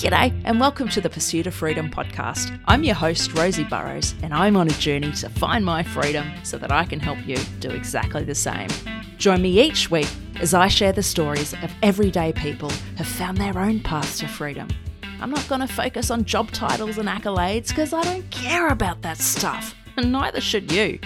G'day, 0.00 0.32
and 0.46 0.58
welcome 0.58 0.88
to 0.88 1.00
the 1.02 1.10
Pursuit 1.10 1.46
of 1.46 1.52
Freedom 1.52 1.90
podcast. 1.90 2.58
I'm 2.66 2.84
your 2.84 2.94
host, 2.94 3.34
Rosie 3.34 3.64
Burrows, 3.64 4.14
and 4.22 4.32
I'm 4.32 4.56
on 4.56 4.66
a 4.66 4.70
journey 4.70 5.12
to 5.12 5.28
find 5.28 5.62
my 5.62 5.82
freedom 5.82 6.26
so 6.42 6.56
that 6.56 6.72
I 6.72 6.86
can 6.86 6.98
help 6.98 7.18
you 7.26 7.36
do 7.58 7.68
exactly 7.68 8.24
the 8.24 8.34
same. 8.34 8.70
Join 9.18 9.42
me 9.42 9.60
each 9.60 9.90
week 9.90 10.08
as 10.36 10.54
I 10.54 10.68
share 10.68 10.92
the 10.92 11.02
stories 11.02 11.52
of 11.52 11.70
everyday 11.82 12.32
people 12.32 12.70
who 12.70 12.96
have 12.96 13.08
found 13.08 13.36
their 13.36 13.58
own 13.58 13.80
paths 13.80 14.20
to 14.20 14.26
freedom. 14.26 14.68
I'm 15.20 15.30
not 15.30 15.46
going 15.50 15.60
to 15.60 15.66
focus 15.66 16.10
on 16.10 16.24
job 16.24 16.50
titles 16.50 16.96
and 16.96 17.06
accolades 17.06 17.68
because 17.68 17.92
I 17.92 18.02
don't 18.02 18.30
care 18.30 18.68
about 18.68 19.02
that 19.02 19.18
stuff, 19.18 19.74
and 19.98 20.10
neither 20.10 20.40
should 20.40 20.72
you. 20.72 20.98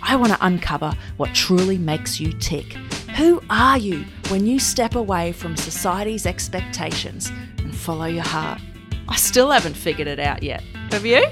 I 0.00 0.14
want 0.14 0.32
to 0.32 0.46
uncover 0.46 0.92
what 1.16 1.34
truly 1.34 1.76
makes 1.76 2.20
you 2.20 2.32
tick. 2.34 2.74
Who 3.16 3.42
are 3.50 3.78
you 3.78 4.04
when 4.28 4.46
you 4.46 4.60
step 4.60 4.94
away 4.94 5.32
from 5.32 5.56
society's 5.56 6.24
expectations 6.24 7.32
follow 7.82 8.04
your 8.04 8.22
heart? 8.22 8.60
I 9.08 9.16
still 9.16 9.50
haven't 9.50 9.74
figured 9.74 10.06
it 10.06 10.20
out 10.20 10.44
yet. 10.44 10.62
Have 10.92 11.04
you? 11.04 11.26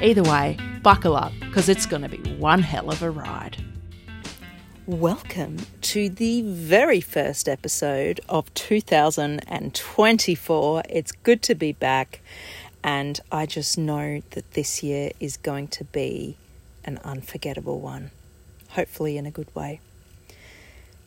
Either 0.00 0.22
way, 0.22 0.56
buckle 0.80 1.16
up 1.16 1.32
because 1.40 1.68
it's 1.68 1.86
going 1.86 2.02
to 2.02 2.08
be 2.08 2.18
one 2.36 2.62
hell 2.62 2.88
of 2.88 3.02
a 3.02 3.10
ride. 3.10 3.56
Welcome 4.86 5.56
to 5.80 6.08
the 6.08 6.42
very 6.42 7.00
first 7.00 7.48
episode 7.48 8.20
of 8.28 8.54
2024. 8.54 10.82
It's 10.88 11.10
good 11.10 11.42
to 11.42 11.56
be 11.56 11.72
back, 11.72 12.20
and 12.84 13.18
I 13.32 13.46
just 13.46 13.76
know 13.76 14.22
that 14.30 14.52
this 14.52 14.84
year 14.84 15.10
is 15.18 15.36
going 15.36 15.66
to 15.68 15.82
be 15.82 16.36
an 16.84 16.98
unforgettable 16.98 17.80
one, 17.80 18.12
hopefully, 18.68 19.18
in 19.18 19.26
a 19.26 19.32
good 19.32 19.52
way. 19.52 19.80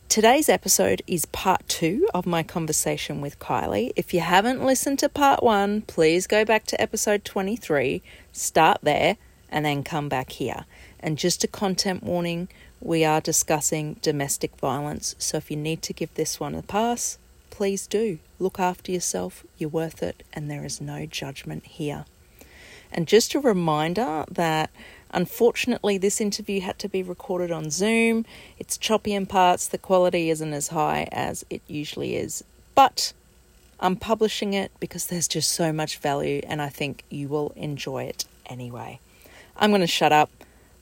Today's 0.07 0.47
episode 0.47 1.01
is 1.07 1.25
part 1.25 1.67
two 1.67 2.07
of 2.13 2.25
my 2.25 2.41
conversation 2.41 3.19
with 3.19 3.39
Kylie. 3.39 3.91
If 3.97 4.13
you 4.13 4.21
haven't 4.21 4.63
listened 4.63 4.99
to 4.99 5.09
part 5.09 5.43
one, 5.43 5.81
please 5.81 6.25
go 6.25 6.45
back 6.45 6.65
to 6.67 6.79
episode 6.81 7.25
23, 7.25 8.01
start 8.31 8.77
there, 8.81 9.17
and 9.49 9.65
then 9.65 9.83
come 9.83 10.07
back 10.07 10.31
here. 10.31 10.65
And 11.01 11.17
just 11.17 11.43
a 11.43 11.49
content 11.49 12.03
warning 12.03 12.47
we 12.79 13.03
are 13.03 13.19
discussing 13.19 13.95
domestic 14.01 14.55
violence, 14.57 15.15
so 15.17 15.37
if 15.37 15.51
you 15.51 15.57
need 15.57 15.81
to 15.81 15.93
give 15.93 16.13
this 16.13 16.39
one 16.39 16.55
a 16.55 16.61
pass, 16.61 17.17
please 17.49 17.85
do. 17.85 18.19
Look 18.39 18.59
after 18.59 18.91
yourself, 18.93 19.43
you're 19.57 19.69
worth 19.69 20.01
it, 20.01 20.23
and 20.31 20.49
there 20.49 20.63
is 20.63 20.79
no 20.79 21.05
judgment 21.05 21.65
here. 21.65 22.05
And 22.91 23.07
just 23.07 23.35
a 23.35 23.39
reminder 23.41 24.23
that 24.31 24.69
unfortunately 25.15 25.97
this 25.97 26.21
interview 26.21 26.59
had 26.61 26.77
to 26.77 26.89
be 26.89 27.01
recorded 27.01 27.49
on 27.49 27.71
Zoom. 27.71 28.25
It's 28.59 28.77
choppy 28.77 29.13
in 29.13 29.25
parts, 29.25 29.67
the 29.67 29.79
quality 29.79 30.29
isn't 30.29 30.53
as 30.53 30.67
high 30.67 31.07
as 31.11 31.43
it 31.49 31.61
usually 31.67 32.17
is, 32.17 32.43
but 32.75 33.13
I'm 33.79 33.95
publishing 33.95 34.53
it 34.53 34.71
because 34.79 35.07
there's 35.07 35.27
just 35.27 35.49
so 35.51 35.73
much 35.73 35.97
value 35.97 36.41
and 36.45 36.61
I 36.61 36.69
think 36.69 37.03
you 37.09 37.27
will 37.27 37.53
enjoy 37.55 38.03
it 38.03 38.25
anyway. 38.45 38.99
I'm 39.57 39.71
going 39.71 39.81
to 39.81 39.87
shut 39.87 40.11
up. 40.11 40.29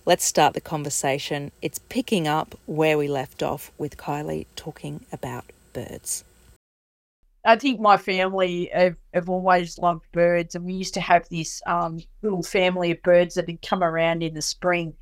Let's 0.06 0.26
start 0.26 0.54
the 0.54 0.62
conversation. 0.62 1.52
It's 1.62 1.80
picking 1.80 2.28
up 2.28 2.56
where 2.66 2.98
we 2.98 3.08
left 3.08 3.42
off 3.42 3.72
with 3.78 3.98
Kylie 3.98 4.48
talking 4.56 5.06
about 5.14 5.46
birds. 5.72 6.26
I 7.46 7.58
think 7.58 7.80
my 7.80 7.98
family 7.98 8.70
have, 8.74 8.96
have 9.14 9.30
always 9.30 9.78
loved 9.78 10.06
birds, 10.12 10.56
and 10.56 10.66
we 10.66 10.74
used 10.74 10.94
to 10.94 11.02
have 11.02 11.28
this 11.30 11.62
um, 11.66 12.00
little 12.22 12.44
family 12.44 12.92
of 12.92 13.02
birds 13.04 13.36
that 13.36 13.50
had 13.50 13.62
come 13.62 13.84
around 13.84 14.24
in 14.24 14.34
the 14.34 14.42
spring, 14.42 14.94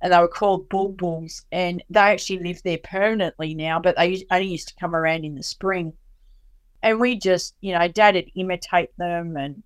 and 0.00 0.12
they 0.12 0.18
were 0.18 0.28
called 0.28 0.68
bulbuls, 0.68 1.44
and 1.52 1.82
they 1.90 2.00
actually 2.00 2.40
live 2.40 2.62
there 2.64 2.78
permanently 2.78 3.54
now, 3.54 3.78
but 3.78 3.96
they 3.96 4.26
only 4.30 4.48
used 4.48 4.68
to 4.68 4.74
come 4.74 4.96
around 4.96 5.24
in 5.24 5.36
the 5.36 5.42
spring. 5.42 5.92
And 6.82 6.98
we 6.98 7.16
just, 7.16 7.54
you 7.60 7.72
know, 7.72 7.86
Dad 7.86 8.16
would 8.16 8.30
imitate 8.34 8.90
them, 8.98 9.36
and 9.36 9.62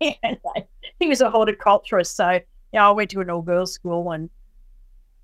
he 0.00 1.08
was 1.08 1.22
a 1.22 1.30
horticulturist, 1.30 2.14
so 2.14 2.40
you 2.72 2.78
know, 2.78 2.88
I 2.88 2.90
went 2.90 3.10
to 3.10 3.20
an 3.20 3.30
all 3.30 3.42
girls 3.42 3.72
school 3.72 4.12
and 4.12 4.28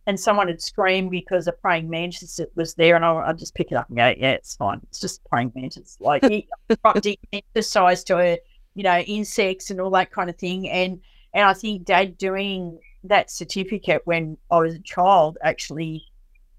and 0.06 0.19
someone 0.20 0.48
had 0.48 0.60
screamed 0.60 1.10
because 1.10 1.47
a 1.47 1.53
praying 1.53 1.88
mantis 1.88 2.38
was 2.54 2.75
there, 2.75 2.97
and 2.97 3.04
I, 3.04 3.12
I 3.28 3.32
just 3.32 3.54
pick 3.54 3.72
it 3.72 3.76
up 3.76 3.88
and 3.88 3.97
go, 3.97 4.15
yeah, 4.16 4.32
it's 4.32 4.56
fine. 4.56 4.81
It's 4.91 5.00
just 5.00 5.25
praying 5.25 5.53
mantis. 5.54 5.97
Like 6.00 6.22
exercise 7.32 8.04
to 8.04 8.19
a, 8.19 8.38
you 8.75 8.82
know, 8.82 8.98
insects 9.00 9.70
and 9.70 9.81
all 9.81 9.91
that 9.91 10.10
kind 10.10 10.28
of 10.31 10.37
thing. 10.37 10.69
And 10.69 11.00
and 11.32 11.44
I 11.47 11.54
think 11.54 11.84
Dad 11.84 12.19
doing 12.19 12.78
that 13.04 13.31
certificate 13.31 14.03
when 14.04 14.37
I 14.50 14.59
was 14.59 14.75
a 14.75 14.78
child 14.81 15.38
actually 15.43 16.04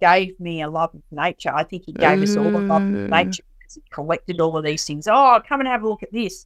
gave 0.01 0.39
me 0.39 0.61
a 0.61 0.69
love 0.69 0.93
of 0.93 1.01
nature. 1.11 1.51
I 1.53 1.63
think 1.63 1.83
he 1.85 1.93
gave 1.93 2.21
us 2.21 2.35
all 2.37 2.47
a 2.47 2.59
love 2.59 2.83
of 2.83 2.83
Mm. 2.89 3.09
nature 3.09 3.43
because 3.59 3.75
he 3.75 3.83
collected 3.91 4.41
all 4.41 4.57
of 4.57 4.63
these 4.65 4.85
things. 4.85 5.07
Oh, 5.07 5.39
come 5.47 5.59
and 5.61 5.69
have 5.69 5.83
a 5.83 5.87
look 5.89 6.03
at 6.03 6.11
this. 6.11 6.45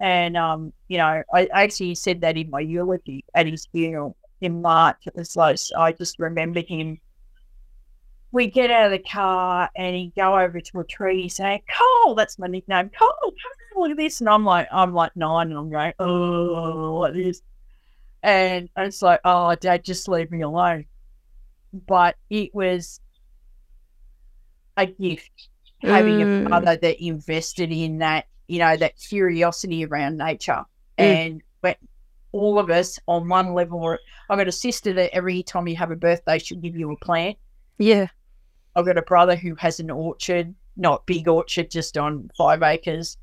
And 0.00 0.36
um, 0.36 0.72
you 0.88 0.98
know, 0.98 1.22
I 1.32 1.48
I 1.54 1.64
actually 1.64 1.94
said 1.94 2.20
that 2.20 2.36
in 2.36 2.50
my 2.50 2.60
eulogy 2.60 3.24
at 3.34 3.46
his 3.46 3.66
funeral 3.66 4.16
in 4.40 4.62
March 4.62 5.06
at 5.06 5.14
the 5.14 5.24
Slows. 5.24 5.72
I 5.76 5.92
just 5.92 6.18
remember 6.18 6.60
him. 6.60 6.98
We 8.32 8.48
get 8.48 8.70
out 8.70 8.86
of 8.86 8.90
the 8.92 8.98
car 8.98 9.70
and 9.76 9.96
he'd 9.96 10.14
go 10.14 10.38
over 10.38 10.60
to 10.60 10.80
a 10.80 10.84
tree 10.84 11.28
saying, 11.28 11.62
Cole, 11.74 12.14
that's 12.14 12.38
my 12.38 12.46
nickname. 12.46 12.90
Cole, 12.98 13.14
come 13.22 13.32
and 13.72 13.80
look 13.80 13.90
at 13.92 13.96
this. 13.96 14.20
And 14.20 14.28
I'm 14.28 14.44
like, 14.44 14.68
I'm 14.70 14.92
like 14.92 15.16
nine 15.16 15.48
and 15.50 15.58
I'm 15.58 15.70
going, 15.70 15.92
oh, 15.98 16.98
what 16.98 17.16
is? 17.16 17.38
This? 17.38 17.42
And 18.22 18.68
it's 18.76 19.02
like, 19.02 19.20
oh, 19.24 19.54
dad, 19.54 19.84
just 19.84 20.08
leave 20.08 20.30
me 20.30 20.42
alone. 20.42 20.86
But 21.72 22.16
it 22.28 22.54
was 22.54 23.00
a 24.76 24.86
gift 24.86 25.48
having 25.80 26.18
Mm. 26.18 26.46
a 26.46 26.48
father 26.50 26.76
that 26.76 27.04
invested 27.04 27.70
in 27.70 27.98
that, 27.98 28.26
you 28.48 28.58
know, 28.58 28.76
that 28.76 28.98
curiosity 28.98 29.84
around 29.86 30.16
nature. 30.16 30.64
Mm. 30.98 31.04
And 31.04 31.42
when 31.60 31.74
all 32.36 32.58
of 32.58 32.70
us 32.70 32.98
on 33.08 33.28
one 33.28 33.54
level, 33.54 33.80
or 33.80 33.98
I've 34.28 34.38
got 34.38 34.48
a 34.48 34.52
sister 34.52 34.92
that 34.92 35.14
every 35.14 35.42
time 35.42 35.66
you 35.68 35.76
have 35.76 35.90
a 35.90 35.96
birthday, 35.96 36.38
she'll 36.38 36.60
give 36.60 36.76
you 36.76 36.92
a 36.92 36.96
plant. 37.04 37.36
Yeah. 37.78 38.08
I've 38.74 38.86
got 38.86 38.98
a 38.98 39.02
brother 39.02 39.36
who 39.36 39.54
has 39.56 39.80
an 39.80 39.90
orchard, 39.90 40.54
not 40.76 41.06
big 41.06 41.28
orchard, 41.28 41.70
just 41.70 41.96
on 41.96 42.30
five 42.36 42.62
acres. 42.62 43.16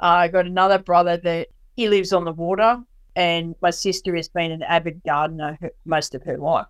Uh, 0.00 0.06
I 0.06 0.28
got 0.28 0.46
another 0.46 0.78
brother 0.78 1.16
that 1.18 1.48
he 1.76 1.88
lives 1.88 2.12
on 2.12 2.24
the 2.24 2.32
water, 2.32 2.78
and 3.16 3.54
my 3.62 3.70
sister 3.70 4.14
has 4.16 4.28
been 4.28 4.52
an 4.52 4.62
avid 4.62 5.02
gardener 5.04 5.58
most 5.84 6.14
of 6.14 6.22
her 6.24 6.36
life. 6.36 6.66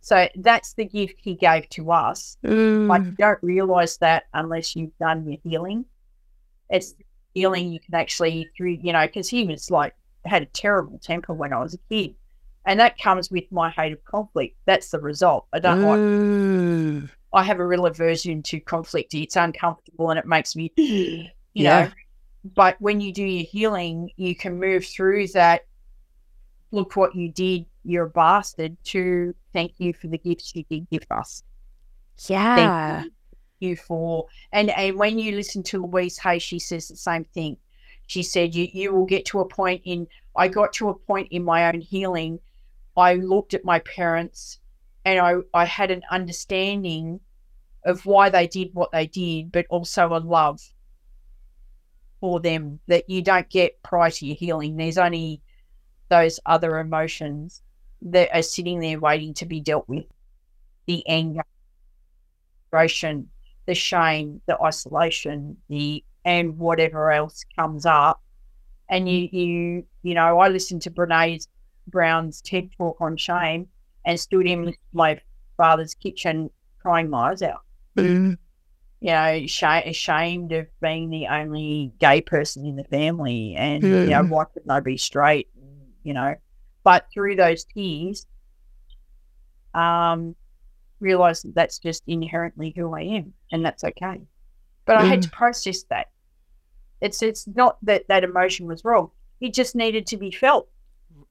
So 0.00 0.28
that's 0.36 0.72
the 0.74 0.84
gift 0.84 1.16
he 1.18 1.34
gave 1.34 1.68
to 1.70 1.92
us. 1.92 2.36
Mm. 2.44 3.04
you 3.04 3.12
don't 3.12 3.38
realize 3.42 3.98
that 3.98 4.24
unless 4.32 4.74
you've 4.74 4.96
done 4.98 5.28
your 5.28 5.38
healing. 5.44 5.84
It's 6.70 6.94
healing 7.34 7.72
you 7.72 7.80
can 7.80 7.94
actually 7.94 8.48
through, 8.56 8.78
you 8.82 8.92
know, 8.92 9.06
because 9.06 9.28
he 9.28 9.44
was 9.44 9.70
like 9.70 9.94
had 10.24 10.42
a 10.42 10.46
terrible 10.46 10.98
temper 10.98 11.32
when 11.32 11.52
I 11.52 11.58
was 11.60 11.74
a 11.74 11.78
kid, 11.88 12.14
and 12.66 12.78
that 12.80 12.98
comes 12.98 13.30
with 13.30 13.44
my 13.50 13.70
hate 13.70 13.92
of 13.92 14.04
conflict. 14.04 14.56
That's 14.66 14.90
the 14.90 15.00
result. 15.00 15.46
I 15.52 15.58
don't 15.60 15.82
like. 15.82 16.00
Mm. 16.00 17.10
I 17.32 17.42
have 17.44 17.60
a 17.60 17.66
real 17.66 17.86
aversion 17.86 18.42
to 18.44 18.60
conflict. 18.60 19.14
It's 19.14 19.36
uncomfortable 19.36 20.10
and 20.10 20.18
it 20.18 20.26
makes 20.26 20.56
me, 20.56 20.72
you 20.76 21.28
Yeah. 21.54 21.84
know. 21.84 21.90
But 22.54 22.76
when 22.80 23.00
you 23.00 23.12
do 23.12 23.24
your 23.24 23.44
healing, 23.44 24.10
you 24.16 24.34
can 24.34 24.58
move 24.58 24.84
through 24.84 25.28
that. 25.28 25.66
Look 26.72 26.96
what 26.96 27.14
you 27.14 27.30
did. 27.30 27.66
You're 27.84 28.06
a 28.06 28.10
bastard. 28.10 28.76
To 28.84 29.34
thank 29.52 29.74
you 29.78 29.92
for 29.92 30.08
the 30.08 30.18
gifts 30.18 30.54
you 30.56 30.64
did 30.68 30.88
give 30.90 31.04
us 31.10 31.42
Yeah. 32.26 33.02
thank 33.02 33.12
you 33.60 33.76
for 33.76 34.26
and 34.52 34.70
and 34.70 34.96
when 34.96 35.18
you 35.18 35.36
listen 35.36 35.62
to 35.64 35.84
Louise 35.86 36.18
Hay, 36.18 36.38
she 36.38 36.58
says 36.58 36.88
the 36.88 36.96
same 36.96 37.24
thing. 37.24 37.56
She 38.10 38.24
said 38.24 38.56
you 38.56 38.66
you 38.72 38.92
will 38.92 39.06
get 39.06 39.24
to 39.26 39.38
a 39.38 39.46
point 39.46 39.82
in 39.84 40.08
I 40.34 40.48
got 40.48 40.72
to 40.74 40.88
a 40.88 40.94
point 40.94 41.28
in 41.30 41.44
my 41.44 41.68
own 41.68 41.80
healing. 41.80 42.40
I 42.96 43.14
looked 43.14 43.54
at 43.54 43.64
my 43.64 43.78
parents 43.78 44.58
and 45.04 45.20
I, 45.20 45.36
I 45.54 45.64
had 45.64 45.92
an 45.92 46.02
understanding 46.10 47.20
of 47.84 48.04
why 48.06 48.28
they 48.28 48.48
did 48.48 48.74
what 48.74 48.90
they 48.90 49.06
did, 49.06 49.52
but 49.52 49.64
also 49.70 50.08
a 50.08 50.18
love 50.18 50.60
for 52.18 52.40
them 52.40 52.80
that 52.88 53.08
you 53.08 53.22
don't 53.22 53.48
get 53.48 53.80
prior 53.84 54.10
to 54.10 54.26
your 54.26 54.34
healing. 54.34 54.76
There's 54.76 54.98
only 54.98 55.40
those 56.08 56.40
other 56.46 56.80
emotions 56.80 57.62
that 58.02 58.34
are 58.36 58.42
sitting 58.42 58.80
there 58.80 58.98
waiting 58.98 59.34
to 59.34 59.46
be 59.46 59.60
dealt 59.60 59.88
with. 59.88 60.06
The 60.86 61.06
anger, 61.06 61.44
the 61.44 62.70
frustration, 62.70 63.30
the 63.66 63.76
shame, 63.76 64.40
the 64.46 64.60
isolation, 64.60 65.58
the 65.68 66.02
and 66.24 66.58
whatever 66.58 67.10
else 67.12 67.44
comes 67.56 67.86
up. 67.86 68.20
And 68.88 69.08
you 69.08 69.28
you 69.32 69.84
you 70.02 70.14
know, 70.14 70.38
I 70.38 70.48
listened 70.48 70.82
to 70.82 70.90
Brene 70.90 71.46
Brown's 71.88 72.40
TED 72.40 72.70
talk 72.76 73.00
on 73.00 73.16
shame 73.16 73.68
and 74.04 74.18
stood 74.18 74.46
in 74.46 74.74
my 74.92 75.20
father's 75.56 75.94
kitchen 75.94 76.50
crying 76.80 77.10
my 77.10 77.30
eyes 77.30 77.42
out. 77.42 77.60
Mm. 77.96 78.38
You 79.00 79.10
know, 79.12 79.46
sh- 79.46 79.62
ashamed 79.62 80.52
of 80.52 80.66
being 80.80 81.10
the 81.10 81.26
only 81.26 81.92
gay 82.00 82.20
person 82.20 82.64
in 82.66 82.76
the 82.76 82.84
family, 82.84 83.54
and 83.56 83.82
you 83.82 84.06
know, 84.06 84.22
Mm. 84.22 84.28
why 84.30 84.44
couldn't 84.44 84.70
I 84.70 84.80
be 84.80 84.96
straight? 84.96 85.48
You 86.02 86.14
know, 86.14 86.34
but 86.82 87.06
through 87.12 87.36
those 87.36 87.64
tears, 87.64 88.26
um, 89.74 90.34
realize 91.00 91.42
that 91.42 91.54
that's 91.54 91.78
just 91.78 92.02
inherently 92.06 92.72
who 92.76 92.94
I 92.94 93.02
am, 93.02 93.34
and 93.52 93.64
that's 93.64 93.84
okay. 93.84 94.20
But 94.90 94.98
I 94.98 95.04
had 95.04 95.20
mm. 95.20 95.22
to 95.22 95.30
process 95.30 95.84
that. 95.84 96.08
It's 97.00 97.22
it's 97.22 97.46
not 97.46 97.78
that 97.84 98.08
that 98.08 98.24
emotion 98.24 98.66
was 98.66 98.84
wrong. 98.84 99.12
It 99.40 99.54
just 99.54 99.76
needed 99.76 100.04
to 100.08 100.16
be 100.16 100.32
felt. 100.32 100.68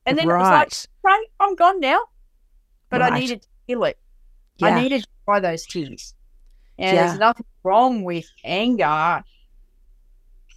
And 0.06 0.18
then 0.18 0.30
right. 0.30 0.38
it 0.38 0.40
was 0.40 0.88
like, 1.04 1.12
right, 1.12 1.26
I'm 1.42 1.56
gone 1.56 1.82
now. 1.82 2.00
But 2.90 3.02
I 3.02 3.20
needed 3.20 3.42
to 3.42 3.48
feel 3.68 3.84
it. 3.84 4.00
yeah. 4.60 4.68
I 4.68 4.82
needed 4.82 5.02
to 5.02 5.08
cry 5.26 5.42
those 5.42 5.66
tears. 5.66 6.14
And 6.78 6.96
Yeah. 6.96 7.08
there's 7.08 7.20
nothing 7.20 7.46
wrong 7.64 8.06
with 8.06 8.26
anger 8.46 9.26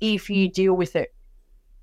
if 0.00 0.30
you 0.30 0.48
mm. 0.48 0.52
deal 0.52 0.74
with 0.74 0.94
it 0.94 1.12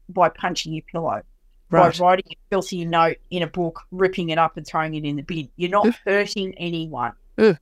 by 0.07 0.29
punching 0.29 0.71
your 0.71 0.83
pillow, 0.89 1.21
right. 1.69 1.97
by 1.97 1.97
writing 1.99 2.27
a 2.31 2.37
filthy 2.49 2.85
note 2.85 3.17
in 3.29 3.43
a 3.43 3.47
book, 3.47 3.81
ripping 3.91 4.29
it 4.29 4.37
up 4.37 4.55
and 4.55 4.65
throwing 4.65 4.95
it 4.95 5.03
in 5.03 5.17
the 5.17 5.23
bin. 5.23 5.49
You're 5.57 5.69
not 5.69 5.93
hurting 6.05 6.55
anyone. 6.57 7.11
Ugh. 7.37 7.57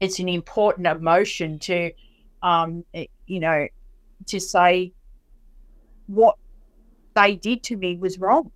It's 0.00 0.18
an 0.18 0.28
important 0.28 0.86
emotion 0.86 1.58
to, 1.60 1.92
um, 2.42 2.84
eh, 2.94 3.06
you 3.26 3.40
know, 3.40 3.68
to 4.28 4.40
say 4.40 4.92
what 6.06 6.36
they 7.14 7.36
did 7.36 7.62
to 7.64 7.76
me 7.76 7.96
was 7.98 8.18
wrong. 8.18 8.52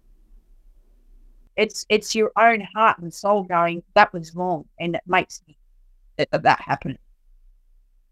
It's 1.56 1.86
it's 1.88 2.14
your 2.14 2.32
own 2.36 2.60
heart 2.74 2.98
and 2.98 3.12
soul 3.12 3.42
going 3.44 3.82
that 3.94 4.12
was 4.12 4.34
wrong, 4.34 4.68
and 4.78 4.96
it 4.96 5.02
makes 5.06 5.40
that, 6.18 6.30
that 6.44 6.60
happen. 6.62 6.98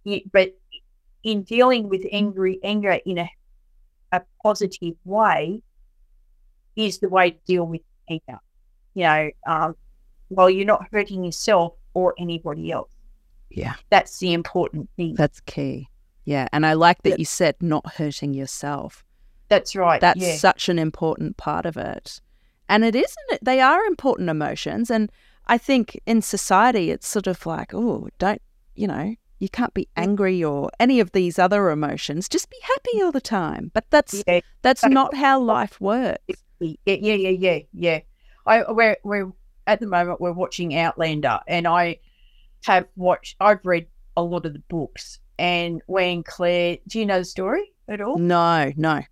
You- 0.04 0.22
but 0.32 0.54
in 1.24 1.42
dealing 1.44 1.88
with 1.88 2.06
angry 2.12 2.60
anger 2.62 2.92
in 3.06 3.18
a 3.18 3.30
a 4.12 4.22
positive 4.42 4.96
way 5.04 5.62
is 6.76 6.98
the 6.98 7.08
way 7.08 7.30
to 7.32 7.38
deal 7.46 7.64
with 7.66 7.82
anger. 8.08 8.38
You 8.94 9.04
know, 9.04 9.30
um, 9.46 9.76
while 10.28 10.50
you're 10.50 10.66
not 10.66 10.88
hurting 10.92 11.24
yourself 11.24 11.74
or 11.94 12.14
anybody 12.18 12.72
else. 12.72 12.91
Yeah. 13.54 13.74
That's 13.90 14.18
the 14.18 14.32
important 14.32 14.88
thing. 14.96 15.14
That's 15.14 15.40
key. 15.40 15.88
Yeah. 16.24 16.48
And 16.52 16.64
I 16.64 16.74
like 16.74 17.02
that 17.02 17.10
Yeah. 17.10 17.16
you 17.18 17.24
said 17.24 17.56
not 17.60 17.94
hurting 17.94 18.34
yourself. 18.34 19.04
That's 19.48 19.76
right. 19.76 20.00
That's 20.00 20.20
yeah. 20.20 20.36
such 20.36 20.68
an 20.68 20.78
important 20.78 21.36
part 21.36 21.66
of 21.66 21.76
it. 21.76 22.20
And 22.68 22.84
it 22.84 22.94
isn't, 22.94 23.44
they 23.44 23.60
are 23.60 23.82
important 23.84 24.30
emotions. 24.30 24.90
And 24.90 25.10
I 25.46 25.58
think 25.58 26.00
in 26.06 26.22
society, 26.22 26.90
it's 26.90 27.06
sort 27.06 27.26
of 27.26 27.44
like, 27.44 27.74
oh, 27.74 28.08
don't, 28.18 28.40
you 28.74 28.86
know, 28.86 29.14
you 29.40 29.48
can't 29.48 29.74
be 29.74 29.88
angry 29.96 30.42
or 30.42 30.70
any 30.78 31.00
of 31.00 31.10
these 31.12 31.38
other 31.38 31.70
emotions. 31.70 32.28
Just 32.28 32.48
be 32.48 32.56
happy 32.62 33.02
all 33.02 33.10
the 33.12 33.20
time. 33.20 33.72
But 33.74 33.84
that's 33.90 34.22
yeah, 34.26 34.40
that's 34.62 34.84
not 34.84 35.14
how 35.16 35.40
life 35.40 35.80
works. 35.80 36.22
yeah, 36.60 36.76
yeah, 36.86 37.14
yeah, 37.14 37.28
yeah, 37.30 37.58
yeah. 37.74 38.00
I 38.46 38.70
we're 38.70 38.96
we're 39.02 39.32
at 39.66 39.80
the 39.80 39.88
moment 39.88 40.20
we're 40.20 40.32
watching 40.32 40.76
Outlander, 40.76 41.40
and 41.48 41.66
I 41.66 41.98
have 42.64 42.86
watched. 42.96 43.36
I've 43.40 43.64
read 43.64 43.86
a 44.16 44.22
lot 44.22 44.46
of 44.46 44.52
the 44.52 44.62
books, 44.68 45.18
and 45.38 45.82
when 45.86 46.22
Claire, 46.22 46.78
do 46.88 46.98
you 46.98 47.06
know 47.06 47.18
the 47.18 47.24
story 47.24 47.72
at 47.88 48.00
all? 48.00 48.18
No, 48.18 48.72
no. 48.76 49.02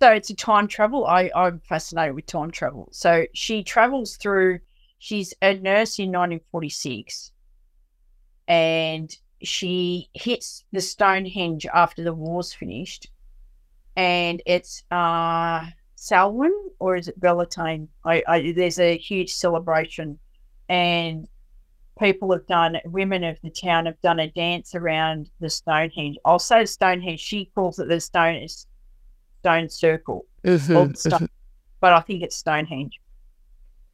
So 0.00 0.12
it's 0.12 0.30
a 0.30 0.34
time 0.34 0.68
travel. 0.68 1.06
I, 1.06 1.30
I'm 1.34 1.60
fascinated 1.60 2.14
with 2.14 2.26
time 2.26 2.50
travel. 2.50 2.88
So 2.92 3.26
she 3.32 3.64
travels 3.64 4.16
through, 4.16 4.60
she's 4.98 5.32
a 5.40 5.54
nurse 5.54 5.98
in 5.98 6.12
1946 6.12 7.32
and 8.46 9.16
she 9.42 10.10
hits 10.12 10.64
the 10.72 10.80
Stonehenge 10.80 11.66
after 11.72 12.04
the 12.04 12.12
war's 12.12 12.52
finished. 12.52 13.08
And 13.96 14.42
it's 14.44 14.82
uh, 14.90 15.64
Samhain 15.94 16.52
or 16.78 16.96
is 16.96 17.08
it 17.08 17.18
Beltane? 17.18 17.88
I, 18.04 18.22
I, 18.28 18.52
there's 18.52 18.78
a 18.78 18.98
huge 18.98 19.32
celebration 19.32 20.18
and 20.68 21.26
people 21.98 22.32
have 22.32 22.46
done, 22.46 22.78
women 22.84 23.24
of 23.24 23.38
the 23.42 23.50
town 23.50 23.86
have 23.86 24.00
done 24.02 24.20
a 24.20 24.30
dance 24.30 24.74
around 24.74 25.30
the 25.40 25.50
Stonehenge. 25.50 26.18
I'll 26.24 26.38
say 26.38 26.64
Stonehenge, 26.64 27.20
she 27.20 27.46
calls 27.54 27.78
it 27.78 27.88
the 27.88 28.00
Stone, 28.00 28.46
stone 29.40 29.68
circle 29.68 30.26
Mm-hmm. 30.44 30.94
stuff, 30.94 31.22
but 31.80 31.92
I 31.92 32.00
think 32.00 32.22
it's 32.22 32.36
Stonehenge. 32.36 33.00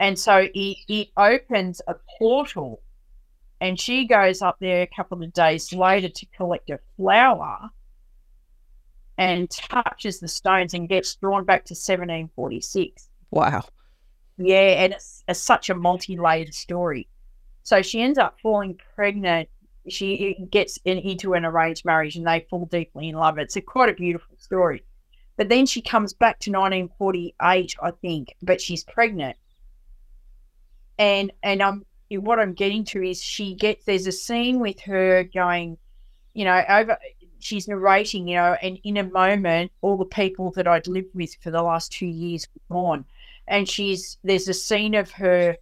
And 0.00 0.19
so 0.19 0.49
it, 0.52 0.76
it 0.88 1.08
opens 1.16 1.81
a 1.87 1.94
portal, 2.19 2.82
and 3.60 3.78
she 3.78 4.06
goes 4.06 4.43
up 4.43 4.56
there 4.60 4.82
a 4.82 4.87
couple 4.87 5.22
of 5.22 5.32
days 5.32 5.72
later 5.72 6.08
to 6.08 6.26
collect 6.37 6.70
a 6.70 6.81
flower 6.96 7.70
and 9.16 9.49
touches 9.50 10.20
the 10.20 10.28
stones 10.28 10.75
and 10.75 10.88
gets 10.88 11.14
drawn 11.16 11.44
back 11.44 11.64
to 11.66 11.75
1746. 11.75 13.08
Wow. 13.31 13.62
Yeah, 14.38 14.84
and 14.84 14.94
it's, 14.94 15.22
it's 15.28 15.40
such 15.40 15.70
a 15.70 15.75
multi 15.75 16.16
layered 16.19 16.52
story. 16.52 17.08
So 17.62 17.82
she 17.82 18.03
ends 18.03 18.19
up 18.19 18.38
falling 18.41 18.79
pregnant. 18.94 19.49
She 19.88 20.47
gets 20.50 20.79
in, 20.85 20.99
into 20.99 21.35
an 21.35 21.44
arranged 21.44 21.85
marriage 21.85 22.17
and 22.17 22.26
they 22.26 22.47
fall 22.49 22.67
deeply 22.67 23.09
in 23.09 23.17
love. 23.17 23.38
It's 23.38 23.56
a 23.56 23.61
quite 23.61 23.88
a 23.88 23.94
beautiful 23.94 24.37
story. 24.38 24.85
But 25.37 25.49
then 25.49 25.67
she 25.67 25.81
comes 25.81 26.12
back 26.12 26.38
to 26.41 26.50
1948, 26.50 27.76
I 27.82 27.91
think, 27.91 28.35
but 28.43 28.61
she's 28.61 28.85
pregnant. 28.85 29.37
And 30.99 31.32
and 31.43 31.62
I'm 31.62 31.85
what 32.11 32.38
I'm 32.38 32.53
getting 32.53 32.85
to 32.87 33.03
is 33.03 33.23
she 33.23 33.55
gets 33.55 33.85
there's 33.85 34.06
a 34.06 34.12
scene 34.12 34.61
with 34.61 34.79
her 34.81 35.25
going, 35.25 35.79
you 36.35 36.44
know, 36.44 36.62
over 36.69 36.99
she's 37.43 37.67
narrating, 37.69 38.29
you 38.29 38.37
know, 38.37 38.56
and 38.62 38.79
in 38.85 38.97
a 38.97 39.05
moment, 39.05 39.73
all 39.81 39.97
the 39.97 40.05
people 40.05 40.53
that 40.53 40.69
I'd 40.69 40.87
lived 40.87 41.14
with 41.14 41.35
for 41.43 41.50
the 41.50 41.62
last 41.62 41.93
two 41.93 42.06
years 42.06 42.47
were 42.55 42.76
gone. 42.76 43.05
And 43.49 43.69
she's 43.69 44.19
there's 44.23 44.49
a 44.49 44.55
scene 44.55 44.94
of 44.94 45.11
her, 45.12 45.56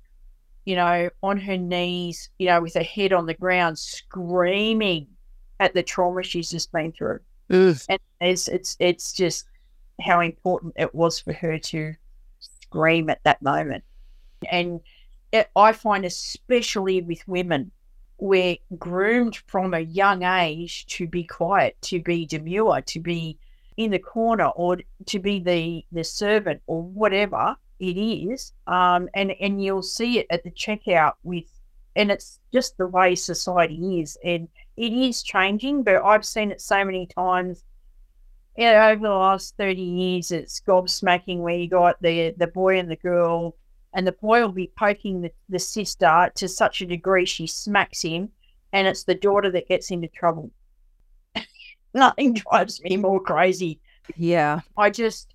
you 0.64 0.76
know, 0.76 1.10
on 1.22 1.38
her 1.38 1.56
knees, 1.56 2.28
you 2.38 2.46
know, 2.46 2.60
with 2.60 2.74
her 2.74 2.82
head 2.82 3.12
on 3.12 3.26
the 3.26 3.34
ground, 3.34 3.78
screaming 3.78 5.06
at 5.58 5.74
the 5.74 5.82
trauma 5.82 6.22
she's 6.22 6.50
just 6.50 6.72
been 6.72 6.92
through. 6.92 7.20
Ugh. 7.50 7.76
and 7.88 7.98
it's 8.20 8.46
it's 8.46 8.76
it's 8.78 9.12
just 9.12 9.46
how 10.00 10.20
important 10.20 10.74
it 10.76 10.94
was 10.94 11.18
for 11.18 11.32
her 11.32 11.58
to 11.58 11.94
scream 12.38 13.10
at 13.10 13.22
that 13.24 13.42
moment. 13.42 13.82
And 14.50 14.80
it, 15.32 15.48
i 15.56 15.72
find 15.72 16.04
especially 16.04 17.00
with 17.02 17.26
women 17.28 17.70
we're 18.18 18.56
groomed 18.78 19.36
from 19.46 19.72
a 19.72 19.80
young 19.80 20.22
age 20.22 20.86
to 20.86 21.06
be 21.06 21.24
quiet 21.24 21.76
to 21.80 22.00
be 22.00 22.26
demure 22.26 22.80
to 22.82 23.00
be 23.00 23.38
in 23.76 23.90
the 23.90 23.98
corner 23.98 24.48
or 24.48 24.78
to 25.06 25.18
be 25.18 25.38
the 25.38 25.84
the 25.92 26.04
servant 26.04 26.60
or 26.66 26.82
whatever 26.82 27.56
it 27.80 27.98
is 27.98 28.52
um 28.66 29.08
and 29.14 29.32
and 29.40 29.62
you'll 29.62 29.82
see 29.82 30.18
it 30.18 30.26
at 30.30 30.44
the 30.44 30.50
checkout 30.50 31.14
with 31.22 31.44
and 31.96 32.10
it's 32.10 32.38
just 32.52 32.76
the 32.76 32.86
way 32.86 33.14
society 33.14 34.00
is 34.00 34.16
and 34.24 34.48
it 34.76 34.92
is 34.92 35.22
changing 35.22 35.82
but 35.82 36.02
i've 36.04 36.24
seen 36.24 36.50
it 36.50 36.60
so 36.60 36.84
many 36.84 37.06
times 37.06 37.64
you 38.56 38.64
know, 38.64 38.88
over 38.90 39.02
the 39.02 39.14
last 39.14 39.56
30 39.56 39.80
years, 39.80 40.30
it's 40.30 40.60
gobsmacking 40.60 41.38
where 41.38 41.56
you 41.56 41.68
got 41.68 42.00
the 42.02 42.34
the 42.36 42.46
boy 42.46 42.78
and 42.78 42.90
the 42.90 42.96
girl, 42.96 43.56
and 43.94 44.06
the 44.06 44.12
boy 44.12 44.40
will 44.40 44.52
be 44.52 44.70
poking 44.76 45.22
the, 45.22 45.30
the 45.48 45.58
sister 45.58 46.30
to 46.34 46.48
such 46.48 46.80
a 46.80 46.86
degree 46.86 47.24
she 47.24 47.46
smacks 47.46 48.02
him, 48.02 48.30
and 48.72 48.86
it's 48.86 49.04
the 49.04 49.14
daughter 49.14 49.50
that 49.50 49.68
gets 49.68 49.90
into 49.90 50.08
trouble. 50.08 50.50
Nothing 51.94 52.34
drives 52.34 52.82
me 52.82 52.96
more 52.96 53.20
crazy. 53.20 53.80
Yeah. 54.16 54.60
I 54.76 54.90
just, 54.90 55.34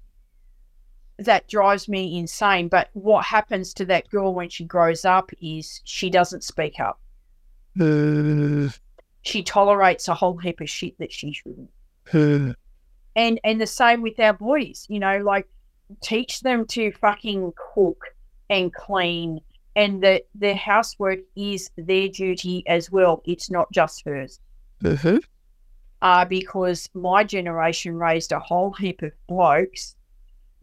that 1.19 1.47
drives 1.47 1.87
me 1.87 2.17
insane. 2.17 2.67
But 2.67 2.89
what 2.93 3.25
happens 3.25 3.73
to 3.75 3.85
that 3.85 4.09
girl 4.09 4.33
when 4.33 4.49
she 4.49 4.65
grows 4.65 5.05
up 5.05 5.31
is 5.41 5.81
she 5.83 6.09
doesn't 6.09 6.43
speak 6.43 6.79
up. 6.79 6.99
She 9.21 9.41
tolerates 9.41 10.07
a 10.07 10.13
whole 10.13 10.37
heap 10.37 10.61
of 10.61 10.69
shit 10.69 10.99
that 10.99 11.11
she 11.11 11.33
shouldn't 11.33 11.71
and 13.15 13.39
and 13.43 13.59
the 13.59 13.67
same 13.67 14.01
with 14.01 14.19
our 14.19 14.33
boys 14.33 14.85
you 14.89 14.99
know 14.99 15.17
like 15.17 15.47
teach 16.01 16.41
them 16.41 16.65
to 16.67 16.91
fucking 16.93 17.51
cook 17.73 18.03
and 18.49 18.73
clean 18.73 19.39
and 19.75 20.03
that 20.03 20.23
their 20.35 20.55
housework 20.55 21.19
is 21.35 21.69
their 21.77 22.07
duty 22.07 22.63
as 22.67 22.91
well 22.91 23.21
it's 23.25 23.49
not 23.49 23.71
just 23.71 24.03
hers 24.05 24.39
Mm-hmm. 24.83 25.17
uh, 26.01 26.25
because 26.25 26.89
my 26.93 27.23
generation 27.23 27.95
raised 27.95 28.31
a 28.31 28.39
whole 28.39 28.73
heap 28.73 29.01
of 29.01 29.13
blokes 29.27 29.95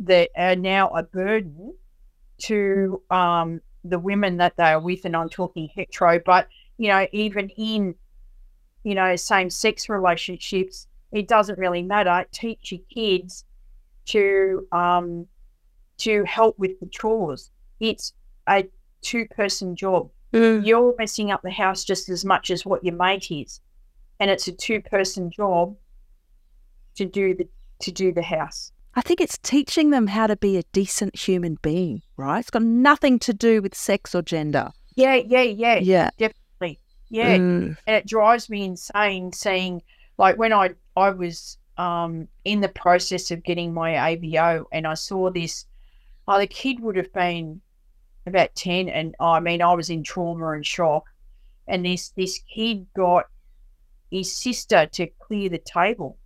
that 0.01 0.31
are 0.37 0.57
now 0.57 0.89
a 0.91 1.03
burden 1.03 1.75
to 2.39 3.03
um, 3.11 3.61
the 3.85 3.99
women 3.99 4.37
that 4.39 4.57
they 4.57 4.65
are 4.65 4.81
with 4.81 5.05
and 5.05 5.17
i'm 5.17 5.29
talking 5.29 5.69
hetero 5.75 6.21
but 6.25 6.47
you 6.79 6.89
know 6.89 7.07
even 7.13 7.49
in 7.51 7.95
you 8.85 8.95
know 8.95 9.17
same 9.17 9.51
sex 9.51 9.89
relationships 9.89 10.87
it 11.13 11.29
doesn't 11.29 11.59
really 11.59 11.83
matter. 11.83 12.25
Teach 12.33 12.73
your 12.73 12.81
kids 12.93 13.45
to 14.07 14.67
um, 14.73 15.27
to 15.99 16.25
help 16.25 16.59
with 16.59 16.81
the 16.81 16.87
chores. 16.87 17.51
It's 17.79 18.15
a 18.49 18.67
two 19.03 19.27
person 19.29 19.77
job. 19.77 20.11
You're 20.33 20.95
messing 20.99 21.31
up 21.31 21.43
the 21.43 21.51
house 21.51 21.85
just 21.85 22.09
as 22.09 22.25
much 22.25 22.51
as 22.51 22.65
what 22.65 22.83
your 22.83 22.95
mate 22.95 23.31
is, 23.31 23.61
and 24.19 24.31
it's 24.31 24.49
a 24.49 24.53
two 24.53 24.81
person 24.81 25.31
job 25.31 25.77
to 26.95 27.05
do 27.05 27.35
the 27.35 27.47
to 27.81 27.93
do 27.93 28.13
the 28.13 28.23
house. 28.23 28.73
I 28.95 29.01
think 29.01 29.21
it's 29.21 29.39
teaching 29.39 29.91
them 29.91 30.07
how 30.09 30.27
to 30.27 30.37
be 30.37 30.59
a 30.59 30.63
decent 30.73 31.17
human 31.17 31.57
being, 31.63 32.03
right? 32.17 32.41
It's 32.41 32.51
got 32.51 32.63
nothing 32.63 33.19
to 33.21 33.33
do 33.33 33.63
with 33.63 33.75
sex 33.75 34.15
or 34.15 34.23
gender. 34.23 34.71
Yeah, 34.97 35.15
yeah, 35.15 35.43
yeah, 35.43 35.79
Yeah. 35.79 36.11
definitely. 36.19 36.79
Yeah, 37.09 37.39
Mm. 37.39 37.77
and 37.87 37.97
it 37.97 38.07
drives 38.07 38.49
me 38.51 38.65
insane 38.65 39.33
seeing 39.33 39.83
like 40.19 40.37
when 40.37 40.53
I 40.53 40.71
I 40.97 41.11
was 41.11 41.57
um, 41.79 42.29
in 42.45 42.61
the 42.61 42.69
process 42.69 43.31
of 43.31 43.43
getting 43.45 43.73
my 43.73 43.93
AVO, 43.93 44.67
and 44.73 44.87
I 44.87 44.95
saw 44.95 45.31
this. 45.31 45.65
Oh, 46.29 46.39
the 46.39 46.47
kid 46.47 46.81
would 46.81 46.97
have 46.97 47.13
been 47.15 47.61
about 48.27 48.55
ten, 48.55 48.89
and 48.91 49.15
oh, 49.21 49.33
I 49.33 49.41
mean, 49.41 49.63
I 49.63 49.73
was 49.73 49.89
in 49.91 50.03
trauma 50.05 50.51
and 50.51 50.65
shock. 50.67 51.05
And 51.67 51.85
this 51.85 52.11
this 52.11 52.39
kid 52.55 52.87
got 52.95 53.25
his 54.11 54.35
sister 54.35 54.87
to 54.93 55.07
clear 55.19 55.49
the 55.49 55.59
table, 55.59 56.19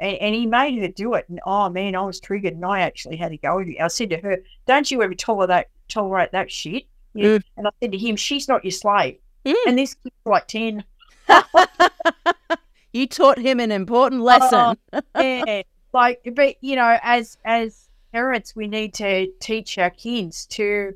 and, 0.00 0.16
and 0.16 0.34
he 0.34 0.46
made 0.46 0.78
her 0.80 0.88
do 0.88 1.14
it. 1.14 1.26
And 1.28 1.40
oh 1.46 1.68
man, 1.68 1.94
I 1.94 2.02
was 2.02 2.20
triggered, 2.20 2.54
and 2.54 2.64
I 2.64 2.80
actually 2.80 3.16
had 3.16 3.30
to 3.30 3.38
go 3.38 3.56
with 3.56 3.68
it. 3.68 3.80
I 3.80 3.88
said 3.88 4.10
to 4.10 4.18
her, 4.18 4.38
"Don't 4.66 4.90
you 4.90 5.02
ever 5.02 5.14
tolerate 5.14 5.48
that 5.48 5.68
tolerate 5.88 6.32
that 6.32 6.50
shit?" 6.50 6.84
Yeah. 7.14 7.38
Mm. 7.38 7.42
And 7.56 7.66
I 7.68 7.70
said 7.80 7.92
to 7.92 7.98
him, 7.98 8.16
"She's 8.16 8.48
not 8.48 8.64
your 8.64 8.72
slave." 8.72 9.18
Mm. 9.44 9.54
And 9.66 9.78
this 9.78 9.94
kid's 9.94 10.14
like 10.24 10.48
ten. 10.48 10.84
you 12.92 13.06
taught 13.06 13.38
him 13.38 13.60
an 13.60 13.72
important 13.72 14.22
lesson. 14.22 14.76
yeah, 15.16 15.62
like, 15.92 16.28
but 16.34 16.56
you 16.60 16.76
know, 16.76 16.98
as 17.02 17.38
as 17.44 17.88
parents, 18.12 18.54
we 18.56 18.66
need 18.66 18.94
to 18.94 19.28
teach 19.40 19.78
our 19.78 19.90
kids 19.90 20.46
to 20.46 20.94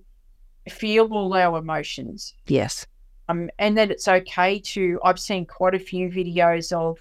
feel 0.69 1.13
all 1.13 1.35
our 1.35 1.59
emotions, 1.59 2.35
yes. 2.47 2.87
um, 3.29 3.51
and 3.59 3.77
that 3.79 3.91
it's 3.91 4.09
okay 4.09 4.59
to. 4.61 5.01
I've 5.05 5.19
seen 5.19 5.47
quite 5.47 5.75
a 5.75 5.79
few 5.79 6.09
videos 6.09 6.73
of, 6.73 6.99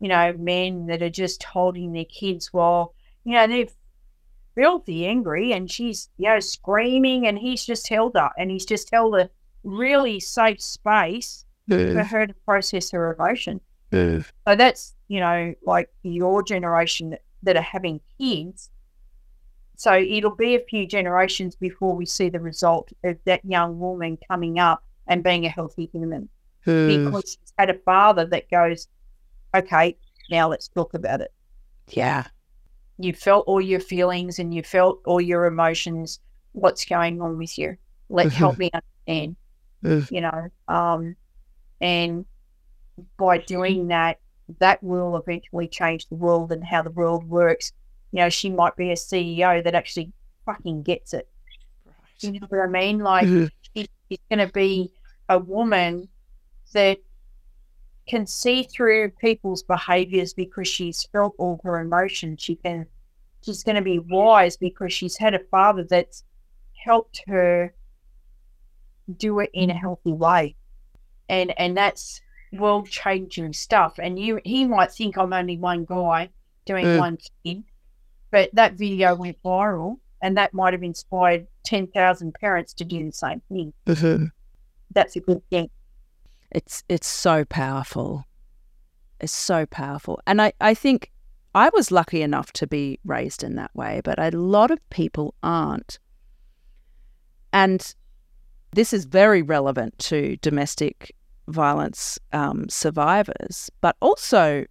you 0.00 0.08
know, 0.08 0.32
men 0.38 0.86
that 0.86 1.02
are 1.02 1.10
just 1.10 1.42
holding 1.42 1.92
their 1.92 2.04
kids 2.04 2.52
while 2.52 2.94
you 3.24 3.32
know 3.34 3.46
they're 3.46 3.66
filthy 4.54 5.06
angry, 5.06 5.52
and 5.52 5.70
she's 5.70 6.08
you 6.18 6.28
know 6.28 6.40
screaming, 6.40 7.26
and 7.26 7.38
he's 7.38 7.64
just 7.64 7.88
held 7.88 8.14
her, 8.14 8.30
and 8.38 8.50
he's 8.50 8.66
just 8.66 8.90
held 8.92 9.14
a 9.16 9.30
really 9.64 10.20
safe 10.20 10.60
space 10.62 11.44
for 11.94 12.04
her 12.04 12.26
to 12.26 12.34
process 12.44 12.90
her 12.92 13.12
emotion. 13.14 13.60
So 14.46 14.54
that's, 14.54 14.94
you 15.08 15.18
know, 15.20 15.54
like 15.64 15.88
your 16.02 16.42
generation 16.42 17.10
that, 17.10 17.22
that 17.42 17.56
are 17.56 17.62
having 17.62 18.00
kids. 18.18 18.70
So 19.76 19.92
it'll 19.94 20.34
be 20.36 20.54
a 20.54 20.60
few 20.60 20.86
generations 20.86 21.54
before 21.56 21.94
we 21.96 22.06
see 22.06 22.28
the 22.28 22.40
result 22.40 22.92
of 23.04 23.16
that 23.24 23.44
young 23.44 23.78
woman 23.78 24.18
coming 24.28 24.58
up 24.58 24.82
and 25.08 25.22
being 25.22 25.44
a 25.46 25.48
healthy 25.50 25.90
human 25.92 26.28
because 27.10 27.36
she's 27.38 27.52
had 27.58 27.70
a 27.70 27.78
father 27.80 28.24
that 28.26 28.50
goes, 28.50 28.88
okay, 29.54 29.96
now 30.30 30.48
let's 30.48 30.68
talk 30.68 30.94
about 30.94 31.20
it. 31.20 31.32
Yeah. 31.88 32.24
You 32.98 33.12
felt 33.12 33.44
all 33.46 33.60
your 33.60 33.80
feelings 33.80 34.38
and 34.38 34.54
you 34.54 34.62
felt 34.62 35.00
all 35.04 35.20
your 35.20 35.46
emotions. 35.46 36.20
What's 36.52 36.84
going 36.84 37.20
on 37.20 37.38
with 37.38 37.58
you? 37.58 37.76
Let 38.08 38.32
help 38.32 38.58
me 38.58 38.70
understand. 38.72 39.36
You 40.10 40.20
know, 40.22 40.48
um, 40.68 41.14
and 41.80 42.24
by 43.18 43.38
doing 43.38 43.88
that, 43.88 44.18
that 44.58 44.82
will 44.82 45.16
eventually 45.16 45.68
change 45.68 46.08
the 46.08 46.14
world 46.14 46.52
and 46.52 46.64
how 46.64 46.82
the 46.82 46.90
world 46.90 47.28
works. 47.28 47.72
You 48.12 48.20
know, 48.20 48.30
she 48.30 48.50
might 48.50 48.76
be 48.76 48.90
a 48.90 48.94
CEO 48.94 49.62
that 49.62 49.74
actually 49.74 50.12
fucking 50.44 50.82
gets 50.82 51.12
it. 51.12 51.28
You 52.20 52.40
know 52.40 52.46
what 52.48 52.60
I 52.60 52.66
mean? 52.66 53.00
Like, 53.00 53.26
she's 53.76 53.88
going 54.30 54.46
to 54.46 54.52
be 54.52 54.92
a 55.28 55.38
woman 55.38 56.08
that 56.72 56.98
can 58.08 58.26
see 58.26 58.62
through 58.64 59.10
people's 59.20 59.62
behaviors 59.62 60.32
because 60.34 60.68
she's 60.68 61.02
felt 61.12 61.34
all 61.38 61.60
her 61.64 61.80
emotions. 61.80 62.42
She 62.42 62.56
can, 62.56 62.86
she's 63.44 63.62
going 63.62 63.76
to 63.76 63.82
be 63.82 63.98
wise 63.98 64.56
because 64.56 64.92
she's 64.92 65.16
had 65.16 65.34
a 65.34 65.40
father 65.50 65.84
that's 65.84 66.24
helped 66.84 67.22
her 67.26 67.74
do 69.16 69.40
it 69.40 69.50
in 69.52 69.70
a 69.70 69.74
healthy 69.74 70.12
way. 70.12 70.56
And, 71.28 71.52
and 71.58 71.76
that's, 71.76 72.20
world 72.52 72.88
changing 72.88 73.52
stuff. 73.52 73.98
And 73.98 74.18
you 74.18 74.40
he 74.44 74.64
might 74.64 74.92
think 74.92 75.18
I'm 75.18 75.32
only 75.32 75.58
one 75.58 75.84
guy 75.84 76.30
doing 76.64 76.86
Mm. 76.86 76.98
one 76.98 77.18
thing, 77.42 77.64
but 78.30 78.50
that 78.54 78.74
video 78.74 79.14
went 79.16 79.42
viral 79.42 79.98
and 80.22 80.36
that 80.36 80.54
might 80.54 80.72
have 80.72 80.84
inspired 80.84 81.48
ten 81.64 81.88
thousand 81.88 82.34
parents 82.34 82.72
to 82.74 82.84
do 82.84 83.04
the 83.04 83.12
same 83.12 83.42
thing. 83.48 83.72
That's 84.94 85.16
a 85.16 85.20
good 85.20 85.42
thing. 85.50 85.68
It's 86.50 86.84
it's 86.88 87.06
so 87.06 87.44
powerful. 87.44 88.24
It's 89.20 89.32
so 89.32 89.66
powerful. 89.66 90.20
And 90.26 90.42
I, 90.42 90.52
I 90.60 90.74
think 90.74 91.10
I 91.54 91.70
was 91.72 91.90
lucky 91.90 92.20
enough 92.20 92.52
to 92.54 92.66
be 92.66 92.98
raised 93.04 93.42
in 93.42 93.54
that 93.56 93.74
way, 93.74 94.02
but 94.04 94.18
a 94.18 94.36
lot 94.36 94.70
of 94.70 94.78
people 94.90 95.34
aren't. 95.42 95.98
And 97.52 97.94
this 98.72 98.92
is 98.92 99.06
very 99.06 99.40
relevant 99.40 99.98
to 100.00 100.36
domestic 100.42 101.14
violence 101.48 102.18
um, 102.32 102.68
survivors, 102.68 103.70
but 103.80 103.96
also 104.02 104.66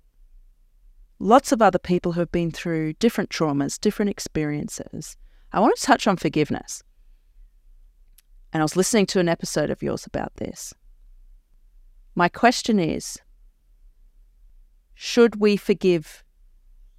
lots 1.18 1.52
of 1.52 1.62
other 1.62 1.80
people 1.80 2.12
who 2.12 2.20
have 2.20 2.32
been 2.32 2.52
through 2.52 2.94
different 2.94 3.32
traumas, 3.32 3.80
different 3.80 4.12
experiences. 4.12 5.18
I 5.52 5.60
want 5.60 5.76
to 5.78 5.82
touch 5.82 6.06
on 6.06 6.18
forgiveness. 6.18 6.84
And 8.54 8.62
I 8.62 8.64
was 8.64 8.76
listening 8.76 9.06
to 9.08 9.20
an 9.20 9.28
episode 9.28 9.70
of 9.70 9.82
yours 9.82 10.06
about 10.06 10.36
this. 10.36 10.74
My 12.16 12.30
question 12.30 12.80
is 12.80 13.18
Should 14.94 15.40
we 15.42 15.58
forgive 15.58 16.24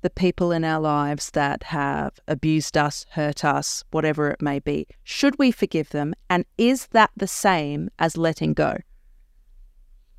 the 0.02 0.10
people 0.10 0.52
in 0.52 0.62
our 0.64 0.78
lives 0.80 1.30
that 1.32 1.64
have 1.64 2.20
abused 2.28 2.76
us, 2.76 3.06
hurt 3.12 3.44
us, 3.44 3.82
whatever 3.90 4.30
it 4.30 4.42
may 4.42 4.58
be? 4.58 4.86
Should 5.02 5.38
we 5.38 5.50
forgive 5.50 5.88
them? 5.90 6.14
And 6.28 6.44
is 6.58 6.88
that 6.88 7.10
the 7.16 7.26
same 7.26 7.88
as 7.98 8.16
letting 8.16 8.52
go? 8.52 8.76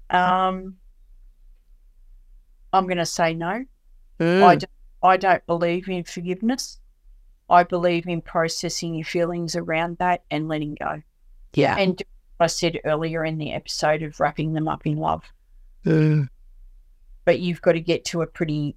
Um, 0.10 0.78
I'm 2.74 2.86
going 2.86 2.98
to 2.98 3.06
say 3.06 3.34
no. 3.34 3.66
I 4.20 4.24
Mm. 4.24 4.60
don't, 4.60 4.66
I 5.04 5.18
don't 5.18 5.46
believe 5.46 5.88
in 5.88 6.04
forgiveness. 6.04 6.80
I 7.50 7.64
believe 7.64 8.08
in 8.08 8.22
processing 8.22 8.96
your 8.96 9.06
feelings 9.06 9.56
around 9.56 10.00
that 10.00 10.24
and 10.32 10.48
letting 10.48 10.76
go. 10.76 11.04
Yeah. 11.54 11.78
And 11.78 12.02
I 12.40 12.48
said 12.48 12.80
earlier 12.86 13.26
in 13.26 13.38
the 13.38 13.54
episode 13.54 14.04
of 14.04 14.20
wrapping 14.20 14.54
them 14.54 14.68
up 14.68 14.86
in 14.86 14.98
love. 14.98 15.24
but 17.28 17.40
you've 17.40 17.62
got 17.62 17.74
to 17.74 17.82
get 17.82 18.06
to 18.06 18.22
a 18.22 18.28
pretty 18.28 18.76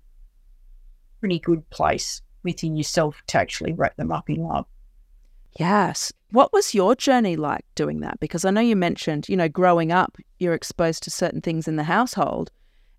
pretty 1.21 1.38
good 1.38 1.69
place 1.71 2.23
within 2.43 2.75
yourself 2.75 3.23
to 3.29 3.38
actually 3.38 3.73
wrap 3.73 3.95
them 3.97 4.11
up 4.11 4.29
in 4.31 4.43
love. 4.43 4.67
Yes. 5.59 6.12
What 6.31 6.52
was 6.52 6.75
your 6.75 6.95
journey 6.95 7.37
like 7.37 7.64
doing 7.75 8.00
that? 8.00 8.19
Because 8.21 8.45
I 8.45 8.50
know 8.50 8.61
you 8.61 8.76
mentioned, 8.76 9.29
you 9.29 9.37
know, 9.37 9.49
growing 9.49 9.93
up, 9.93 10.17
you're 10.38 10.55
exposed 10.55 11.02
to 11.05 11.11
certain 11.11 11.40
things 11.40 11.69
in 11.69 11.76
the 11.76 11.85
household, 11.85 12.50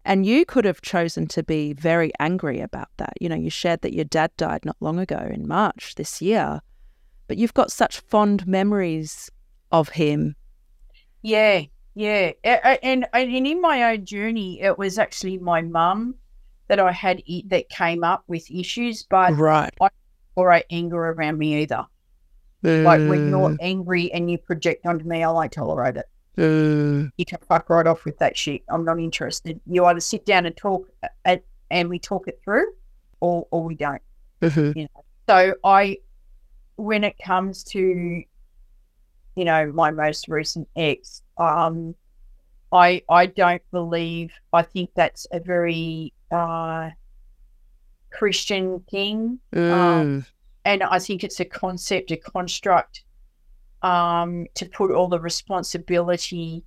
and 0.06 0.25
you 0.25 0.46
could 0.46 0.65
have 0.65 0.82
chosen 0.82 1.27
to 1.27 1.44
be 1.44 1.74
very 1.74 2.12
angry 2.20 2.60
about 2.60 2.89
that. 2.98 3.13
You 3.20 3.30
know, 3.30 3.36
you 3.36 3.50
shared 3.50 3.82
that 3.82 3.94
your 3.94 4.06
dad 4.06 4.32
died 4.38 4.65
not 4.65 4.77
long 4.80 5.00
ago 5.00 5.30
in 5.32 5.48
March 5.48 5.96
this 5.96 6.22
year, 6.22 6.62
but 7.27 7.38
you've 7.38 7.53
got 7.53 7.72
such 7.72 8.00
fond 8.00 8.46
memories 8.48 9.30
of 9.72 9.89
him. 9.89 10.36
Yeah, 11.22 11.63
yeah. 11.94 12.32
And, 12.44 13.08
and 13.13 13.32
in 13.48 13.62
my 13.62 13.92
own 13.92 14.06
journey, 14.06 14.62
it 14.62 14.78
was 14.78 14.98
actually 14.98 15.38
my 15.38 15.62
mum 15.62 16.16
that 16.68 16.80
I 16.80 16.92
had 16.92 17.22
that 17.48 17.70
came 17.70 18.04
up 18.04 18.24
with 18.28 18.50
issues, 18.50 19.04
but 19.04 19.34
Right. 19.38 19.74
or 20.36 20.51
I 20.51 20.63
anger 20.70 20.98
around 21.12 21.38
me 21.38 21.62
either. 21.62 21.86
Like 22.63 23.00
when 23.10 23.28
you're 23.30 23.58
angry 23.60 24.12
and 24.13 24.30
you 24.30 24.38
project 24.38 24.86
onto 24.86 25.06
me, 25.06 25.24
I 25.24 25.32
won't 25.32 25.51
tolerate 25.51 25.98
it. 25.98 26.06
You 27.18 27.25
can 27.25 27.40
fuck 27.48 27.70
right 27.70 27.86
off 27.86 28.06
with 28.06 28.18
that 28.20 28.38
shit. 28.38 28.62
I'm 28.70 28.86
not 28.86 29.00
interested. 29.00 29.60
You 29.66 29.86
either 29.86 30.00
sit 30.00 30.25
down 30.25 30.46
and 30.46 30.56
talk 30.56 30.88
uh, 31.04 31.08
and, 31.25 31.42
and 31.70 31.90
we 31.90 32.00
talk 32.00 32.28
it 32.28 32.40
through, 32.44 32.72
or 33.20 33.48
or 33.51 33.63
we 33.63 33.75
don't. 33.75 34.01
So 35.28 35.54
I, 35.63 35.98
when 36.78 37.04
it 37.04 37.16
comes 37.24 37.63
to, 37.66 38.24
you 39.41 39.45
know, 39.45 39.71
my 39.74 39.89
most 39.89 40.27
recent 40.27 40.67
ex, 40.75 41.24
um, 41.39 41.95
I 42.71 43.01
I 43.10 43.25
don't 43.25 43.63
believe. 43.71 44.31
I 44.53 44.62
think 44.62 44.91
that's 44.95 45.25
a 45.31 45.39
very 45.39 46.13
uh, 46.29 46.91
Christian 48.12 48.81
thing, 48.91 49.39
Mm. 49.51 50.24
and 50.65 50.83
I 50.83 51.00
think 51.00 51.24
it's 51.24 51.39
a 51.39 51.45
concept, 51.45 52.12
a 52.12 52.17
construct, 52.17 53.03
um, 53.81 54.45
to 54.53 54.67
put 54.67 54.91
all 54.91 55.07
the 55.07 55.19
responsibility 55.19 56.63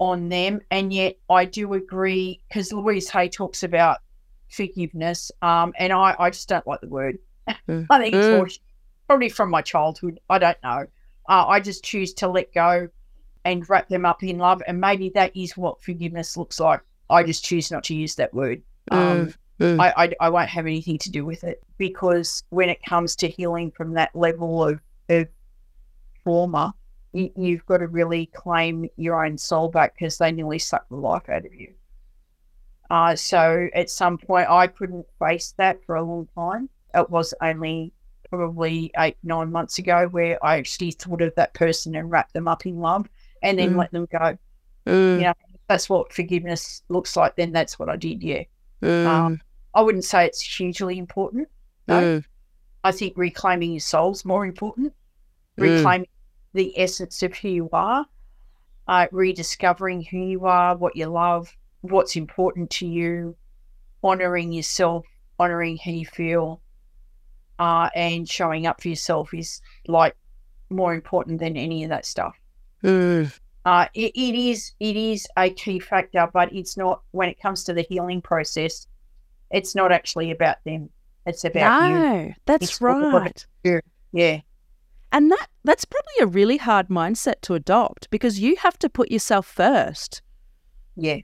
on 0.00 0.28
them. 0.28 0.60
And 0.72 0.92
yet, 0.92 1.14
I 1.30 1.44
do 1.44 1.74
agree 1.74 2.40
because 2.48 2.72
Louise 2.72 3.08
Hay 3.10 3.28
talks 3.28 3.62
about 3.62 3.98
forgiveness, 4.50 5.30
um, 5.42 5.72
and 5.78 5.92
I 5.92 6.16
I 6.18 6.30
just 6.30 6.48
don't 6.48 6.66
like 6.66 6.80
the 6.80 6.88
word. 6.88 7.18
Mm. 7.68 7.86
I 7.90 7.98
think 8.00 8.14
it's 8.16 8.26
Mm. 8.26 8.58
probably 9.06 9.28
from 9.28 9.48
my 9.48 9.62
childhood. 9.62 10.18
I 10.28 10.38
don't 10.40 10.58
know. 10.64 10.86
Uh, 11.28 11.46
I 11.46 11.60
just 11.60 11.84
choose 11.84 12.12
to 12.14 12.28
let 12.28 12.52
go 12.52 12.88
and 13.44 13.68
wrap 13.68 13.88
them 13.88 14.04
up 14.04 14.22
in 14.22 14.38
love, 14.38 14.62
and 14.66 14.80
maybe 14.80 15.10
that 15.10 15.36
is 15.36 15.56
what 15.56 15.82
forgiveness 15.82 16.36
looks 16.36 16.60
like. 16.60 16.80
I 17.10 17.22
just 17.22 17.44
choose 17.44 17.70
not 17.70 17.84
to 17.84 17.94
use 17.94 18.14
that 18.16 18.32
word. 18.32 18.62
Um, 18.90 19.34
Mm. 19.60 19.80
I, 19.80 20.04
I 20.04 20.12
I 20.20 20.28
won't 20.30 20.48
have 20.48 20.66
anything 20.66 20.98
to 20.98 21.10
do 21.10 21.24
with 21.24 21.44
it 21.44 21.62
because 21.78 22.42
when 22.50 22.68
it 22.68 22.82
comes 22.82 23.14
to 23.16 23.28
healing 23.28 23.70
from 23.70 23.94
that 23.94 24.14
level 24.14 24.66
of, 24.66 24.80
of 25.08 25.28
trauma, 26.22 26.74
you, 27.12 27.30
you've 27.36 27.64
got 27.66 27.78
to 27.78 27.86
really 27.86 28.26
claim 28.26 28.88
your 28.96 29.24
own 29.24 29.38
soul 29.38 29.68
back 29.68 29.94
because 29.94 30.18
they 30.18 30.32
nearly 30.32 30.58
suck 30.58 30.88
the 30.88 30.96
life 30.96 31.28
out 31.28 31.46
of 31.46 31.54
you. 31.54 31.72
Uh, 32.90 33.14
so 33.14 33.68
at 33.74 33.90
some 33.90 34.18
point, 34.18 34.50
I 34.50 34.66
couldn't 34.66 35.06
face 35.18 35.54
that 35.56 35.84
for 35.86 35.94
a 35.94 36.02
long 36.02 36.28
time. 36.34 36.68
It 36.92 37.08
was 37.08 37.32
only 37.40 37.92
probably 38.36 38.90
eight, 38.98 39.16
nine 39.22 39.50
months 39.52 39.78
ago 39.78 40.08
where 40.10 40.44
I 40.44 40.56
actually 40.58 40.90
thought 40.92 41.22
of 41.22 41.34
that 41.36 41.54
person 41.54 41.94
and 41.94 42.10
wrapped 42.10 42.32
them 42.34 42.48
up 42.48 42.66
in 42.66 42.78
love 42.78 43.08
and 43.42 43.58
then 43.58 43.74
Mm. 43.74 43.78
let 43.78 43.92
them 43.92 44.06
go. 44.10 44.38
Mm, 44.86 45.20
Yeah. 45.20 45.32
That's 45.68 45.88
what 45.88 46.12
forgiveness 46.12 46.82
looks 46.88 47.16
like. 47.16 47.36
Then 47.36 47.52
that's 47.52 47.78
what 47.78 47.88
I 47.88 47.96
did. 47.96 48.22
Yeah. 48.22 48.42
mm, 48.82 49.06
Um, 49.06 49.40
I 49.74 49.80
wouldn't 49.82 50.04
say 50.04 50.26
it's 50.26 50.42
hugely 50.42 50.98
important. 50.98 51.48
no. 51.88 52.00
mm, 52.00 52.24
I 52.82 52.92
think 52.92 53.14
reclaiming 53.16 53.72
your 53.72 53.80
soul's 53.80 54.24
more 54.24 54.44
important. 54.44 54.92
Mm. 55.58 55.76
Reclaiming 55.76 56.08
the 56.52 56.78
essence 56.78 57.22
of 57.22 57.34
who 57.34 57.48
you 57.48 57.68
are, 57.72 58.06
uh, 58.88 59.06
rediscovering 59.10 60.02
who 60.02 60.18
you 60.18 60.44
are, 60.46 60.76
what 60.76 60.96
you 60.96 61.06
love, 61.06 61.56
what's 61.80 62.14
important 62.16 62.70
to 62.70 62.86
you, 62.86 63.36
honoring 64.02 64.52
yourself, 64.52 65.06
honoring 65.38 65.78
how 65.78 65.90
you 65.92 66.06
feel, 66.06 66.60
uh, 67.58 67.88
and 67.94 68.28
showing 68.28 68.66
up 68.66 68.80
for 68.80 68.88
yourself 68.88 69.32
is 69.34 69.60
like 69.86 70.16
more 70.70 70.94
important 70.94 71.40
than 71.40 71.56
any 71.56 71.84
of 71.84 71.90
that 71.90 72.06
stuff. 72.06 72.34
mm. 72.82 73.32
Uh, 73.66 73.86
it, 73.94 74.12
it 74.14 74.34
is 74.34 74.72
it 74.78 74.94
is 74.94 75.26
a 75.38 75.48
key 75.48 75.78
factor, 75.78 76.28
but 76.34 76.52
it's 76.52 76.76
not 76.76 77.00
when 77.12 77.30
it 77.30 77.40
comes 77.40 77.64
to 77.64 77.72
the 77.72 77.80
healing 77.80 78.20
process. 78.20 78.86
It's 79.50 79.74
not 79.74 79.90
actually 79.90 80.30
about 80.30 80.56
them. 80.66 80.90
It's 81.24 81.44
about 81.44 81.88
you. 81.88 81.94
No, 81.94 82.32
that's 82.44 82.64
It's 82.64 82.80
right. 82.82 83.46
Yeah. 84.12 84.40
And 85.12 85.30
that 85.30 85.46
that's 85.62 85.84
probably 85.84 86.12
a 86.20 86.26
really 86.26 86.58
hard 86.58 86.88
mindset 86.88 87.40
to 87.42 87.54
adopt 87.54 88.10
because 88.10 88.38
you 88.38 88.56
have 88.56 88.78
to 88.80 88.88
put 88.90 89.10
yourself 89.10 89.46
first. 89.46 90.20
Yeah. 90.96 91.18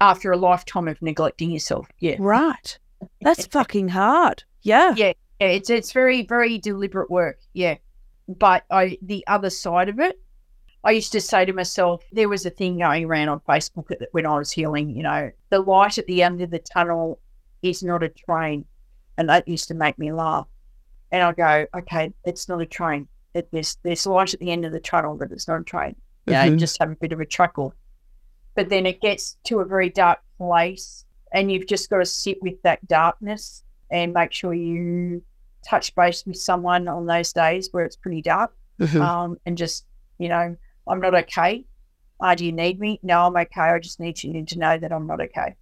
After 0.00 0.30
a 0.30 0.36
lifetime 0.36 0.86
of 0.86 1.00
neglecting 1.02 1.50
yourself. 1.50 1.88
Yeah. 1.98 2.16
Right. 2.18 2.78
That's 3.22 3.46
fucking 3.50 3.88
hard. 3.88 4.44
Yeah. 4.62 4.94
Yeah. 4.96 5.14
Yeah, 5.40 5.48
it's 5.48 5.70
it's 5.70 5.92
very 5.92 6.22
very 6.22 6.58
deliberate 6.58 7.10
work. 7.10 7.38
Yeah, 7.52 7.76
but 8.28 8.64
I 8.70 8.98
the 9.02 9.24
other 9.26 9.50
side 9.50 9.88
of 9.88 9.98
it, 9.98 10.20
I 10.84 10.92
used 10.92 11.12
to 11.12 11.20
say 11.20 11.44
to 11.44 11.52
myself, 11.52 12.02
there 12.12 12.28
was 12.28 12.46
a 12.46 12.50
thing 12.50 12.78
going 12.78 13.04
around 13.04 13.28
on 13.28 13.40
Facebook 13.40 13.88
that 13.88 14.08
when 14.12 14.26
I 14.26 14.38
was 14.38 14.50
healing. 14.52 14.90
You 14.90 15.02
know, 15.02 15.30
the 15.50 15.60
light 15.60 15.98
at 15.98 16.06
the 16.06 16.22
end 16.22 16.40
of 16.40 16.50
the 16.50 16.58
tunnel 16.60 17.20
is 17.62 17.82
not 17.82 18.02
a 18.02 18.08
train, 18.08 18.64
and 19.18 19.28
that 19.28 19.48
used 19.48 19.68
to 19.68 19.74
make 19.74 19.98
me 19.98 20.12
laugh. 20.12 20.46
And 21.10 21.22
I 21.22 21.32
go, 21.32 21.66
okay, 21.78 22.12
it's 22.24 22.48
not 22.48 22.60
a 22.60 22.66
train. 22.66 23.08
It, 23.34 23.48
there's 23.50 23.76
there's 23.82 24.06
light 24.06 24.34
at 24.34 24.40
the 24.40 24.50
end 24.52 24.64
of 24.64 24.72
the 24.72 24.80
tunnel, 24.80 25.16
but 25.16 25.32
it's 25.32 25.48
not 25.48 25.60
a 25.60 25.64
train. 25.64 25.96
You 26.26 26.32
know, 26.32 26.50
Mhm. 26.50 26.58
just 26.58 26.78
have 26.80 26.90
a 26.90 26.96
bit 26.96 27.12
of 27.12 27.20
a 27.20 27.26
chuckle. 27.26 27.74
But 28.54 28.68
then 28.68 28.86
it 28.86 29.00
gets 29.00 29.36
to 29.44 29.58
a 29.60 29.64
very 29.64 29.90
dark 29.90 30.20
place, 30.38 31.04
and 31.32 31.50
you've 31.50 31.66
just 31.66 31.90
got 31.90 31.98
to 31.98 32.06
sit 32.06 32.40
with 32.40 32.62
that 32.62 32.86
darkness 32.86 33.64
and 33.94 34.12
make 34.12 34.32
sure 34.32 34.52
you 34.52 35.22
touch 35.64 35.94
base 35.94 36.26
with 36.26 36.36
someone 36.36 36.88
on 36.88 37.06
those 37.06 37.32
days 37.32 37.68
where 37.70 37.84
it's 37.84 37.96
pretty 37.96 38.20
dark 38.20 38.52
Mhm. 38.80 39.00
um, 39.00 39.36
and 39.46 39.56
just, 39.56 39.86
you 40.18 40.28
know, 40.28 40.56
I'm 40.88 41.00
not 41.00 41.14
okay. 41.14 41.64
Uh, 42.20 42.34
do 42.34 42.44
you 42.44 42.50
need 42.52 42.80
me? 42.80 42.98
No, 43.04 43.26
I'm 43.26 43.36
okay. 43.36 43.60
I 43.60 43.78
just 43.78 44.00
need 44.00 44.22
you 44.22 44.44
to 44.44 44.58
know 44.58 44.76
that 44.76 44.92
I'm 44.92 45.06
not 45.06 45.20
okay. 45.20 45.54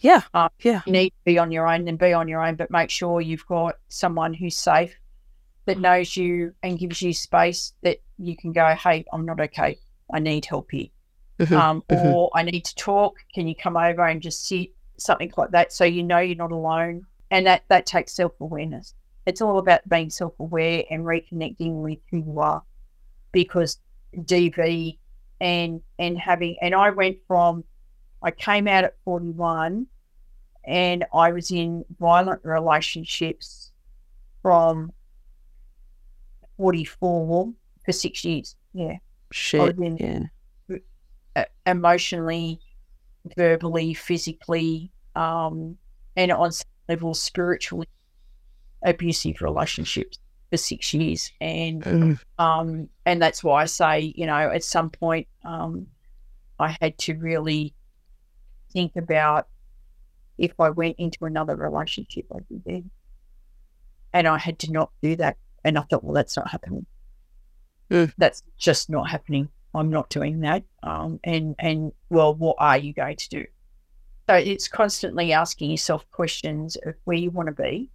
Yeah. 0.00 0.22
Uh, 0.32 0.48
yeah. 0.62 0.82
You 0.86 0.92
need 0.92 1.10
to 1.10 1.24
be 1.24 1.38
on 1.38 1.50
your 1.50 1.66
own, 1.68 1.84
then 1.84 1.96
be 1.96 2.12
on 2.12 2.28
your 2.28 2.44
own, 2.46 2.54
but 2.54 2.70
make 2.70 2.88
sure 2.88 3.20
you've 3.20 3.46
got 3.46 3.74
someone 3.88 4.32
who's 4.32 4.56
safe, 4.56 4.94
that 5.66 5.78
knows 5.78 6.16
you 6.16 6.54
and 6.62 6.78
gives 6.78 7.02
you 7.02 7.12
space 7.12 7.72
that 7.82 7.98
you 8.18 8.36
can 8.36 8.52
go, 8.52 8.74
hey, 8.74 9.04
I'm 9.12 9.26
not 9.26 9.40
okay. 9.40 9.76
I 10.12 10.18
need 10.20 10.44
help 10.44 10.70
here 10.70 10.88
Mhm. 11.40 11.56
um, 11.56 11.82
Mhm. 11.88 12.04
or 12.04 12.30
I 12.34 12.42
need 12.42 12.64
to 12.64 12.74
talk. 12.76 13.16
Can 13.34 13.46
you 13.48 13.56
come 13.56 13.76
over 13.76 14.06
and 14.06 14.22
just 14.22 14.46
sit? 14.46 14.70
Something 14.98 15.32
like 15.36 15.50
that, 15.50 15.72
so 15.72 15.84
you 15.84 16.02
know 16.04 16.18
you're 16.18 16.36
not 16.36 16.52
alone, 16.52 17.06
and 17.32 17.46
that 17.46 17.64
that 17.68 17.86
takes 17.86 18.12
self 18.12 18.32
awareness. 18.40 18.94
It's 19.26 19.40
all 19.40 19.58
about 19.58 19.88
being 19.88 20.10
self 20.10 20.34
aware 20.38 20.84
and 20.90 21.04
reconnecting 21.04 21.82
with 21.82 21.98
who 22.10 22.18
you 22.18 22.38
are, 22.38 22.62
because 23.32 23.78
DV 24.16 24.98
and 25.40 25.80
and 25.98 26.18
having 26.18 26.56
and 26.62 26.74
I 26.74 26.90
went 26.90 27.16
from 27.26 27.64
I 28.22 28.30
came 28.30 28.68
out 28.68 28.84
at 28.84 28.94
41 29.04 29.86
and 30.64 31.04
I 31.12 31.32
was 31.32 31.50
in 31.50 31.84
violent 31.98 32.40
relationships 32.44 33.72
from 34.42 34.92
44 36.58 37.52
for 37.84 37.92
six 37.92 38.24
years. 38.24 38.54
Yeah 38.72 38.98
Shit. 39.32 39.78
in- 39.78 40.30
Yeah. 40.68 41.44
emotionally, 41.66 42.60
verbally, 43.36 43.94
physically, 43.94 44.92
um, 45.16 45.78
and 46.16 46.30
on 46.30 46.52
level 46.92 47.14
spiritually 47.14 47.88
abusive 48.82 49.40
relationships 49.40 50.18
for 50.50 50.56
six 50.56 50.92
years. 50.92 51.30
And 51.40 51.82
Mm. 51.82 52.20
um, 52.38 52.88
and 53.06 53.22
that's 53.22 53.42
why 53.42 53.62
I 53.62 53.66
say, 53.66 54.12
you 54.16 54.26
know, 54.26 54.50
at 54.50 54.64
some 54.64 54.90
point, 54.90 55.26
um, 55.44 55.86
I 56.58 56.76
had 56.80 56.98
to 56.98 57.14
really 57.14 57.74
think 58.72 58.96
about 58.96 59.48
if 60.38 60.52
I 60.58 60.70
went 60.70 60.96
into 60.98 61.24
another 61.24 61.56
relationship, 61.56 62.26
I'd 62.34 62.48
be 62.48 62.58
dead. 62.58 62.90
And 64.12 64.26
I 64.26 64.38
had 64.38 64.58
to 64.60 64.72
not 64.72 64.90
do 65.02 65.16
that. 65.16 65.36
And 65.64 65.78
I 65.78 65.82
thought, 65.82 66.04
well, 66.04 66.14
that's 66.14 66.36
not 66.36 66.50
happening. 66.50 66.86
Mm. 67.90 68.12
That's 68.18 68.42
just 68.58 68.90
not 68.90 69.08
happening. 69.08 69.48
I'm 69.74 69.90
not 69.90 70.10
doing 70.10 70.40
that. 70.40 70.64
Um, 70.82 71.20
and 71.24 71.54
and 71.58 71.92
well, 72.10 72.34
what 72.34 72.56
are 72.58 72.76
you 72.76 72.92
going 72.92 73.16
to 73.16 73.28
do? 73.28 73.44
So 74.28 74.36
it's 74.36 74.68
constantly 74.68 75.32
asking 75.32 75.70
yourself 75.70 76.08
questions 76.12 76.76
of 76.86 76.94
where 77.04 77.16
you 77.16 77.30
want 77.30 77.48
to 77.48 77.52
be, 77.62 77.90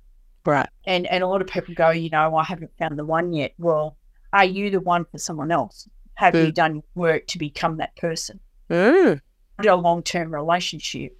Right. 0.45 0.67
and 0.85 1.07
and 1.07 1.23
a 1.23 1.27
lot 1.27 1.41
of 1.41 1.47
people 1.47 1.73
go, 1.73 1.89
you 1.91 2.09
know, 2.09 2.35
I 2.35 2.43
haven't 2.43 2.71
found 2.77 2.97
the 2.99 3.05
one 3.05 3.33
yet. 3.33 3.53
Well, 3.57 3.97
are 4.33 4.45
you 4.45 4.69
the 4.69 4.81
one 4.81 5.05
for 5.05 5.17
someone 5.17 5.51
else? 5.51 5.87
Have 6.15 6.35
you 6.35 6.47
Mm. 6.51 6.53
done 6.53 6.83
work 6.95 7.27
to 7.27 7.37
become 7.37 7.77
that 7.77 7.95
person? 7.95 8.39
Mm. 8.69 9.21
In 9.59 9.67
a 9.67 9.75
long 9.75 10.03
term 10.03 10.33
relationship, 10.33 11.17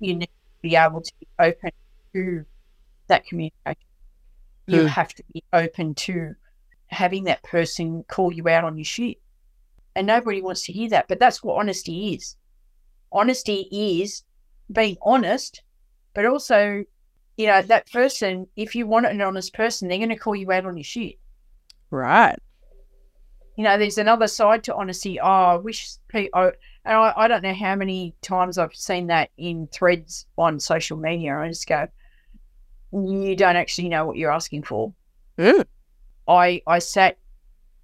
you 0.00 0.14
need 0.16 0.26
to 0.26 0.62
be 0.62 0.74
able 0.76 1.00
to 1.00 1.12
be 1.20 1.26
open 1.38 1.70
to 2.14 2.44
that 3.06 3.24
communication. 3.26 3.76
You 4.66 4.82
Mm. 4.82 4.88
have 4.88 5.14
to 5.14 5.22
be 5.32 5.42
open 5.52 5.94
to 5.94 6.34
having 6.88 7.24
that 7.24 7.42
person 7.42 8.02
call 8.04 8.32
you 8.32 8.48
out 8.48 8.64
on 8.64 8.76
your 8.76 8.84
shit. 8.84 9.18
And 9.94 10.06
nobody 10.06 10.42
wants 10.42 10.64
to 10.64 10.72
hear 10.72 10.88
that. 10.90 11.06
But 11.08 11.18
that's 11.20 11.42
what 11.42 11.58
honesty 11.58 12.14
is. 12.14 12.36
Honesty 13.12 13.68
is 13.70 14.22
being 14.70 14.96
honest, 15.02 15.62
but 16.14 16.24
also, 16.26 16.84
you 17.36 17.46
know, 17.46 17.62
that 17.62 17.90
person, 17.90 18.46
if 18.56 18.74
you 18.74 18.86
want 18.86 19.06
an 19.06 19.20
honest 19.20 19.54
person, 19.54 19.88
they're 19.88 19.98
going 19.98 20.08
to 20.10 20.16
call 20.16 20.36
you 20.36 20.50
out 20.52 20.66
on 20.66 20.76
your 20.76 20.84
shit. 20.84 21.16
Right. 21.90 22.36
you 23.56 23.64
know, 23.64 23.76
there's 23.76 23.98
another 23.98 24.28
side 24.28 24.62
to 24.64 24.74
honesty. 24.74 25.18
Oh, 25.18 25.26
I 25.26 25.56
wish 25.56 25.96
people, 26.08 26.52
and 26.84 26.96
I, 26.96 27.12
I 27.16 27.28
don't 27.28 27.42
know 27.42 27.54
how 27.54 27.74
many 27.74 28.14
times 28.22 28.56
I've 28.56 28.74
seen 28.74 29.08
that 29.08 29.30
in 29.36 29.66
threads 29.72 30.26
on 30.38 30.60
social 30.60 30.96
media. 30.96 31.36
I 31.36 31.48
just 31.48 31.66
go, 31.66 31.88
you 32.92 33.34
don't 33.34 33.56
actually 33.56 33.88
know 33.88 34.06
what 34.06 34.16
you're 34.16 34.30
asking 34.32 34.62
for. 34.62 34.94
Mm. 35.38 35.64
I 36.28 36.62
I 36.66 36.78
sat 36.78 37.18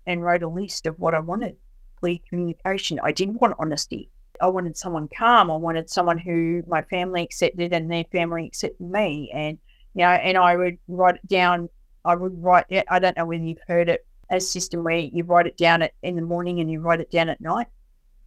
and 0.06 0.22
wrote 0.22 0.42
a 0.44 0.48
list 0.48 0.86
of 0.86 0.98
what 1.00 1.14
I 1.14 1.18
wanted. 1.18 1.56
Clear 2.00 2.18
communication. 2.28 3.00
I 3.02 3.12
didn't 3.12 3.40
want 3.40 3.56
honesty. 3.58 4.10
I 4.40 4.46
wanted 4.48 4.76
someone 4.76 5.08
calm. 5.16 5.50
I 5.50 5.56
wanted 5.56 5.88
someone 5.90 6.18
who 6.18 6.62
my 6.66 6.82
family 6.82 7.22
accepted 7.22 7.72
and 7.72 7.90
their 7.90 8.04
family 8.12 8.46
accepted 8.46 8.80
me. 8.80 9.30
And 9.32 9.58
you 9.94 10.02
know, 10.02 10.10
and 10.10 10.36
I 10.36 10.56
would 10.56 10.78
write 10.88 11.16
it 11.16 11.26
down. 11.28 11.68
I 12.04 12.14
would 12.16 12.42
write 12.42 12.66
it. 12.68 12.84
I 12.90 12.98
don't 12.98 13.16
know 13.16 13.26
whether 13.26 13.42
you've 13.42 13.58
heard 13.66 13.88
it 13.88 14.06
a 14.30 14.40
system 14.40 14.82
where 14.84 14.96
you 14.98 15.22
write 15.24 15.46
it 15.46 15.56
down 15.56 15.82
at, 15.82 15.92
in 16.02 16.16
the 16.16 16.22
morning 16.22 16.58
and 16.60 16.70
you 16.70 16.80
write 16.80 17.00
it 17.00 17.10
down 17.10 17.28
at 17.28 17.40
night, 17.40 17.66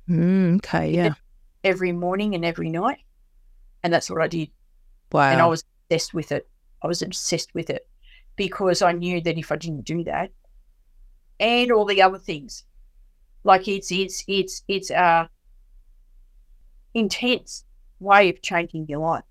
Mm, 0.08 0.58
okay. 0.58 0.92
Yeah. 0.92 1.16
every 1.64 1.92
morning 1.92 2.36
and 2.36 2.46
every 2.46 2.70
night. 2.70 3.00
And 3.84 3.92
that's 3.92 4.10
what 4.10 4.22
I 4.22 4.28
did. 4.28 4.50
Wow. 5.12 5.32
And 5.32 5.42
I 5.42 5.48
was 5.48 5.64
obsessed 5.90 6.14
with 6.14 6.32
it. 6.32 6.48
I 6.82 6.88
was 6.88 7.02
obsessed 7.02 7.54
with 7.54 7.70
it 7.70 7.88
because 8.36 8.82
I 8.82 8.92
knew 8.92 9.20
that 9.22 9.38
if 9.38 9.52
I 9.52 9.56
didn't 9.56 9.86
do 9.86 10.04
that, 10.06 10.32
and 11.40 11.72
all 11.72 11.86
the 11.86 12.02
other 12.02 12.20
things, 12.20 12.64
like 13.44 13.68
it's 13.68 13.92
it's 13.92 14.24
it's 14.28 14.64
it's 14.68 14.90
a 14.92 15.30
intense 16.94 17.64
way 18.00 18.30
of 18.30 18.42
changing 18.42 18.86
your 18.88 19.00
life, 19.00 19.24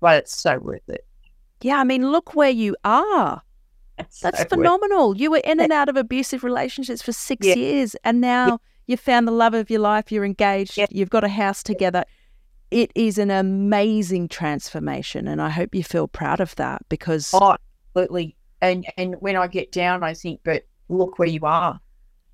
but 0.00 0.16
it's 0.18 0.36
so 0.36 0.58
worth 0.58 0.88
it. 0.88 1.06
yeah. 1.60 1.76
I 1.78 1.84
mean, 1.84 2.10
look 2.10 2.34
where 2.34 2.50
you 2.50 2.76
are. 2.84 3.42
It's 3.98 4.20
That's 4.20 4.38
so 4.38 4.42
worth- 4.42 4.48
phenomenal. 4.50 5.16
You 5.16 5.30
were 5.30 5.42
in 5.44 5.60
and 5.60 5.72
out 5.72 5.88
of 5.88 5.96
abusive 5.96 6.42
relationships 6.44 7.02
for 7.02 7.12
six 7.12 7.46
Yeah. 7.46 7.54
years, 7.54 7.94
and 8.04 8.20
now 8.20 8.58
you 8.86 8.96
found 8.96 9.28
the 9.28 9.32
love 9.32 9.54
of 9.54 9.70
your 9.70 9.80
life. 9.80 10.10
You're 10.10 10.24
engaged. 10.24 10.76
Yeah. 10.76 10.86
You've 10.90 11.10
got 11.10 11.24
a 11.24 11.28
house 11.28 11.62
together. 11.62 12.04
It 12.70 12.90
is 12.94 13.18
an 13.18 13.30
amazing 13.30 14.28
transformation, 14.28 15.28
and 15.28 15.40
I 15.42 15.50
hope 15.50 15.74
you 15.74 15.84
feel 15.84 16.08
proud 16.08 16.40
of 16.40 16.56
that 16.56 16.82
because 16.88 17.30
Oh, 17.34 17.56
absolutely. 17.94 18.34
And 18.60 18.86
and 18.96 19.16
when 19.20 19.36
I 19.36 19.46
get 19.46 19.72
down, 19.72 20.02
I 20.02 20.14
think, 20.14 20.40
but 20.44 20.64
look 20.88 21.18
where 21.18 21.28
you 21.28 21.40
are. 21.42 21.78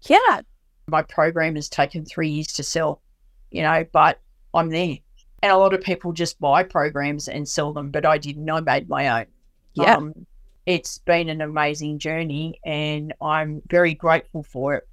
yeah, 0.03 0.43
my 0.87 1.03
program 1.03 1.55
has 1.57 1.69
taken 1.69 2.05
three 2.05 2.29
years 2.29 2.47
to 2.49 2.62
sell, 2.62 3.03
you 3.51 3.62
know, 3.62 3.85
but 3.93 4.21
I'm 4.55 4.71
there. 4.71 4.99
And 5.43 5.53
a 5.53 5.57
lot 5.57 5.75
of 5.75 5.83
people 5.83 6.13
just 6.13 6.41
buy 6.41 6.63
programs 6.65 7.29
and 7.29 7.49
sell 7.49 7.73
them, 7.73 7.91
but 7.91 8.05
I 8.05 8.19
didn't. 8.19 8.51
I 8.51 8.61
made 8.61 8.89
my 8.89 9.21
own. 9.21 9.27
Yeah. 9.75 9.97
Um, 9.97 10.27
it's 10.67 10.99
been 10.99 11.29
an 11.29 11.41
amazing 11.41 11.99
journey 11.99 12.61
and 12.65 13.15
I'm 13.23 13.63
very 13.71 13.95
grateful 13.95 14.43
for 14.43 14.75
it. 14.75 14.89